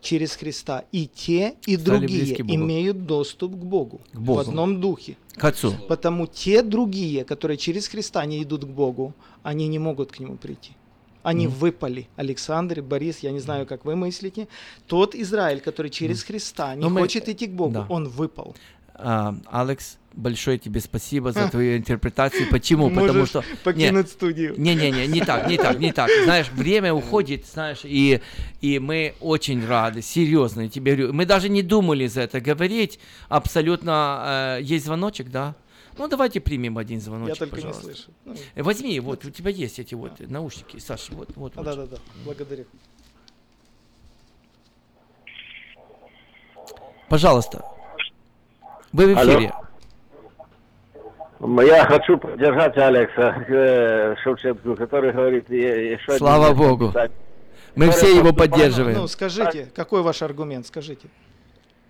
через 0.00 0.36
Христа 0.36 0.84
и 0.92 1.06
те, 1.06 1.54
и 1.66 1.76
Стали 1.76 1.84
другие 1.98 2.34
имеют 2.54 3.06
доступ 3.06 3.52
к 3.52 3.64
Богу, 3.64 4.00
К 4.12 4.18
Богу. 4.18 4.38
в 4.38 4.40
одном 4.48 4.80
духе. 4.80 5.16
К 5.36 5.44
Отцу. 5.44 5.72
Потому 5.88 6.26
те 6.26 6.62
другие, 6.62 7.24
которые 7.24 7.56
через 7.56 7.88
Христа 7.88 8.24
не 8.26 8.42
идут 8.42 8.64
к 8.64 8.68
Богу, 8.68 9.12
они 9.42 9.68
не 9.68 9.78
могут 9.78 10.12
к 10.12 10.18
Нему 10.20 10.36
прийти. 10.36 10.72
Они 11.22 11.46
Мгм. 11.46 11.56
выпали. 11.56 12.08
Александр, 12.16 12.80
Борис, 12.80 13.18
я 13.20 13.32
не 13.32 13.40
знаю, 13.40 13.66
как 13.66 13.84
вы 13.84 13.96
мыслите. 13.96 14.46
Тот 14.86 15.14
Израиль, 15.14 15.60
который 15.60 15.90
через 15.90 16.22
Христа 16.22 16.74
не 16.74 16.82
Но 16.82 16.90
мы- 16.90 17.00
хочет 17.00 17.28
идти 17.28 17.46
к 17.46 17.50
Богу, 17.52 17.72
да. 17.72 17.86
он 17.88 18.08
выпал. 18.08 18.54
А, 18.94 19.34
Алекс, 19.50 19.98
большое 20.18 20.58
тебе 20.58 20.80
спасибо 20.80 21.32
за 21.32 21.46
А. 21.46 21.48
твою 21.48 21.76
интерпретацию. 21.78 22.48
Почему? 22.50 22.90
Потому 22.94 23.20
Можешь 23.20 23.28
что... 23.28 23.44
покинуть 23.64 24.08
студию. 24.08 24.54
Не-не-не, 24.58 25.06
не 25.06 25.20
так, 25.20 25.48
не 25.48 25.56
так, 25.56 25.78
не 25.78 25.92
так. 25.92 26.10
Знаешь, 26.24 26.50
время 26.50 26.92
уходит, 26.92 27.46
знаешь, 27.46 27.80
и, 27.84 28.20
и 28.60 28.78
мы 28.78 29.14
очень 29.20 29.64
рады, 29.66 30.02
серьезно, 30.02 30.62
я 30.62 30.68
тебе 30.68 30.94
говорю. 30.96 31.12
Мы 31.12 31.24
даже 31.24 31.48
не 31.48 31.62
думали 31.62 32.06
за 32.06 32.22
это 32.22 32.40
говорить. 32.40 32.98
Абсолютно... 33.28 34.56
э, 34.58 34.62
есть 34.62 34.84
звоночек, 34.84 35.30
да? 35.30 35.54
Ну, 35.96 36.06
давайте 36.08 36.40
примем 36.40 36.78
один 36.78 37.00
звоночек, 37.00 37.34
Я 37.34 37.38
только 37.38 37.56
пожалуйста. 37.56 37.88
не 37.88 37.94
слышу. 37.94 38.10
Ну, 38.24 38.34
Э, 38.54 38.62
Возьми, 38.62 39.00
вот, 39.00 39.24
у 39.24 39.30
тебя 39.30 39.50
есть 39.50 39.78
эти 39.78 39.94
вот 39.94 40.20
наушники, 40.20 40.78
Саша, 40.78 41.12
вот, 41.12 41.30
вот. 41.36 41.52
а, 41.56 41.62
вот. 41.62 41.64
Да-да-да, 41.64 41.96
благодарю. 42.24 42.66
Пожалуйста. 47.08 47.64
Вы 48.92 49.14
в 49.14 49.18
Алло. 49.18 49.67
Я 51.40 51.84
хочу 51.84 52.18
поддержать 52.18 52.76
Алекса 52.76 53.44
э, 53.48 54.16
Шевченко, 54.22 54.74
который 54.74 55.12
говорит 55.12 55.48
еще... 55.48 56.18
Слава 56.18 56.52
Богу. 56.52 56.92
Мы 57.76 57.90
все 57.90 58.16
его 58.16 58.32
поддерживаем. 58.32 58.98
Ну, 58.98 59.06
скажите, 59.06 59.68
какой 59.74 60.02
ваш 60.02 60.22
аргумент, 60.22 60.66
скажите. 60.66 61.08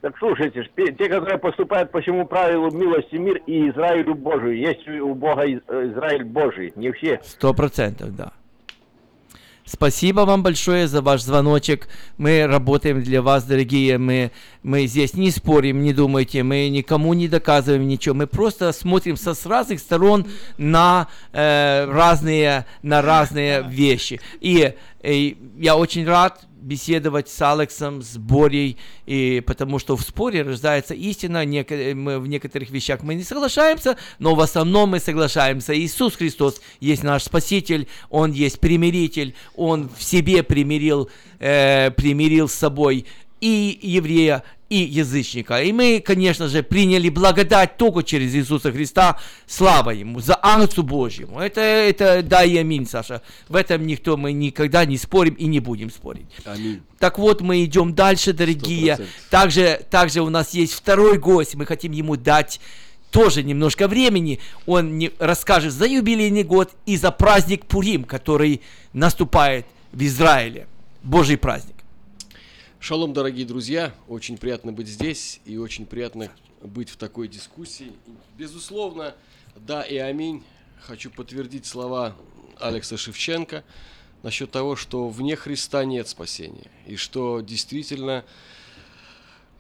Так 0.01 0.17
слушайте, 0.19 0.69
те, 0.77 1.09
которые 1.09 1.39
поступают 1.39 1.91
по 1.91 2.01
всему 2.01 2.25
правилу 2.25 2.71
милости 2.71 3.17
мир 3.17 3.39
и 3.47 3.69
Израилю 3.71 4.15
Божию. 4.15 4.57
Есть 4.57 4.87
у 4.87 5.13
Бога 5.15 5.43
Из- 5.43 5.61
Израиль 5.69 6.25
Божий, 6.25 6.73
не 6.77 6.93
все. 6.93 7.21
Сто 7.25 7.53
процентов, 7.53 8.15
да. 8.15 8.33
Спасибо 9.71 10.21
вам 10.21 10.43
большое 10.43 10.89
за 10.89 11.03
ваш 11.03 11.23
звоночек. 11.23 11.89
Мы 12.17 12.47
работаем 12.47 13.03
для 13.03 13.21
вас, 13.21 13.45
дорогие. 13.45 13.99
Мы, 13.99 14.31
мы 14.63 14.87
здесь 14.87 15.13
не 15.13 15.31
спорим, 15.31 15.83
не 15.83 15.93
думайте. 15.93 16.43
Мы 16.43 16.71
никому 16.71 17.13
не 17.13 17.29
доказываем 17.29 17.87
ничего. 17.87 18.15
Мы 18.15 18.27
просто 18.27 18.73
смотрим 18.73 19.19
со, 19.19 19.35
с 19.35 19.45
разных 19.45 19.81
сторон 19.81 20.27
на 20.57 21.09
э, 21.33 21.85
разные, 21.85 22.65
на 22.83 23.03
разные 23.03 23.63
вещи. 23.69 24.23
И, 24.41 24.73
э, 25.03 25.33
я 25.59 25.77
очень 25.77 26.07
рад 26.07 26.48
беседовать 26.61 27.29
с 27.29 27.41
Алексом, 27.43 28.03
с 28.03 28.17
Борей, 28.17 28.77
и 29.07 29.43
потому 29.47 29.79
что 29.79 29.97
в 29.97 30.03
споре 30.03 30.43
рождается 30.43 30.95
истина, 30.95 31.45
неко- 31.45 31.95
мы 31.95 32.19
в 32.19 32.27
некоторых 32.27 32.71
вещах 32.71 33.03
мы 33.03 33.15
не 33.15 33.23
соглашаемся, 33.23 33.97
но 34.19 34.35
в 34.35 34.41
основном 34.41 34.91
мы 34.91 35.01
соглашаемся. 35.01 35.79
Иисус 35.79 36.17
Христос 36.17 36.61
есть 36.81 37.03
наш 37.03 37.25
Спаситель, 37.25 37.89
Он 38.11 38.33
есть 38.33 38.61
примиритель, 38.61 39.35
Он 39.57 39.89
в 39.97 40.03
себе 40.03 40.43
примирил, 40.43 41.11
э, 41.39 41.91
примирил 41.93 42.49
с 42.49 42.55
собой 42.55 43.07
и 43.41 43.79
еврея, 43.83 44.43
и 44.69 44.77
язычника. 44.77 45.63
И 45.63 45.73
мы, 45.73 46.03
конечно 46.05 46.49
же, 46.49 46.63
приняли 46.63 47.09
благодать 47.09 47.77
только 47.77 48.03
через 48.03 48.35
Иисуса 48.35 48.71
Христа. 48.71 49.19
Слава 49.47 49.91
Ему, 49.91 50.21
за 50.21 50.39
Ангцу 50.43 50.83
Божьему. 50.83 51.41
Это, 51.41 51.61
это 51.61 52.23
да 52.23 52.45
и 52.45 52.57
аминь, 52.57 52.87
Саша. 52.87 53.23
В 53.49 53.57
этом 53.57 53.87
никто 53.87 54.17
мы 54.17 54.33
никогда 54.33 54.85
не 54.85 54.99
спорим 54.99 55.35
и 55.35 55.47
не 55.47 55.61
будем 55.61 55.91
спорить. 55.91 56.27
Аминь. 56.45 56.83
Так 56.99 57.19
вот, 57.19 57.41
мы 57.41 57.65
идем 57.65 57.95
дальше, 57.95 58.33
дорогие. 58.33 58.97
100%. 58.97 59.07
Также, 59.31 59.81
также 59.91 60.21
у 60.21 60.29
нас 60.29 60.53
есть 60.53 60.75
второй 60.75 61.19
гость. 61.19 61.55
Мы 61.55 61.65
хотим 61.65 61.93
ему 61.93 62.17
дать 62.17 62.61
тоже 63.11 63.43
немножко 63.43 63.89
времени. 63.89 64.39
Он 64.67 64.99
не, 64.99 65.13
расскажет 65.19 65.73
за 65.73 65.87
юбилейный 65.87 66.45
год 66.45 66.73
и 66.85 66.97
за 66.97 67.11
праздник 67.11 67.65
Пурим, 67.65 68.05
который 68.05 68.61
наступает 68.93 69.67
в 69.93 70.03
Израиле. 70.03 70.67
Божий 71.03 71.39
праздник. 71.39 71.78
Шалом, 72.81 73.13
дорогие 73.13 73.45
друзья, 73.45 73.93
очень 74.07 74.39
приятно 74.39 74.73
быть 74.73 74.87
здесь 74.87 75.41
и 75.45 75.59
очень 75.59 75.85
приятно 75.85 76.31
быть 76.63 76.91
в 76.91 76.97
такой 76.97 77.27
дискуссии. 77.27 77.93
Безусловно, 78.39 79.17
да 79.57 79.83
и 79.83 79.97
аминь. 79.97 80.45
Хочу 80.83 81.11
подтвердить 81.11 81.67
слова 81.67 82.17
Алекса 82.61 82.97
Шевченко 82.97 83.65
насчет 84.23 84.53
того, 84.53 84.77
что 84.77 85.09
вне 85.09 85.35
Христа 85.35 85.85
нет 85.85 86.07
спасения. 86.09 86.71
И 86.87 86.95
что 86.95 87.41
действительно 87.41 88.25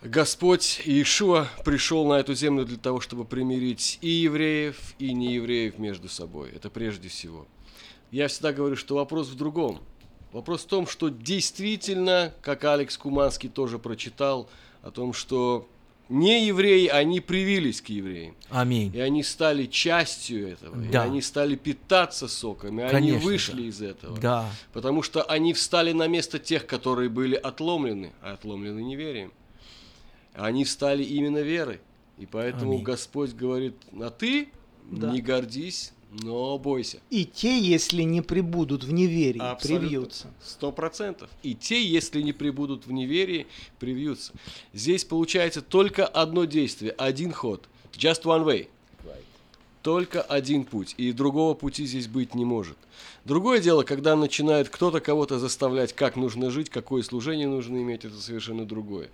Господь 0.00 0.80
Иешуа 0.84 1.48
пришел 1.64 2.06
на 2.06 2.20
эту 2.20 2.34
землю 2.34 2.64
для 2.64 2.78
того, 2.78 3.00
чтобы 3.00 3.24
примирить 3.24 3.98
и 4.00 4.10
евреев, 4.10 4.94
и 5.00 5.12
неевреев 5.12 5.76
между 5.78 6.08
собой. 6.08 6.52
Это 6.52 6.70
прежде 6.70 7.08
всего. 7.08 7.48
Я 8.12 8.28
всегда 8.28 8.52
говорю, 8.52 8.76
что 8.76 8.94
вопрос 8.94 9.26
в 9.26 9.34
другом. 9.34 9.80
Вопрос 10.32 10.62
в 10.64 10.66
том, 10.66 10.86
что 10.86 11.08
действительно, 11.08 12.34
как 12.42 12.64
Алекс 12.64 12.96
Куманский 12.98 13.48
тоже 13.48 13.78
прочитал, 13.78 14.48
о 14.82 14.90
том, 14.90 15.12
что 15.12 15.66
не 16.08 16.46
евреи, 16.46 16.86
они 16.86 17.20
привились 17.20 17.82
к 17.82 17.88
евреям. 17.88 18.34
Аминь. 18.48 18.94
И 18.94 19.00
они 19.00 19.22
стали 19.22 19.66
частью 19.66 20.48
этого. 20.48 20.76
Да. 20.76 21.04
И 21.04 21.08
они 21.08 21.20
стали 21.20 21.54
питаться 21.56 22.28
соком. 22.28 22.80
И 22.80 22.82
они 22.82 22.92
Конечно, 22.92 23.20
вышли 23.20 23.62
да. 23.62 23.68
из 23.68 23.82
этого. 23.82 24.18
Да. 24.18 24.50
Потому 24.72 25.02
что 25.02 25.22
они 25.22 25.52
встали 25.52 25.92
на 25.92 26.06
место 26.06 26.38
тех, 26.38 26.66
которые 26.66 27.08
были 27.10 27.34
отломлены, 27.34 28.12
а 28.22 28.32
отломлены 28.32 28.80
неверием. 28.80 29.32
Они 30.34 30.64
встали 30.64 31.02
именно 31.02 31.38
верой. 31.38 31.80
И 32.16 32.26
поэтому 32.26 32.72
Аминь. 32.72 32.84
Господь 32.84 33.32
говорит, 33.34 33.74
а 34.00 34.10
ты 34.10 34.48
Да. 34.90 35.10
не 35.10 35.20
гордись, 35.20 35.92
но 36.22 36.58
бойся. 36.58 37.00
И 37.10 37.24
те, 37.24 37.58
если 37.58 38.02
не 38.02 38.20
прибудут 38.20 38.84
в 38.84 38.92
неверии, 38.92 39.40
Абсолютно. 39.40 39.88
привьются. 39.88 40.34
Сто 40.42 40.72
процентов. 40.72 41.30
И 41.42 41.54
те, 41.54 41.82
если 41.82 42.22
не 42.22 42.32
прибудут 42.32 42.86
в 42.86 42.92
неверии, 42.92 43.46
привьются. 43.78 44.32
Здесь 44.72 45.04
получается 45.04 45.62
только 45.62 46.06
одно 46.06 46.44
действие, 46.44 46.92
один 46.92 47.32
ход. 47.32 47.68
Just 47.92 48.24
one 48.24 48.44
way. 48.44 48.68
Только 49.82 50.22
один 50.22 50.64
путь, 50.64 50.94
и 50.98 51.12
другого 51.12 51.54
пути 51.54 51.86
здесь 51.86 52.08
быть 52.08 52.34
не 52.34 52.44
может. 52.44 52.76
Другое 53.24 53.60
дело, 53.60 53.84
когда 53.84 54.16
начинает 54.16 54.68
кто-то 54.68 55.00
кого-то 55.00 55.38
заставлять, 55.38 55.92
как 55.92 56.16
нужно 56.16 56.50
жить, 56.50 56.68
какое 56.68 57.02
служение 57.02 57.46
нужно 57.46 57.76
иметь, 57.78 58.04
это 58.04 58.16
совершенно 58.16 58.66
другое. 58.66 59.08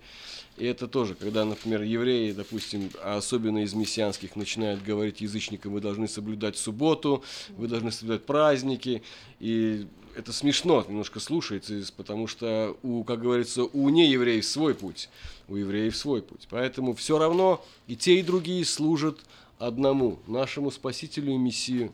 И 0.57 0.65
это 0.65 0.87
тоже, 0.87 1.15
когда, 1.15 1.43
например, 1.45 1.81
евреи, 1.81 2.31
допустим, 2.31 2.89
а 3.03 3.17
особенно 3.17 3.63
из 3.63 3.73
мессианских, 3.73 4.35
начинают 4.35 4.81
говорить 4.81 5.21
язычникам, 5.21 5.73
вы 5.73 5.81
должны 5.81 6.07
соблюдать 6.07 6.57
субботу, 6.57 7.23
вы 7.57 7.67
должны 7.67 7.91
соблюдать 7.91 8.25
праздники, 8.25 9.03
и 9.39 9.85
это 10.15 10.31
смешно 10.31 10.83
немножко 10.87 11.19
слушается, 11.19 11.73
потому 11.97 12.27
что, 12.27 12.77
у, 12.83 13.03
как 13.03 13.21
говорится, 13.21 13.63
у 13.65 13.89
неевреев 13.89 14.45
свой 14.45 14.73
путь, 14.73 15.09
у 15.49 15.57
евреев 15.57 15.95
свой 15.95 16.21
путь. 16.21 16.47
Поэтому 16.49 16.95
все 16.95 17.19
равно 17.19 17.63
и 17.87 17.97
те, 17.97 18.19
и 18.19 18.23
другие 18.23 18.63
служат 18.63 19.19
одному, 19.59 20.19
нашему 20.27 20.71
Спасителю 20.71 21.33
и 21.33 21.37
Мессию, 21.37 21.93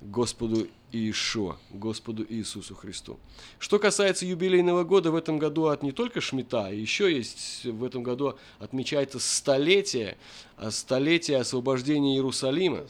Господу 0.00 0.68
Иешуа, 0.92 1.58
Господу 1.70 2.24
Иисусу 2.28 2.74
Христу. 2.74 3.18
Что 3.58 3.78
касается 3.78 4.24
юбилейного 4.24 4.84
года, 4.84 5.10
в 5.10 5.16
этом 5.16 5.38
году 5.38 5.66
от 5.66 5.82
не 5.82 5.92
только 5.92 6.20
Шмита, 6.20 6.70
еще 6.70 7.14
есть 7.14 7.64
в 7.64 7.84
этом 7.84 8.02
году 8.02 8.36
отмечается 8.58 9.18
столетие, 9.18 10.16
а 10.56 10.70
столетие 10.70 11.38
освобождения 11.38 12.14
Иерусалима, 12.14 12.84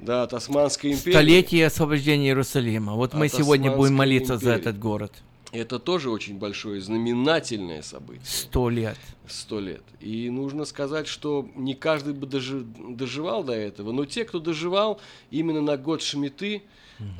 да, 0.00 0.22
от 0.22 0.32
Османской 0.32 0.92
империи. 0.92 1.14
Столетие 1.14 1.66
освобождения 1.66 2.28
Иерусалима. 2.28 2.94
Вот 2.94 3.12
мы 3.14 3.28
сегодня 3.28 3.76
будем 3.76 3.94
молиться 3.94 4.38
за 4.38 4.52
империи. 4.54 4.60
этот 4.60 4.78
город. 4.78 5.12
Это 5.50 5.78
тоже 5.78 6.10
очень 6.10 6.38
большое 6.38 6.80
знаменательное 6.80 7.80
событие. 7.82 8.24
Сто 8.24 8.68
лет. 8.68 8.98
Сто 9.26 9.60
лет. 9.60 9.82
И 10.00 10.28
нужно 10.28 10.64
сказать, 10.66 11.06
что 11.06 11.48
не 11.56 11.74
каждый 11.74 12.12
бы 12.12 12.26
дожи- 12.26 12.66
доживал 12.94 13.42
до 13.42 13.54
этого, 13.54 13.92
но 13.92 14.04
те, 14.04 14.24
кто 14.24 14.40
доживал 14.40 15.00
именно 15.30 15.62
на 15.62 15.76
год 15.76 16.02
Шмиты, 16.02 16.62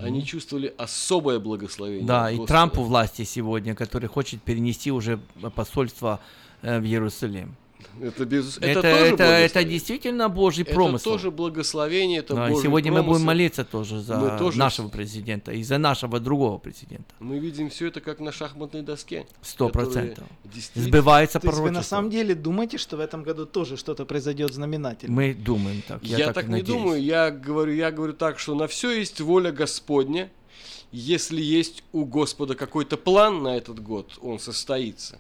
они 0.01 0.25
чувствовали 0.25 0.75
особое 0.77 1.39
благословение. 1.39 2.07
Да, 2.07 2.31
и. 2.31 2.45
Трамп 2.47 2.79
у 2.79 2.83
власти 2.83 3.23
сегодня, 3.23 3.75
который 3.75 4.09
хочет 4.09 4.43
перенести 4.43 4.91
уже 4.91 5.21
посольство 5.55 6.21
э, 6.63 6.81
в 6.81 6.85
Иерусалим. 6.85 7.55
Это, 8.01 8.25
без... 8.25 8.59
Это, 8.59 8.67
это, 8.67 8.79
это, 8.79 8.91
тоже 8.91 9.05
это, 9.07 9.17
благословение. 9.17 9.73
действительно 9.73 10.29
Божий 10.29 10.63
Это 10.65 10.75
промысел. 10.75 11.05
тоже 11.13 11.31
благословение, 11.31 12.21
это 12.21 12.35
Божий 12.35 12.63
сегодня 12.63 12.93
мы 12.93 12.99
будем 12.99 13.07
промысел. 13.07 13.27
молиться 13.27 13.65
тоже 13.65 14.01
за 14.01 14.17
Мы 14.19 14.39
тоже 14.39 14.59
нашего 14.59 14.89
президента 14.89 15.53
и 15.53 15.63
за 15.63 15.79
нашего 15.79 16.21
другого 16.21 16.59
президента. 16.59 17.13
Мы 17.19 17.39
видим 17.39 17.71
все 17.71 17.89
это 17.89 18.01
как 18.01 18.21
на 18.21 18.31
шахматной 18.33 18.83
доске. 18.83 19.27
Сто 19.43 19.69
процентов. 19.69 20.25
действительно- 20.45 20.87
Сбывается 20.89 21.41
То 21.41 21.49
есть 21.49 21.59
вы 21.59 21.71
на 21.71 21.83
самом 21.83 22.11
деле 22.11 22.35
думаете, 22.35 22.79
что 22.79 22.97
в 22.97 23.01
этом 23.01 23.23
году 23.23 23.47
тоже 23.47 23.77
что-то 23.77 24.05
произойдет 24.05 24.53
знаменательное? 24.53 25.15
Мы 25.15 25.35
думаем 25.35 25.83
так. 25.87 26.03
Я, 26.05 26.19
Я, 26.19 26.27
так, 26.27 26.35
так, 26.37 26.45
не 26.47 26.53
надеюсь. 26.53 26.69
думаю, 26.79 27.03
я 27.03 27.31
говорю, 27.31 27.73
я 27.75 27.91
говорю 27.91 28.13
так, 28.13 28.39
что 28.39 28.55
на 28.55 28.67
все 28.69 28.91
есть 28.93 29.21
воля 29.21 29.51
Господня. 29.51 30.31
Если 30.91 31.41
есть 31.43 31.85
у 31.93 32.05
Господа 32.07 32.55
какой-то 32.55 32.97
план 32.97 33.43
на 33.43 33.57
этот 33.57 33.79
год, 33.83 34.19
он 34.23 34.39
состоится. 34.39 35.19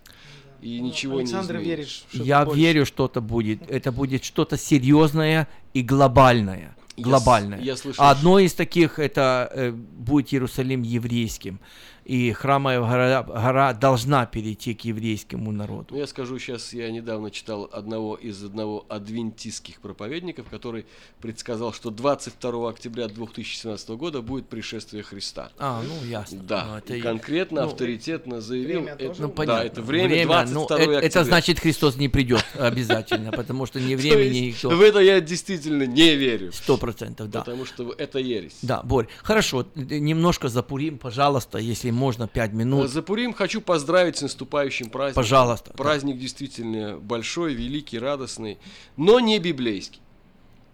И 0.61 0.81
ничего 0.81 1.19
Александр 1.19 1.57
не 1.59 1.63
изменишь. 1.63 2.05
что 2.13 2.23
Я 2.23 2.45
больше. 2.45 2.61
верю, 2.61 2.87
что-то 2.87 3.21
будет. 3.21 3.69
Это 3.71 3.93
будет 3.93 4.25
что-то 4.25 4.57
серьезное 4.57 5.47
и 5.75 5.83
глобальное. 5.83 6.75
Я 6.97 7.05
Глобальное. 7.05 7.61
я 7.61 7.77
слышал, 7.77 8.03
А 8.05 8.11
Одно 8.11 8.41
из 8.41 8.55
таких 8.55 8.99
это 8.99 9.49
э, 9.55 9.71
будет 9.71 10.33
Иерусалим 10.35 10.83
еврейским. 10.83 11.61
И 12.09 12.33
храмовая 12.33 12.81
гора, 12.81 13.23
гора 13.23 13.75
должна 13.75 14.25
перейти 14.25 14.73
к 14.73 14.81
еврейскому 14.87 15.53
народу. 15.53 15.89
Ну, 15.91 15.99
я 15.99 16.07
скажу 16.07 16.39
сейчас, 16.39 16.73
я 16.73 16.91
недавно 16.91 17.31
читал 17.31 17.69
одного 17.71 18.17
из 18.17 18.43
одного 18.43 18.87
адвентистских 18.89 19.83
проповедников, 19.83 20.47
который 20.49 20.87
предсказал, 21.21 21.75
что 21.75 21.91
22 21.91 22.71
октября 22.71 23.09
2017 23.09 23.91
года 23.91 24.23
будет 24.23 24.49
пришествие 24.49 25.03
Христа. 25.03 25.51
А, 25.59 25.83
ну 25.87 26.09
ясно. 26.09 26.43
Да, 26.43 26.67
Ну, 26.71 26.77
это 26.79 26.97
и 26.97 27.03
конкретно, 27.03 27.61
ну, 27.61 27.67
авторитетно 27.69 28.41
заявил. 28.41 28.81
время 28.81 28.95
это, 28.95 29.09
тоже? 29.09 29.21
Ну, 29.21 29.29
да, 29.29 29.35
понятно. 29.35 29.67
это 29.67 29.83
время, 29.83 30.25
22 30.25 30.55
ну, 30.55 30.65
октября. 30.65 31.01
это 31.01 31.25
значит, 31.25 31.59
Христос 31.61 31.97
не 31.97 32.09
придет 32.09 32.45
обязательно, 32.59 33.33
потому 33.33 33.67
что 33.67 33.81
ни 33.81 33.95
времени, 33.97 34.47
есть 34.47 34.65
никто. 34.65 34.75
В 34.75 34.81
это 34.81 35.01
я 35.01 35.21
действительно 35.21 35.83
не 35.83 36.17
верю. 36.17 36.53
Сто 36.53 36.79
процентов, 36.79 37.31
да. 37.31 37.41
Потому 37.41 37.67
что 37.67 37.93
это 37.93 38.19
ересь. 38.19 38.57
Да, 38.63 38.81
Борь, 38.83 39.09
хорошо, 39.23 39.67
немножко 39.75 40.49
запурим, 40.49 40.97
пожалуйста, 40.97 41.59
если 41.59 41.97
можно, 41.99 42.28
пять 42.28 42.53
минут. 42.53 42.88
За 42.90 43.03
Пурим 43.03 43.34
хочу 43.34 43.61
поздравить 43.61 44.16
с 44.16 44.22
наступающим 44.22 44.88
праздником. 44.88 45.22
Пожалуйста, 45.22 45.70
да. 45.70 45.76
Праздник 45.76 46.18
действительно 46.18 46.96
большой, 46.99 47.55
великий, 47.55 47.99
радостный, 47.99 48.59
но 48.96 49.20
не 49.20 49.38
библейский. 49.38 50.01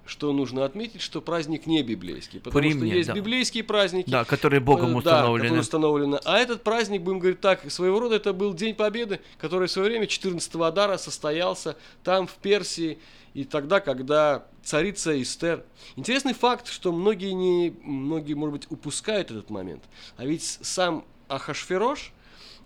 Что 0.06 0.32
нужно 0.34 0.66
отметить, 0.66 1.00
что 1.00 1.22
праздник 1.22 1.66
не 1.66 1.82
библейский. 1.82 2.38
Потому 2.38 2.52
Пурим 2.52 2.76
что 2.76 2.84
нет, 2.84 2.96
есть 2.96 3.08
да. 3.08 3.14
библейские 3.14 3.64
праздники. 3.64 4.10
Да, 4.10 4.24
которые 4.24 4.60
Богом 4.60 4.90
э, 4.90 4.92
да, 4.92 4.98
установлены. 4.98 5.38
которые 5.38 5.60
установлены. 5.60 6.20
А 6.24 6.38
этот 6.38 6.62
праздник, 6.62 7.00
будем 7.00 7.20
говорить 7.20 7.40
так, 7.40 7.70
своего 7.70 7.98
рода 8.00 8.16
это 8.16 8.34
был 8.34 8.52
День 8.52 8.74
Победы, 8.74 9.20
который 9.38 9.66
в 9.66 9.70
свое 9.70 9.88
время 9.88 10.06
14 10.06 10.54
Адара 10.56 10.98
состоялся 10.98 11.76
там, 12.02 12.26
в 12.26 12.34
Персии, 12.34 12.98
и 13.32 13.44
тогда, 13.44 13.80
когда 13.80 14.44
царица 14.62 15.20
Эстер. 15.20 15.64
Интересный 15.96 16.34
факт, 16.34 16.68
что 16.68 16.92
многие, 16.92 17.32
не, 17.32 17.74
многие, 17.82 18.34
может 18.34 18.52
быть, 18.52 18.66
упускают 18.70 19.30
этот 19.30 19.50
момент. 19.50 19.82
А 20.16 20.24
ведь 20.24 20.44
сам 20.44 21.04
Ахашферош, 21.28 22.12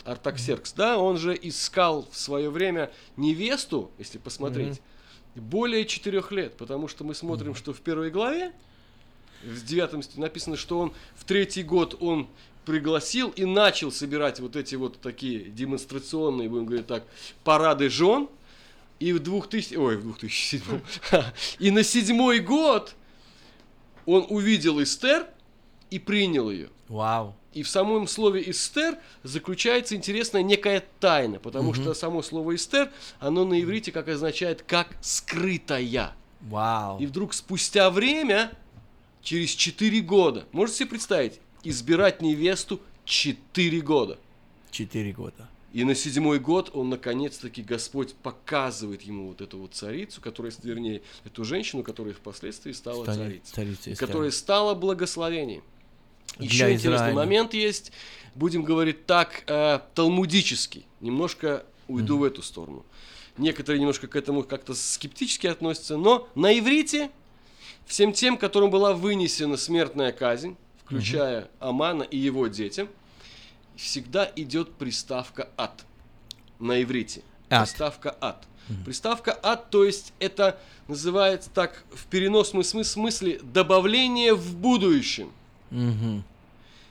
Артаксеркс, 0.05 0.73
да, 0.73 0.99
он 0.99 1.19
же 1.19 1.39
искал 1.41 2.09
в 2.11 2.17
свое 2.17 2.51
время 2.51 2.91
невесту, 3.17 3.91
если 3.99 4.19
посмотреть, 4.19 4.81
более 5.35 5.85
четырех 5.87 6.33
лет, 6.33 6.57
потому 6.57 6.89
что 6.89 7.05
мы 7.05 7.15
смотрим, 7.15 7.55
что 7.55 7.73
в 7.73 7.81
первой 7.81 8.11
главе, 8.11 8.53
в 9.45 9.65
девятом 9.65 10.03
стихе 10.03 10.21
написано, 10.21 10.57
что 10.57 10.79
он 10.81 10.93
в 11.15 11.25
третий 11.25 11.63
год 11.63 11.97
он 12.01 12.29
пригласил 12.65 13.31
и 13.31 13.45
начал 13.45 13.93
собирать 13.93 14.41
вот 14.41 14.57
эти 14.57 14.75
вот 14.75 15.01
такие 15.01 15.45
демонстрационные, 15.45 16.49
будем 16.49 16.67
говорить 16.67 16.87
так, 16.87 17.05
парады 17.45 17.89
жен, 17.89 18.29
и 18.99 19.13
в 19.13 19.21
2000, 19.21 19.77
ой, 19.77 19.97
в 19.97 20.03
2007, 20.03 20.81
и 21.61 21.71
на 21.71 21.83
седьмой 21.83 22.41
год 22.41 22.95
он 24.07 24.27
увидел 24.29 24.83
Эстер 24.83 25.27
и 25.91 25.99
принял 25.99 26.51
ее. 26.51 26.69
Вау. 26.89 27.35
И 27.53 27.63
в 27.63 27.69
самом 27.69 28.07
слове 28.07 28.49
«эстер» 28.51 28.97
заключается 29.23 29.95
интересная 29.95 30.43
некая 30.43 30.85
тайна, 31.01 31.39
потому 31.39 31.73
Мгм. 31.73 31.83
что 31.83 31.95
само 31.95 32.23
слово 32.23 32.55
«эстер», 32.55 32.91
оно 33.21 33.45
на 33.45 33.61
иврите 33.61 33.93
как 33.93 34.09
означает 34.09 34.63
«как 34.63 34.89
скрытая». 35.01 36.13
Вау. 36.41 36.99
И 37.01 37.07
вдруг 37.07 37.35
спустя 37.35 37.91
время, 37.91 38.53
через 39.23 39.51
4 39.51 40.01
года, 40.01 40.47
можете 40.53 40.79
себе 40.79 40.91
представить, 40.91 41.41
избирать 41.65 42.23
невесту 42.23 42.81
4 43.05 43.81
года. 43.81 44.19
Четыре 44.71 45.13
года. 45.13 45.49
И 45.73 45.85
на 45.85 45.95
седьмой 45.95 46.39
год 46.39 46.71
он, 46.75 46.89
наконец-таки, 46.89 47.63
Господь 47.63 48.15
показывает 48.15 49.03
ему 49.03 49.29
вот 49.29 49.41
эту 49.41 49.59
вот 49.59 49.75
царицу, 49.75 50.21
которая, 50.21 50.53
вернее, 50.63 51.03
эту 51.25 51.45
женщину, 51.45 51.83
которая 51.83 52.15
впоследствии 52.15 52.73
стала 52.73 53.03
Стали 53.03 53.17
царицей. 53.19 53.55
царицей 53.55 53.97
которая 53.97 54.31
стала 54.31 54.75
благословением. 54.75 55.63
Для 56.39 56.47
Еще 56.47 56.73
интересный 56.75 56.97
Израиля. 56.97 57.15
момент 57.17 57.55
есть, 57.55 57.93
будем 58.35 58.63
говорить 58.63 59.07
так, 59.07 59.43
э, 59.47 59.81
талмудический. 59.95 60.87
Немножко 61.01 61.65
уйду 61.89 62.19
в 62.19 62.25
эту 62.25 62.43
сторону. 62.43 62.85
Некоторые 63.37 63.81
немножко 63.81 64.07
к 64.09 64.17
этому 64.17 64.43
как-то 64.43 64.75
скептически 64.75 65.47
относятся, 65.47 65.97
но 65.97 66.29
на 66.35 66.57
иврите 66.59 67.11
всем 67.87 68.13
тем, 68.13 68.37
которым 68.37 68.71
была 68.71 68.93
вынесена 68.95 69.57
смертная 69.57 70.13
казнь, 70.13 70.57
включая 70.85 71.49
Амана 71.61 72.03
и 72.03 72.17
его 72.19 72.47
детям, 72.49 72.89
всегда 73.77 74.31
идет 74.37 74.75
приставка 74.75 75.49
«ад» 75.57 75.85
на 76.59 76.83
иврите. 76.83 77.23
Ад. 77.49 77.69
Приставка 77.69 78.17
«ад». 78.21 78.45
Приставка 78.85 79.39
«ад», 79.43 79.71
то 79.71 79.85
есть 79.85 80.13
это 80.19 80.61
называется 80.89 81.49
так 81.55 81.85
в 81.93 82.07
переносном 82.07 82.63
смыс- 82.63 82.85
смысле 82.85 83.41
добавление 83.43 84.35
в 84.35 84.57
будущем. 84.57 85.33
Мгм. 85.71 86.25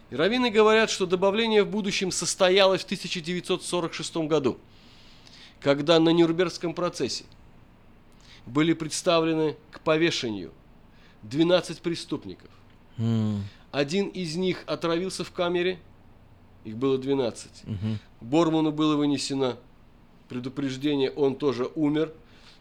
И 0.10 0.16
раввины 0.16 0.50
говорят, 0.50 0.90
что 0.90 1.06
добавление 1.06 1.64
в 1.64 1.70
будущем 1.70 2.12
состоялось 2.12 2.82
в 2.82 2.86
1946 2.86 4.28
году, 4.28 4.58
когда 5.60 6.00
на 6.00 6.10
Нюрнбергском 6.10 6.74
процессе 6.74 7.26
были 8.46 8.74
представлены 8.74 9.58
к 9.72 9.82
повешению 9.82 10.54
12 11.24 11.82
преступников. 11.82 12.50
М. 12.98 13.44
Один 13.72 14.08
из 14.08 14.36
них 14.36 14.64
отравился 14.66 15.24
в 15.24 15.32
камере, 15.32 15.80
их 16.64 16.78
было 16.78 16.98
12. 16.98 17.64
Мгм. 17.66 18.00
Борману 18.22 18.72
было 18.72 18.96
вынесено 18.96 19.58
предупреждение, 20.30 21.12
он 21.12 21.36
тоже 21.36 21.70
умер. 21.76 22.14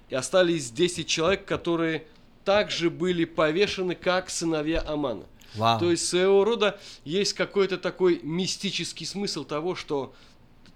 И 0.08 0.14
остались 0.14 0.70
10 0.70 1.08
человек, 1.08 1.44
которые 1.44 2.06
также 2.44 2.90
были 2.90 3.24
повешены, 3.24 3.94
как 3.96 4.30
сыновья 4.30 4.82
Амана. 4.86 5.24
Вау. 5.56 5.78
То 5.80 5.90
есть 5.90 6.06
своего 6.08 6.44
рода 6.44 6.78
есть 7.04 7.32
какой-то 7.34 7.78
такой 7.78 8.20
мистический 8.22 9.06
смысл 9.06 9.44
того, 9.44 9.74
что 9.74 10.14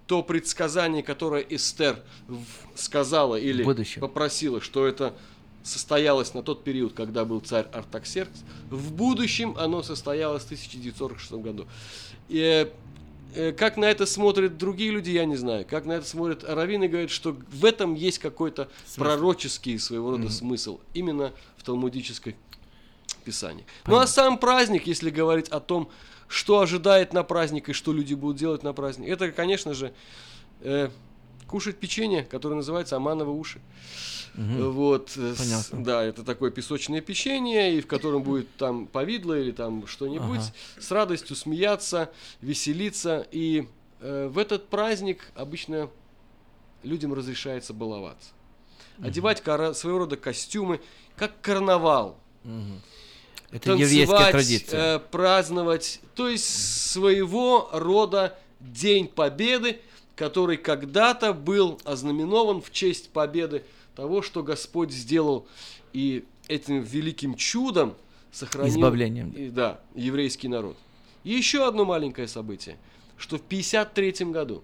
то 0.06 0.22
предсказание, 0.22 1.02
которое 1.02 1.42
Эстер 1.48 2.02
сказала 2.74 3.36
или 3.36 3.62
будущем. 3.62 4.00
попросила, 4.00 4.60
что 4.60 4.86
это 4.86 5.14
состоялось 5.62 6.34
на 6.34 6.42
тот 6.42 6.64
период, 6.64 6.94
когда 6.94 7.24
был 7.24 7.40
царь 7.40 7.66
Артаксеркс. 7.72 8.40
В 8.70 8.92
будущем 8.92 9.54
оно 9.58 9.82
состоялось 9.82 10.42
в 10.42 10.46
1946 10.46 11.32
году. 11.34 11.66
И, 12.28 12.68
э, 13.34 13.52
как 13.52 13.76
на 13.76 13.84
это 13.84 14.06
смотрят 14.06 14.56
другие 14.56 14.90
люди, 14.90 15.10
я 15.10 15.26
не 15.26 15.36
знаю. 15.36 15.66
Как 15.68 15.84
на 15.84 15.92
это 15.92 16.06
смотрят 16.06 16.42
раввины, 16.44 16.88
говорят, 16.88 17.10
что 17.10 17.36
в 17.52 17.64
этом 17.64 17.94
есть 17.94 18.18
какой-то 18.18 18.68
пророческий 18.96 19.78
своего 19.78 20.10
рода 20.12 20.24
Мгм. 20.24 20.30
смысл. 20.32 20.80
Именно 20.94 21.32
в 21.56 21.62
талмудической 21.62 22.36
писании. 23.20 23.64
Ну 23.86 23.96
а 23.98 24.06
сам 24.06 24.38
праздник, 24.38 24.86
если 24.86 25.10
говорить 25.10 25.48
о 25.48 25.60
том, 25.60 25.90
что 26.28 26.60
ожидает 26.60 27.12
на 27.12 27.22
праздник 27.24 27.68
и 27.68 27.72
что 27.72 27.92
люди 27.92 28.14
будут 28.14 28.36
делать 28.36 28.62
на 28.62 28.72
праздник, 28.72 29.08
это, 29.08 29.32
конечно 29.32 29.74
же, 29.74 29.92
э, 30.60 30.90
кушать 31.48 31.76
печенье, 31.78 32.22
которое 32.22 32.54
называется 32.54 32.96
амановые 32.96 33.34
уши. 33.36 33.60
Мгм. 34.34 34.70
Вот, 34.70 35.10
э, 35.16 35.34
с- 35.34 35.38
Понятно. 35.38 35.84
да, 35.84 36.04
это 36.04 36.22
такое 36.22 36.52
песочное 36.52 37.00
печенье, 37.00 37.76
и 37.76 37.80
в 37.80 37.88
котором 37.88 38.22
будет 38.22 38.48
там 38.56 38.86
повидло 38.86 39.36
или 39.36 39.50
там 39.50 39.88
что-нибудь, 39.88 40.38
Ага. 40.38 40.52
с 40.80 40.90
радостью 40.92 41.34
смеяться, 41.34 42.10
веселиться. 42.40 43.26
И 43.32 43.66
э, 44.02 44.28
в 44.28 44.38
этот 44.38 44.68
праздник 44.68 45.30
обычно 45.34 45.90
людям 46.84 47.12
разрешается 47.12 47.74
баловаться. 47.74 48.30
Одевать 49.02 49.40
кара- 49.42 49.74
своего 49.74 49.98
рода 50.00 50.16
костюмы, 50.16 50.80
как 51.16 51.40
карнавал. 51.40 52.16
Мгм. 52.44 52.80
Это 53.52 53.72
еврейская 53.72 54.06
Танцевать, 54.06 54.30
традиция. 54.32 54.96
э, 54.96 54.98
праздновать, 55.00 56.00
то 56.14 56.28
есть 56.28 56.44
своего 56.90 57.68
рода 57.72 58.38
День 58.60 59.08
Победы, 59.08 59.80
который 60.14 60.56
когда-то 60.56 61.32
был 61.32 61.80
ознаменован 61.84 62.60
в 62.60 62.70
честь 62.70 63.10
победы 63.10 63.64
того, 63.96 64.22
что 64.22 64.42
Господь 64.42 64.92
сделал 64.92 65.46
и 65.92 66.24
этим 66.46 66.82
великим 66.82 67.34
чудом 67.34 67.96
сохранил 68.30 68.76
Избавлением. 68.76 69.30
и, 69.30 69.48
да, 69.48 69.80
еврейский 69.94 70.48
народ. 70.48 70.76
И 71.24 71.32
еще 71.32 71.66
одно 71.66 71.84
маленькое 71.84 72.28
событие, 72.28 72.76
что 73.16 73.36
в 73.36 73.42
1953 73.42 74.30
году, 74.30 74.62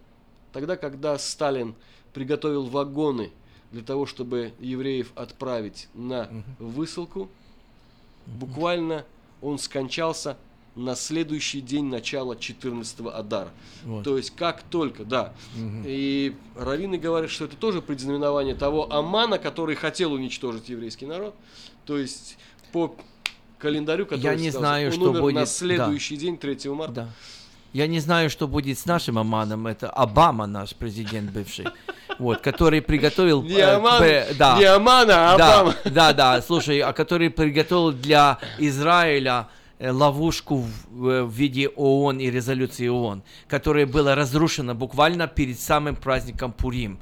тогда, 0.52 0.76
когда 0.76 1.18
Сталин 1.18 1.74
приготовил 2.14 2.66
вагоны 2.66 3.30
для 3.72 3.82
того, 3.82 4.06
чтобы 4.06 4.52
евреев 4.60 5.12
отправить 5.16 5.88
на 5.94 6.30
высылку, 6.58 7.28
буквально 8.26 9.04
он 9.40 9.58
скончался 9.58 10.36
на 10.74 10.94
следующий 10.94 11.62
день 11.62 11.86
начала 11.86 12.36
14 12.36 13.00
Адара. 13.12 13.48
Вот. 13.84 14.04
То 14.04 14.18
есть 14.18 14.30
как 14.36 14.62
только, 14.62 15.04
да. 15.04 15.32
Мгм. 15.54 15.84
И 15.86 16.34
раввины 16.54 16.98
говорят, 16.98 17.30
что 17.30 17.46
это 17.46 17.56
тоже 17.56 17.80
предзнаменование 17.80 18.54
того 18.54 18.92
Амана, 18.92 19.38
который 19.38 19.74
хотел 19.74 20.12
уничтожить 20.12 20.68
еврейский 20.68 21.06
народ. 21.06 21.34
То 21.86 21.96
есть 21.96 22.36
по 22.72 22.94
календарю, 23.58 24.04
который 24.04 24.20
Я 24.22 24.34
не 24.34 24.50
сказал, 24.50 24.60
знаю, 24.60 24.86
он 24.88 24.92
что 24.92 25.10
умер 25.10 25.20
будет. 25.22 25.34
на 25.34 25.40
да. 25.40 25.46
следующий 25.46 26.16
день, 26.16 26.36
3 26.36 26.68
марта. 26.70 26.92
Да. 26.92 27.08
Я 27.76 27.86
не 27.86 28.00
знаю, 28.00 28.30
что 28.30 28.48
будет 28.48 28.78
с 28.78 28.86
нашим 28.86 29.18
Аманом. 29.18 29.66
Это 29.66 29.90
Обама, 29.90 30.46
наш 30.46 30.74
президент 30.74 31.30
бывший. 31.30 31.66
Вот, 32.18 32.40
который 32.40 32.80
приготовил... 32.80 33.42
Не 33.42 33.58
э, 33.58 33.74
Аман, 33.76 34.00
б- 34.00 34.26
да. 34.38 34.56
не 34.58 34.64
Амана, 34.64 35.34
а 35.34 35.36
да, 35.36 35.60
Обама. 35.60 35.74
Да, 35.84 36.12
да, 36.14 36.40
слушай, 36.40 36.78
а 36.80 36.94
который 36.94 37.28
приготовил 37.28 37.92
для 37.92 38.38
Израиля 38.58 39.48
э, 39.78 39.90
ловушку 39.90 40.64
в, 40.90 41.06
э, 41.06 41.22
в 41.24 41.30
виде 41.30 41.68
ООН 41.68 42.18
и 42.20 42.30
резолюции 42.30 42.88
ООН, 42.88 43.22
которая 43.46 43.84
была 43.84 44.14
разрушена 44.14 44.74
буквально 44.74 45.28
перед 45.28 45.60
самым 45.60 45.96
праздником 45.96 46.52
Пурим. 46.52 46.98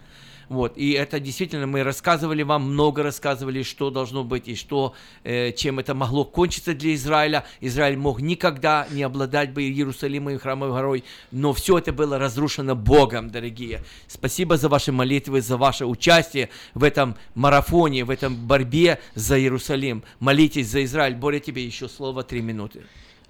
Вот, 0.48 0.76
и 0.76 0.92
это 0.92 1.20
действительно 1.20 1.66
мы 1.66 1.82
рассказывали 1.82 2.42
вам, 2.42 2.72
много 2.72 3.02
рассказывали, 3.02 3.62
что 3.62 3.90
должно 3.90 4.24
быть 4.24 4.48
и 4.48 4.54
что, 4.54 4.94
э, 5.22 5.52
чем 5.52 5.78
это 5.78 5.94
могло 5.94 6.24
кончиться 6.24 6.74
для 6.74 6.94
Израиля. 6.94 7.44
Израиль 7.60 7.96
мог 7.96 8.20
никогда 8.20 8.86
не 8.90 9.02
обладать 9.02 9.52
бы 9.52 9.62
Иерусалимом 9.62 10.34
и 10.34 10.38
Храмовой 10.38 10.74
горой, 10.74 11.04
но 11.30 11.52
все 11.52 11.78
это 11.78 11.92
было 11.92 12.18
разрушено 12.18 12.74
Богом, 12.74 13.30
дорогие. 13.30 13.82
Спасибо 14.06 14.56
за 14.56 14.68
ваши 14.68 14.92
молитвы, 14.92 15.40
за 15.40 15.56
ваше 15.56 15.86
участие 15.86 16.50
в 16.74 16.84
этом 16.84 17.16
марафоне, 17.34 18.04
в 18.04 18.10
этом 18.10 18.36
борьбе 18.36 19.00
за 19.14 19.38
Иерусалим. 19.38 20.02
Молитесь 20.20 20.68
за 20.68 20.84
Израиль. 20.84 21.14
Боря, 21.14 21.40
тебе 21.40 21.64
еще 21.64 21.88
слово 21.88 22.22
три 22.22 22.42
минуты. 22.42 22.84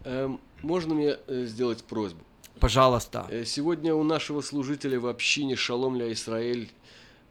Эм, 0.05 0.41
можно 0.63 0.95
мне 0.95 1.17
э, 1.27 1.45
сделать 1.47 1.85
просьбу? 1.85 2.21
Пожалуйста. 2.61 3.27
Э, 3.31 3.45
Сегодня 3.45 3.95
у 3.95 4.03
нашего 4.03 4.41
служителя 4.41 4.99
в 5.01 5.07
общине 5.07 5.57
Шалом 5.57 5.97
ля 5.97 6.13
Израиль, 6.13 6.71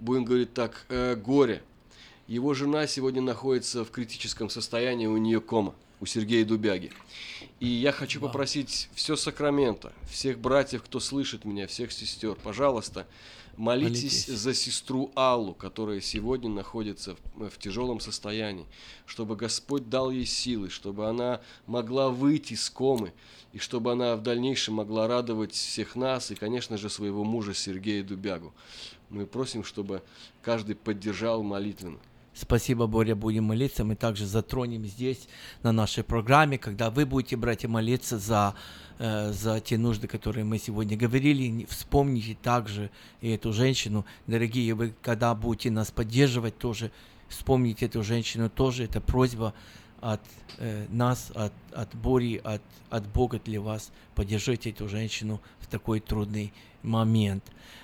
будем 0.03 0.25
говорить 0.25 0.53
так, 0.53 0.85
э, 0.89 1.15
горе. 1.15 1.63
Его 2.27 2.53
жена 2.53 2.87
сегодня 2.87 3.21
находится 3.21 3.83
в 3.83 3.91
критическом 3.91 4.49
состоянии, 4.49 5.07
у 5.07 5.17
нее 5.17 5.41
кома, 5.41 5.73
у 5.99 6.05
Сергея 6.05 6.45
Дубяги. 6.45 6.91
И 7.59 7.67
я 7.67 7.91
хочу 7.91 8.19
попросить 8.19 8.89
все 8.93 9.15
Сакраменто, 9.15 9.93
всех 10.09 10.39
братьев, 10.39 10.83
кто 10.83 10.99
слышит 10.99 11.45
меня, 11.45 11.67
всех 11.67 11.91
сестер, 11.91 12.35
пожалуйста, 12.35 13.07
молитесь, 13.57 14.27
Молитесь. 14.27 14.27
за 14.27 14.53
сестру 14.53 15.11
Аллу, 15.15 15.53
которая 15.53 16.01
сегодня 16.01 16.49
находится 16.49 17.15
в, 17.35 17.49
в 17.49 17.57
тяжелом 17.57 17.99
состоянии, 17.99 18.65
чтобы 19.05 19.35
Господь 19.35 19.89
дал 19.89 20.11
ей 20.11 20.25
силы, 20.25 20.69
чтобы 20.69 21.07
она 21.07 21.41
могла 21.67 22.09
выйти 22.09 22.53
с 22.55 22.69
комы, 22.69 23.13
и 23.51 23.59
чтобы 23.59 23.91
она 23.91 24.15
в 24.15 24.23
дальнейшем 24.23 24.75
могла 24.75 25.07
радовать 25.07 25.53
всех 25.53 25.95
нас 25.95 26.31
и, 26.31 26.35
конечно 26.35 26.77
же, 26.77 26.89
своего 26.89 27.23
мужа 27.23 27.53
Сергея 27.53 28.03
Дубягу. 28.03 28.53
Мы 29.09 29.27
просим, 29.27 29.63
чтобы 29.63 30.01
каждый 30.41 30.75
поддержал 30.75 31.43
молитвенно. 31.43 31.99
Спасибо, 32.35 32.87
Боря, 32.87 33.15
будем 33.15 33.43
молиться. 33.43 33.83
Мы 33.83 33.95
также 33.95 34.25
затронем 34.25 34.85
здесь, 34.85 35.27
на 35.61 35.71
нашей 35.71 36.03
программе, 36.03 36.57
когда 36.57 36.89
вы 36.89 37.05
будете, 37.05 37.35
братья, 37.35 37.67
молиться 37.67 38.17
за, 38.17 38.55
э, 38.97 39.31
за 39.31 39.59
те 39.59 39.77
нужды, 39.77 40.07
которые 40.07 40.43
мы 40.43 40.57
сегодня 40.57 40.97
говорили. 40.97 41.67
Вспомните 41.69 42.35
также 42.41 42.89
и 43.21 43.29
эту 43.29 43.53
женщину. 43.53 44.03
Дорогие, 44.25 44.73
вы 44.73 44.95
когда 45.03 45.35
будете 45.35 45.69
нас 45.69 45.91
поддерживать, 45.91 46.57
тоже 46.57 46.91
вспомните 47.29 47.85
эту 47.85 48.01
женщину 48.03 48.49
тоже. 48.49 48.85
Это 48.85 48.99
просьба 48.99 49.53
от 50.03 50.19
э, 50.57 50.85
нас, 50.89 51.31
от, 51.33 51.53
от 51.71 51.95
Бори, 51.95 52.41
от, 52.43 52.61
от 52.89 53.07
Бога 53.07 53.39
для 53.39 53.61
вас. 53.61 53.91
Поддержите 54.15 54.69
эту 54.69 54.89
женщину 54.89 55.39
в 55.59 55.67
такой 55.67 56.01
трудный 56.01 56.51
момент. 56.83 57.43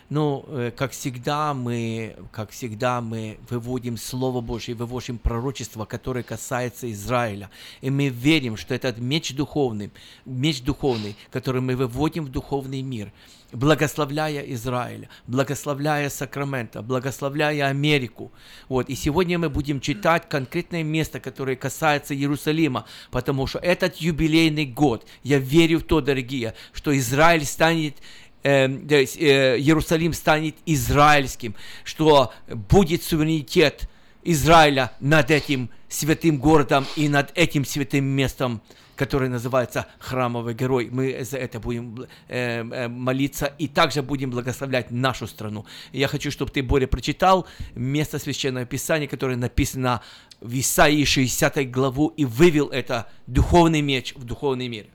Ну, 0.09 0.43
э, 0.47 0.71
как 0.75 0.91
всегда, 0.91 1.53
мы, 1.53 2.17
как 2.31 2.49
всегда, 2.49 2.99
мы 2.99 3.39
выводим 3.49 3.95
Слово 3.95 4.41
Божье, 4.41 4.75
выводим 4.75 5.17
пророчество, 5.17 5.85
которое 5.85 6.23
касается 6.23 6.91
Израиля. 6.91 7.49
И 7.79 7.89
мы 7.89 8.09
верим, 8.09 8.57
что 8.57 8.75
этот 8.75 8.97
меч 8.97 9.33
духовный, 9.33 9.89
меч 10.25 10.61
духовный, 10.61 11.15
который 11.31 11.61
мы 11.61 11.77
выводим 11.77 12.25
в 12.25 12.29
духовный 12.29 12.81
мир, 12.81 13.13
благословляя 13.51 14.41
Израиля, 14.53 15.09
благословляя 15.27 16.09
Сакраменто, 16.09 16.81
благословляя 16.81 17.67
Америку. 17.67 18.31
Вот. 18.67 18.89
И 18.89 18.95
сегодня 18.95 19.39
мы 19.39 19.49
будем 19.49 19.79
читать 19.79 20.29
конкретное 20.29 20.83
место, 20.83 21.19
которое 21.19 21.55
касается 21.55 22.15
Иерусалима, 22.15 22.85
потому 23.11 23.47
что 23.47 23.59
этот 23.59 23.97
юбилейный 23.97 24.65
год, 24.65 25.05
я 25.23 25.39
верю 25.39 25.79
в 25.79 25.83
то, 25.83 26.01
дорогие, 26.01 26.53
что 26.73 26.95
Израиль 26.97 27.45
станет 27.45 27.97
э, 28.43 28.67
есть, 28.89 29.17
э, 29.17 29.57
Иерусалим 29.57 30.13
станет 30.13 30.55
израильским, 30.65 31.55
что 31.83 32.31
будет 32.47 33.03
суверенитет 33.03 33.89
Израиля 34.23 34.91
над 34.99 35.31
этим 35.31 35.69
святым 35.87 36.37
городом 36.37 36.85
и 36.95 37.09
над 37.09 37.31
этим 37.35 37.65
святым 37.65 38.05
местом, 38.05 38.61
которое 38.99 39.29
называется 39.29 39.87
Храмовый 39.97 40.53
Герой. 40.53 40.89
Мы 40.91 41.23
за 41.23 41.37
это 41.37 41.61
будем 41.61 42.05
э, 42.27 42.63
э, 42.63 42.87
молиться 42.89 43.45
и 43.45 43.69
также 43.69 44.01
будем 44.03 44.29
благословлять 44.29 44.91
нашу 44.91 45.25
страну. 45.25 45.65
Я 45.93 46.09
хочу, 46.09 46.31
чтобы 46.31 46.51
ты, 46.51 46.61
Боря, 46.61 46.85
прочитал 46.85 47.47
место 47.75 48.19
Священного 48.19 48.65
Писания, 48.65 49.07
которое 49.07 49.37
написано 49.37 50.01
в 50.41 50.53
Исаии 50.59 51.05
60 51.05 51.71
главу 51.71 52.09
и 52.17 52.25
вывел 52.25 52.67
это 52.67 53.09
духовный 53.25 53.79
меч 53.79 54.13
в 54.15 54.25
духовный 54.25 54.67
мир. 54.67 54.87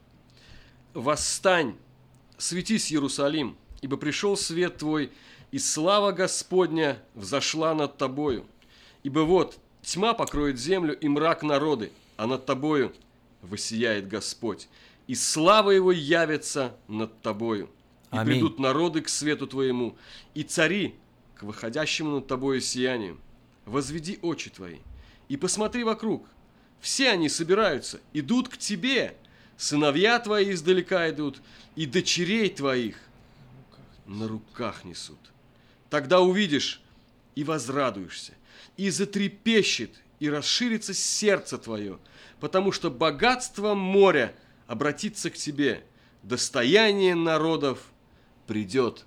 «Восстань, 0.92 1.74
светись, 2.36 2.92
Иерусалим, 2.92 3.56
ибо 3.80 3.96
пришел 3.96 4.36
свет 4.36 4.76
твой, 4.76 5.12
и 5.50 5.58
слава 5.58 6.12
Господня 6.12 6.98
взошла 7.14 7.72
над 7.72 7.96
тобою. 7.96 8.44
Ибо 9.02 9.20
вот 9.20 9.58
тьма 9.80 10.12
покроет 10.12 10.58
землю 10.58 10.94
и 10.94 11.08
мрак 11.08 11.42
народы, 11.42 11.90
а 12.18 12.26
над 12.26 12.44
тобою 12.44 12.92
воссияет 13.44 14.08
Господь, 14.08 14.68
и 15.06 15.14
слава 15.14 15.70
Его 15.70 15.92
явится 15.92 16.76
над 16.88 17.20
тобою. 17.22 17.70
И 18.12 18.16
Аминь. 18.16 18.34
придут 18.34 18.58
народы 18.58 19.00
к 19.00 19.08
свету 19.08 19.46
твоему, 19.46 19.96
и 20.34 20.42
цари 20.42 20.94
к 21.34 21.42
выходящему 21.42 22.16
над 22.16 22.26
тобою 22.26 22.60
сиянию. 22.60 23.18
Возведи 23.64 24.18
очи 24.22 24.50
твои, 24.50 24.78
и 25.28 25.36
посмотри 25.36 25.84
вокруг. 25.84 26.26
Все 26.80 27.10
они 27.10 27.28
собираются, 27.28 28.00
идут 28.12 28.48
к 28.48 28.58
тебе. 28.58 29.16
Сыновья 29.56 30.18
твои 30.18 30.52
издалека 30.52 31.08
идут, 31.10 31.40
и 31.76 31.86
дочерей 31.86 32.50
твоих 32.50 32.96
на 34.06 34.28
руках 34.28 34.84
несут. 34.84 35.18
Тогда 35.90 36.20
увидишь 36.20 36.82
и 37.34 37.44
возрадуешься, 37.44 38.34
и 38.76 38.90
затрепещет 38.90 39.92
и 40.20 40.28
расширится 40.28 40.94
сердце 40.94 41.58
твое, 41.58 41.98
потому 42.40 42.72
что 42.72 42.90
богатство 42.90 43.74
моря 43.74 44.34
обратится 44.66 45.30
к 45.30 45.34
тебе, 45.34 45.84
достояние 46.22 47.14
народов 47.14 47.78
придет 48.46 49.04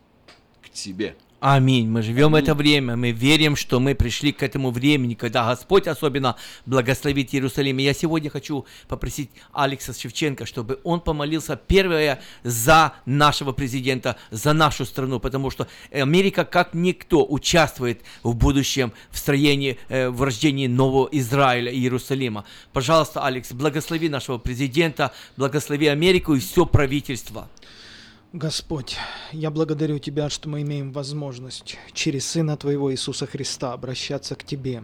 к 0.62 0.70
тебе. 0.70 1.16
Аминь. 1.40 1.88
Мы 1.88 2.02
живем 2.02 2.34
Аминь. 2.34 2.44
это 2.44 2.56
время. 2.56 2.96
Мы 2.96 3.12
верим, 3.12 3.56
что 3.56 3.80
мы 3.80 3.94
пришли 3.94 4.32
к 4.32 4.42
этому 4.42 4.72
времени, 4.72 5.14
когда 5.14 5.46
Господь 5.46 5.88
особенно 5.88 6.36
благословит 6.66 7.32
Иерусалим. 7.32 7.78
И 7.78 7.84
я 7.84 7.94
сегодня 7.94 8.32
хочу 8.32 8.66
попросить 8.88 9.30
Алекса 9.54 9.94
Шевченко, 9.94 10.48
чтобы 10.48 10.80
он 10.84 11.00
помолился 11.00 11.56
первое 11.56 12.22
за 12.44 12.94
нашего 13.06 13.52
президента, 13.52 14.18
за 14.32 14.54
нашу 14.54 14.84
страну, 14.84 15.20
потому 15.20 15.52
что 15.52 15.68
Америка 15.92 16.44
как 16.44 16.74
никто 16.74 17.24
участвует 17.24 18.02
в 18.24 18.34
будущем 18.34 18.92
в 19.12 19.20
строении, 19.20 19.78
э, 19.90 20.10
в 20.10 20.24
рождении 20.24 20.66
нового 20.66 21.08
Израиля 21.12 21.72
и 21.72 21.78
Иерусалима. 21.78 22.46
Пожалуйста, 22.74 23.24
Алекс, 23.24 23.52
благослови 23.52 24.10
нашего 24.10 24.40
президента, 24.40 25.12
благослови 25.38 25.86
Америку 25.86 26.34
и 26.34 26.40
все 26.40 26.66
правительство. 26.66 27.48
Господь, 28.34 28.98
я 29.32 29.50
благодарю 29.50 30.00
Тебя, 30.00 30.30
что 30.30 30.50
мы 30.50 30.62
имеем 30.62 30.92
возможность 30.92 31.78
через 31.94 32.28
Сына 32.28 32.58
Твоего 32.58 32.92
Иисуса 32.92 33.26
Христа 33.26 33.72
обращаться 33.72 34.36
к 34.36 34.44
Тебе. 34.44 34.84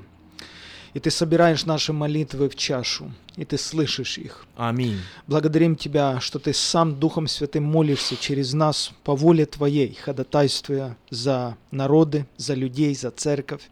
И 0.94 1.00
Ты 1.00 1.12
собираешь 1.12 1.66
наши 1.66 1.92
молитвы 1.92 2.50
в 2.50 2.56
чашу, 2.56 3.12
и 3.36 3.44
Ты 3.44 3.58
слышишь 3.58 4.18
их. 4.18 4.46
Аминь. 4.56 4.98
Благодарим 5.28 5.76
Тебя, 5.76 6.22
что 6.22 6.40
Ты 6.40 6.54
сам 6.54 6.98
Духом 6.98 7.28
Святым 7.28 7.66
молишься 7.66 8.16
через 8.16 8.54
нас 8.54 8.92
по 9.04 9.14
воле 9.14 9.46
Твоей, 9.46 9.94
ходатайствуя 9.94 10.96
за 11.10 11.58
народы, 11.70 12.26
за 12.38 12.54
людей, 12.54 12.96
за 12.96 13.12
церковь. 13.12 13.70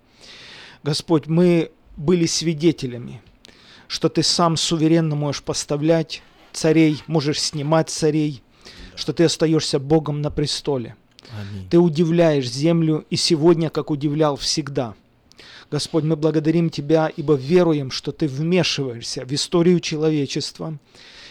Господь, 0.83 1.27
мы 1.27 1.71
были 1.95 2.25
свидетелями, 2.25 3.21
что 3.87 4.09
Ты 4.09 4.21
сам 4.21 4.57
суверенно 4.57 5.15
можешь 5.15 5.43
поставлять 5.43 6.23
царей, 6.51 7.01
можешь 7.07 7.39
снимать 7.39 7.89
царей, 7.89 8.43
что 8.95 9.13
ты 9.13 9.25
остаешься 9.25 9.79
Богом 9.79 10.21
на 10.21 10.31
престоле. 10.31 10.95
Аминь. 11.29 11.67
Ты 11.69 11.79
удивляешь 11.79 12.49
землю 12.49 13.05
и 13.09 13.15
сегодня, 13.15 13.69
как 13.69 13.91
удивлял 13.91 14.35
всегда. 14.35 14.95
Господь, 15.69 16.03
мы 16.03 16.15
благодарим 16.17 16.69
Тебя, 16.69 17.09
ибо 17.15 17.35
веруем, 17.35 17.91
что 17.91 18.11
Ты 18.11 18.27
вмешиваешься 18.27 19.25
в 19.25 19.31
историю 19.31 19.79
человечества, 19.79 20.77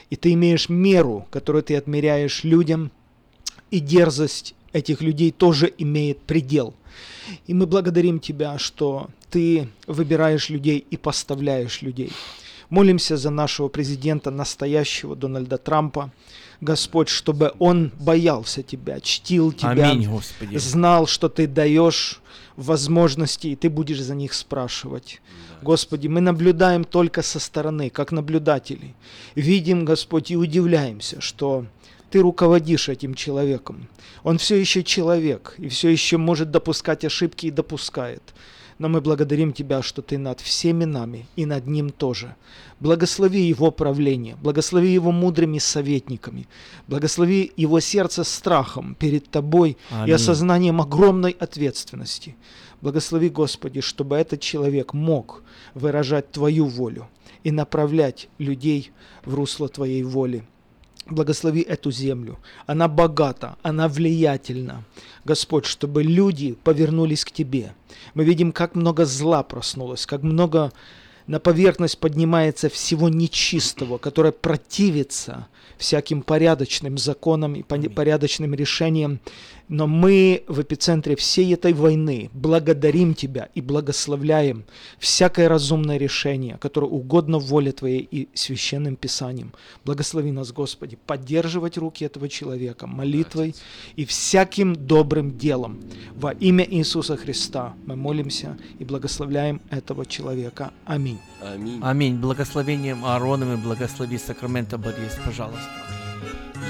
и 0.08 0.16
Ты 0.16 0.32
имеешь 0.32 0.68
меру, 0.68 1.26
которую 1.30 1.62
Ты 1.62 1.76
отмеряешь 1.76 2.42
людям, 2.42 2.90
и 3.70 3.80
дерзость 3.80 4.54
этих 4.72 5.02
людей 5.02 5.30
тоже 5.30 5.72
имеет 5.76 6.20
предел. 6.20 6.74
И 7.46 7.54
мы 7.54 7.66
благодарим 7.66 8.18
Тебя, 8.18 8.58
что 8.58 9.08
Ты 9.30 9.68
выбираешь 9.86 10.48
людей 10.48 10.84
и 10.90 10.96
поставляешь 10.96 11.82
людей. 11.82 12.10
Молимся 12.70 13.16
за 13.16 13.30
нашего 13.30 13.68
президента 13.68 14.30
настоящего 14.30 15.16
Дональда 15.16 15.58
Трампа, 15.58 16.12
Господь, 16.60 17.08
чтобы 17.08 17.52
он 17.58 17.90
боялся 17.98 18.62
Тебя, 18.62 19.00
чтил 19.00 19.52
Тебя, 19.52 19.90
Аминь, 19.90 20.08
Господи. 20.08 20.56
знал, 20.56 21.06
что 21.06 21.28
Ты 21.28 21.48
даешь 21.48 22.20
возможности, 22.56 23.48
и 23.48 23.56
Ты 23.56 23.70
будешь 23.70 24.00
за 24.00 24.14
них 24.14 24.32
спрашивать. 24.34 25.20
Да, 25.50 25.64
Господи, 25.66 26.06
мы 26.06 26.20
наблюдаем 26.20 26.84
только 26.84 27.22
со 27.22 27.40
стороны, 27.40 27.90
как 27.90 28.12
наблюдатели. 28.12 28.94
Видим, 29.34 29.84
Господь, 29.84 30.30
и 30.30 30.36
удивляемся, 30.36 31.20
что 31.20 31.66
Ты 32.10 32.20
руководишь 32.20 32.88
этим 32.88 33.14
человеком. 33.14 33.88
Он 34.22 34.38
все 34.38 34.56
еще 34.56 34.84
человек, 34.84 35.54
и 35.58 35.68
все 35.68 35.88
еще 35.88 36.18
может 36.18 36.50
допускать 36.50 37.04
ошибки 37.04 37.46
и 37.46 37.50
допускает. 37.50 38.22
Но 38.80 38.88
мы 38.88 39.02
благодарим 39.02 39.52
Тебя, 39.52 39.82
что 39.82 40.00
Ты 40.00 40.16
над 40.16 40.40
всеми 40.40 40.86
нами 40.86 41.26
и 41.36 41.44
над 41.44 41.66
Ним 41.66 41.90
тоже. 41.90 42.34
Благослови 42.80 43.42
Его 43.42 43.70
правление, 43.70 44.36
благослови 44.42 44.88
Его 44.88 45.12
мудрыми 45.12 45.58
советниками, 45.58 46.48
благослови 46.88 47.52
Его 47.58 47.80
сердце 47.80 48.24
страхом 48.24 48.94
перед 48.94 49.30
Тобой 49.30 49.76
Аминь. 49.90 50.08
и 50.08 50.12
осознанием 50.12 50.80
огромной 50.80 51.32
ответственности. 51.32 52.36
Благослови, 52.80 53.28
Господи, 53.28 53.82
чтобы 53.82 54.16
этот 54.16 54.40
человек 54.40 54.94
мог 54.94 55.42
выражать 55.74 56.32
Твою 56.32 56.64
волю 56.64 57.06
и 57.44 57.50
направлять 57.50 58.28
людей 58.38 58.92
в 59.26 59.34
русло 59.34 59.68
Твоей 59.68 60.02
воли. 60.02 60.42
Благослови 61.10 61.60
эту 61.62 61.90
землю. 61.90 62.38
Она 62.66 62.88
богата, 62.88 63.56
она 63.62 63.88
влиятельна. 63.88 64.84
Господь, 65.24 65.66
чтобы 65.66 66.02
люди 66.02 66.56
повернулись 66.64 67.24
к 67.24 67.32
Тебе. 67.32 67.74
Мы 68.14 68.24
видим, 68.24 68.52
как 68.52 68.74
много 68.74 69.04
зла 69.04 69.42
проснулось, 69.42 70.06
как 70.06 70.22
много 70.22 70.72
на 71.26 71.38
поверхность 71.38 71.98
поднимается 71.98 72.68
всего 72.68 73.08
нечистого, 73.08 73.98
которое 73.98 74.32
противится 74.32 75.46
всяким 75.78 76.22
порядочным 76.22 76.98
законам 76.98 77.54
и 77.54 77.62
порядочным 77.62 78.54
решениям. 78.54 79.20
Но 79.70 79.86
мы 79.86 80.42
в 80.48 80.60
эпицентре 80.60 81.14
всей 81.14 81.54
этой 81.54 81.72
войны 81.72 82.28
благодарим 82.32 83.14
Тебя 83.14 83.48
и 83.54 83.60
благословляем 83.60 84.64
всякое 84.98 85.48
разумное 85.48 85.96
решение, 85.96 86.58
которое 86.58 86.88
угодно 86.88 87.38
воле 87.38 87.70
Твоей 87.70 88.00
и 88.10 88.28
священным 88.34 88.96
Писанием. 88.96 89.52
Благослови 89.84 90.32
нас, 90.32 90.50
Господи, 90.50 90.98
поддерживать 91.06 91.78
руки 91.78 92.04
этого 92.04 92.28
человека 92.28 92.88
молитвой 92.88 93.54
и 93.94 94.04
всяким 94.04 94.74
добрым 94.74 95.38
делом. 95.38 95.80
Во 96.16 96.32
имя 96.32 96.66
Иисуса 96.68 97.16
Христа 97.16 97.74
мы 97.86 97.94
молимся 97.94 98.58
и 98.80 98.84
благословляем 98.84 99.60
этого 99.70 100.04
человека. 100.04 100.72
Аминь. 100.84 101.20
Аминь. 101.40 101.78
Аминь. 101.80 102.16
Благословением 102.16 103.04
Аароном 103.04 103.54
и 103.54 103.56
благослови 103.56 104.18
Сакрамента 104.18 104.78
Борис, 104.78 105.16
пожалуйста. 105.24 105.70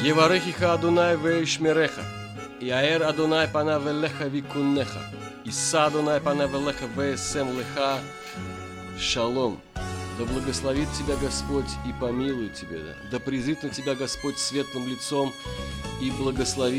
Еварехиха 0.05 0.75
Адунай 0.75 1.17
Вейшмереха. 1.17 2.20
Яэр 2.61 3.03
Адунай 3.03 3.49
пана 3.49 3.79
велеха 3.79 4.29
викунеха. 4.29 5.01
Иса 5.47 5.87
Адунай 5.87 6.21
пана 6.21 6.47
велеха 6.47 6.85
весем 6.95 7.59
леха. 7.59 7.99
Шалом. 8.99 9.59
Да 10.19 10.27
благословит 10.27 10.89
тебя 10.93 11.17
Господь 11.17 11.71
и 11.89 11.93
помилует 11.99 12.53
тебя. 12.53 12.79
Да, 12.79 12.95
да 13.13 13.19
призыт 13.19 13.63
на 13.63 13.71
тебя 13.71 13.95
Господь 13.95 14.39
светлым 14.39 14.87
лицом 14.89 15.33
и 16.03 16.11
благословит 16.11 16.79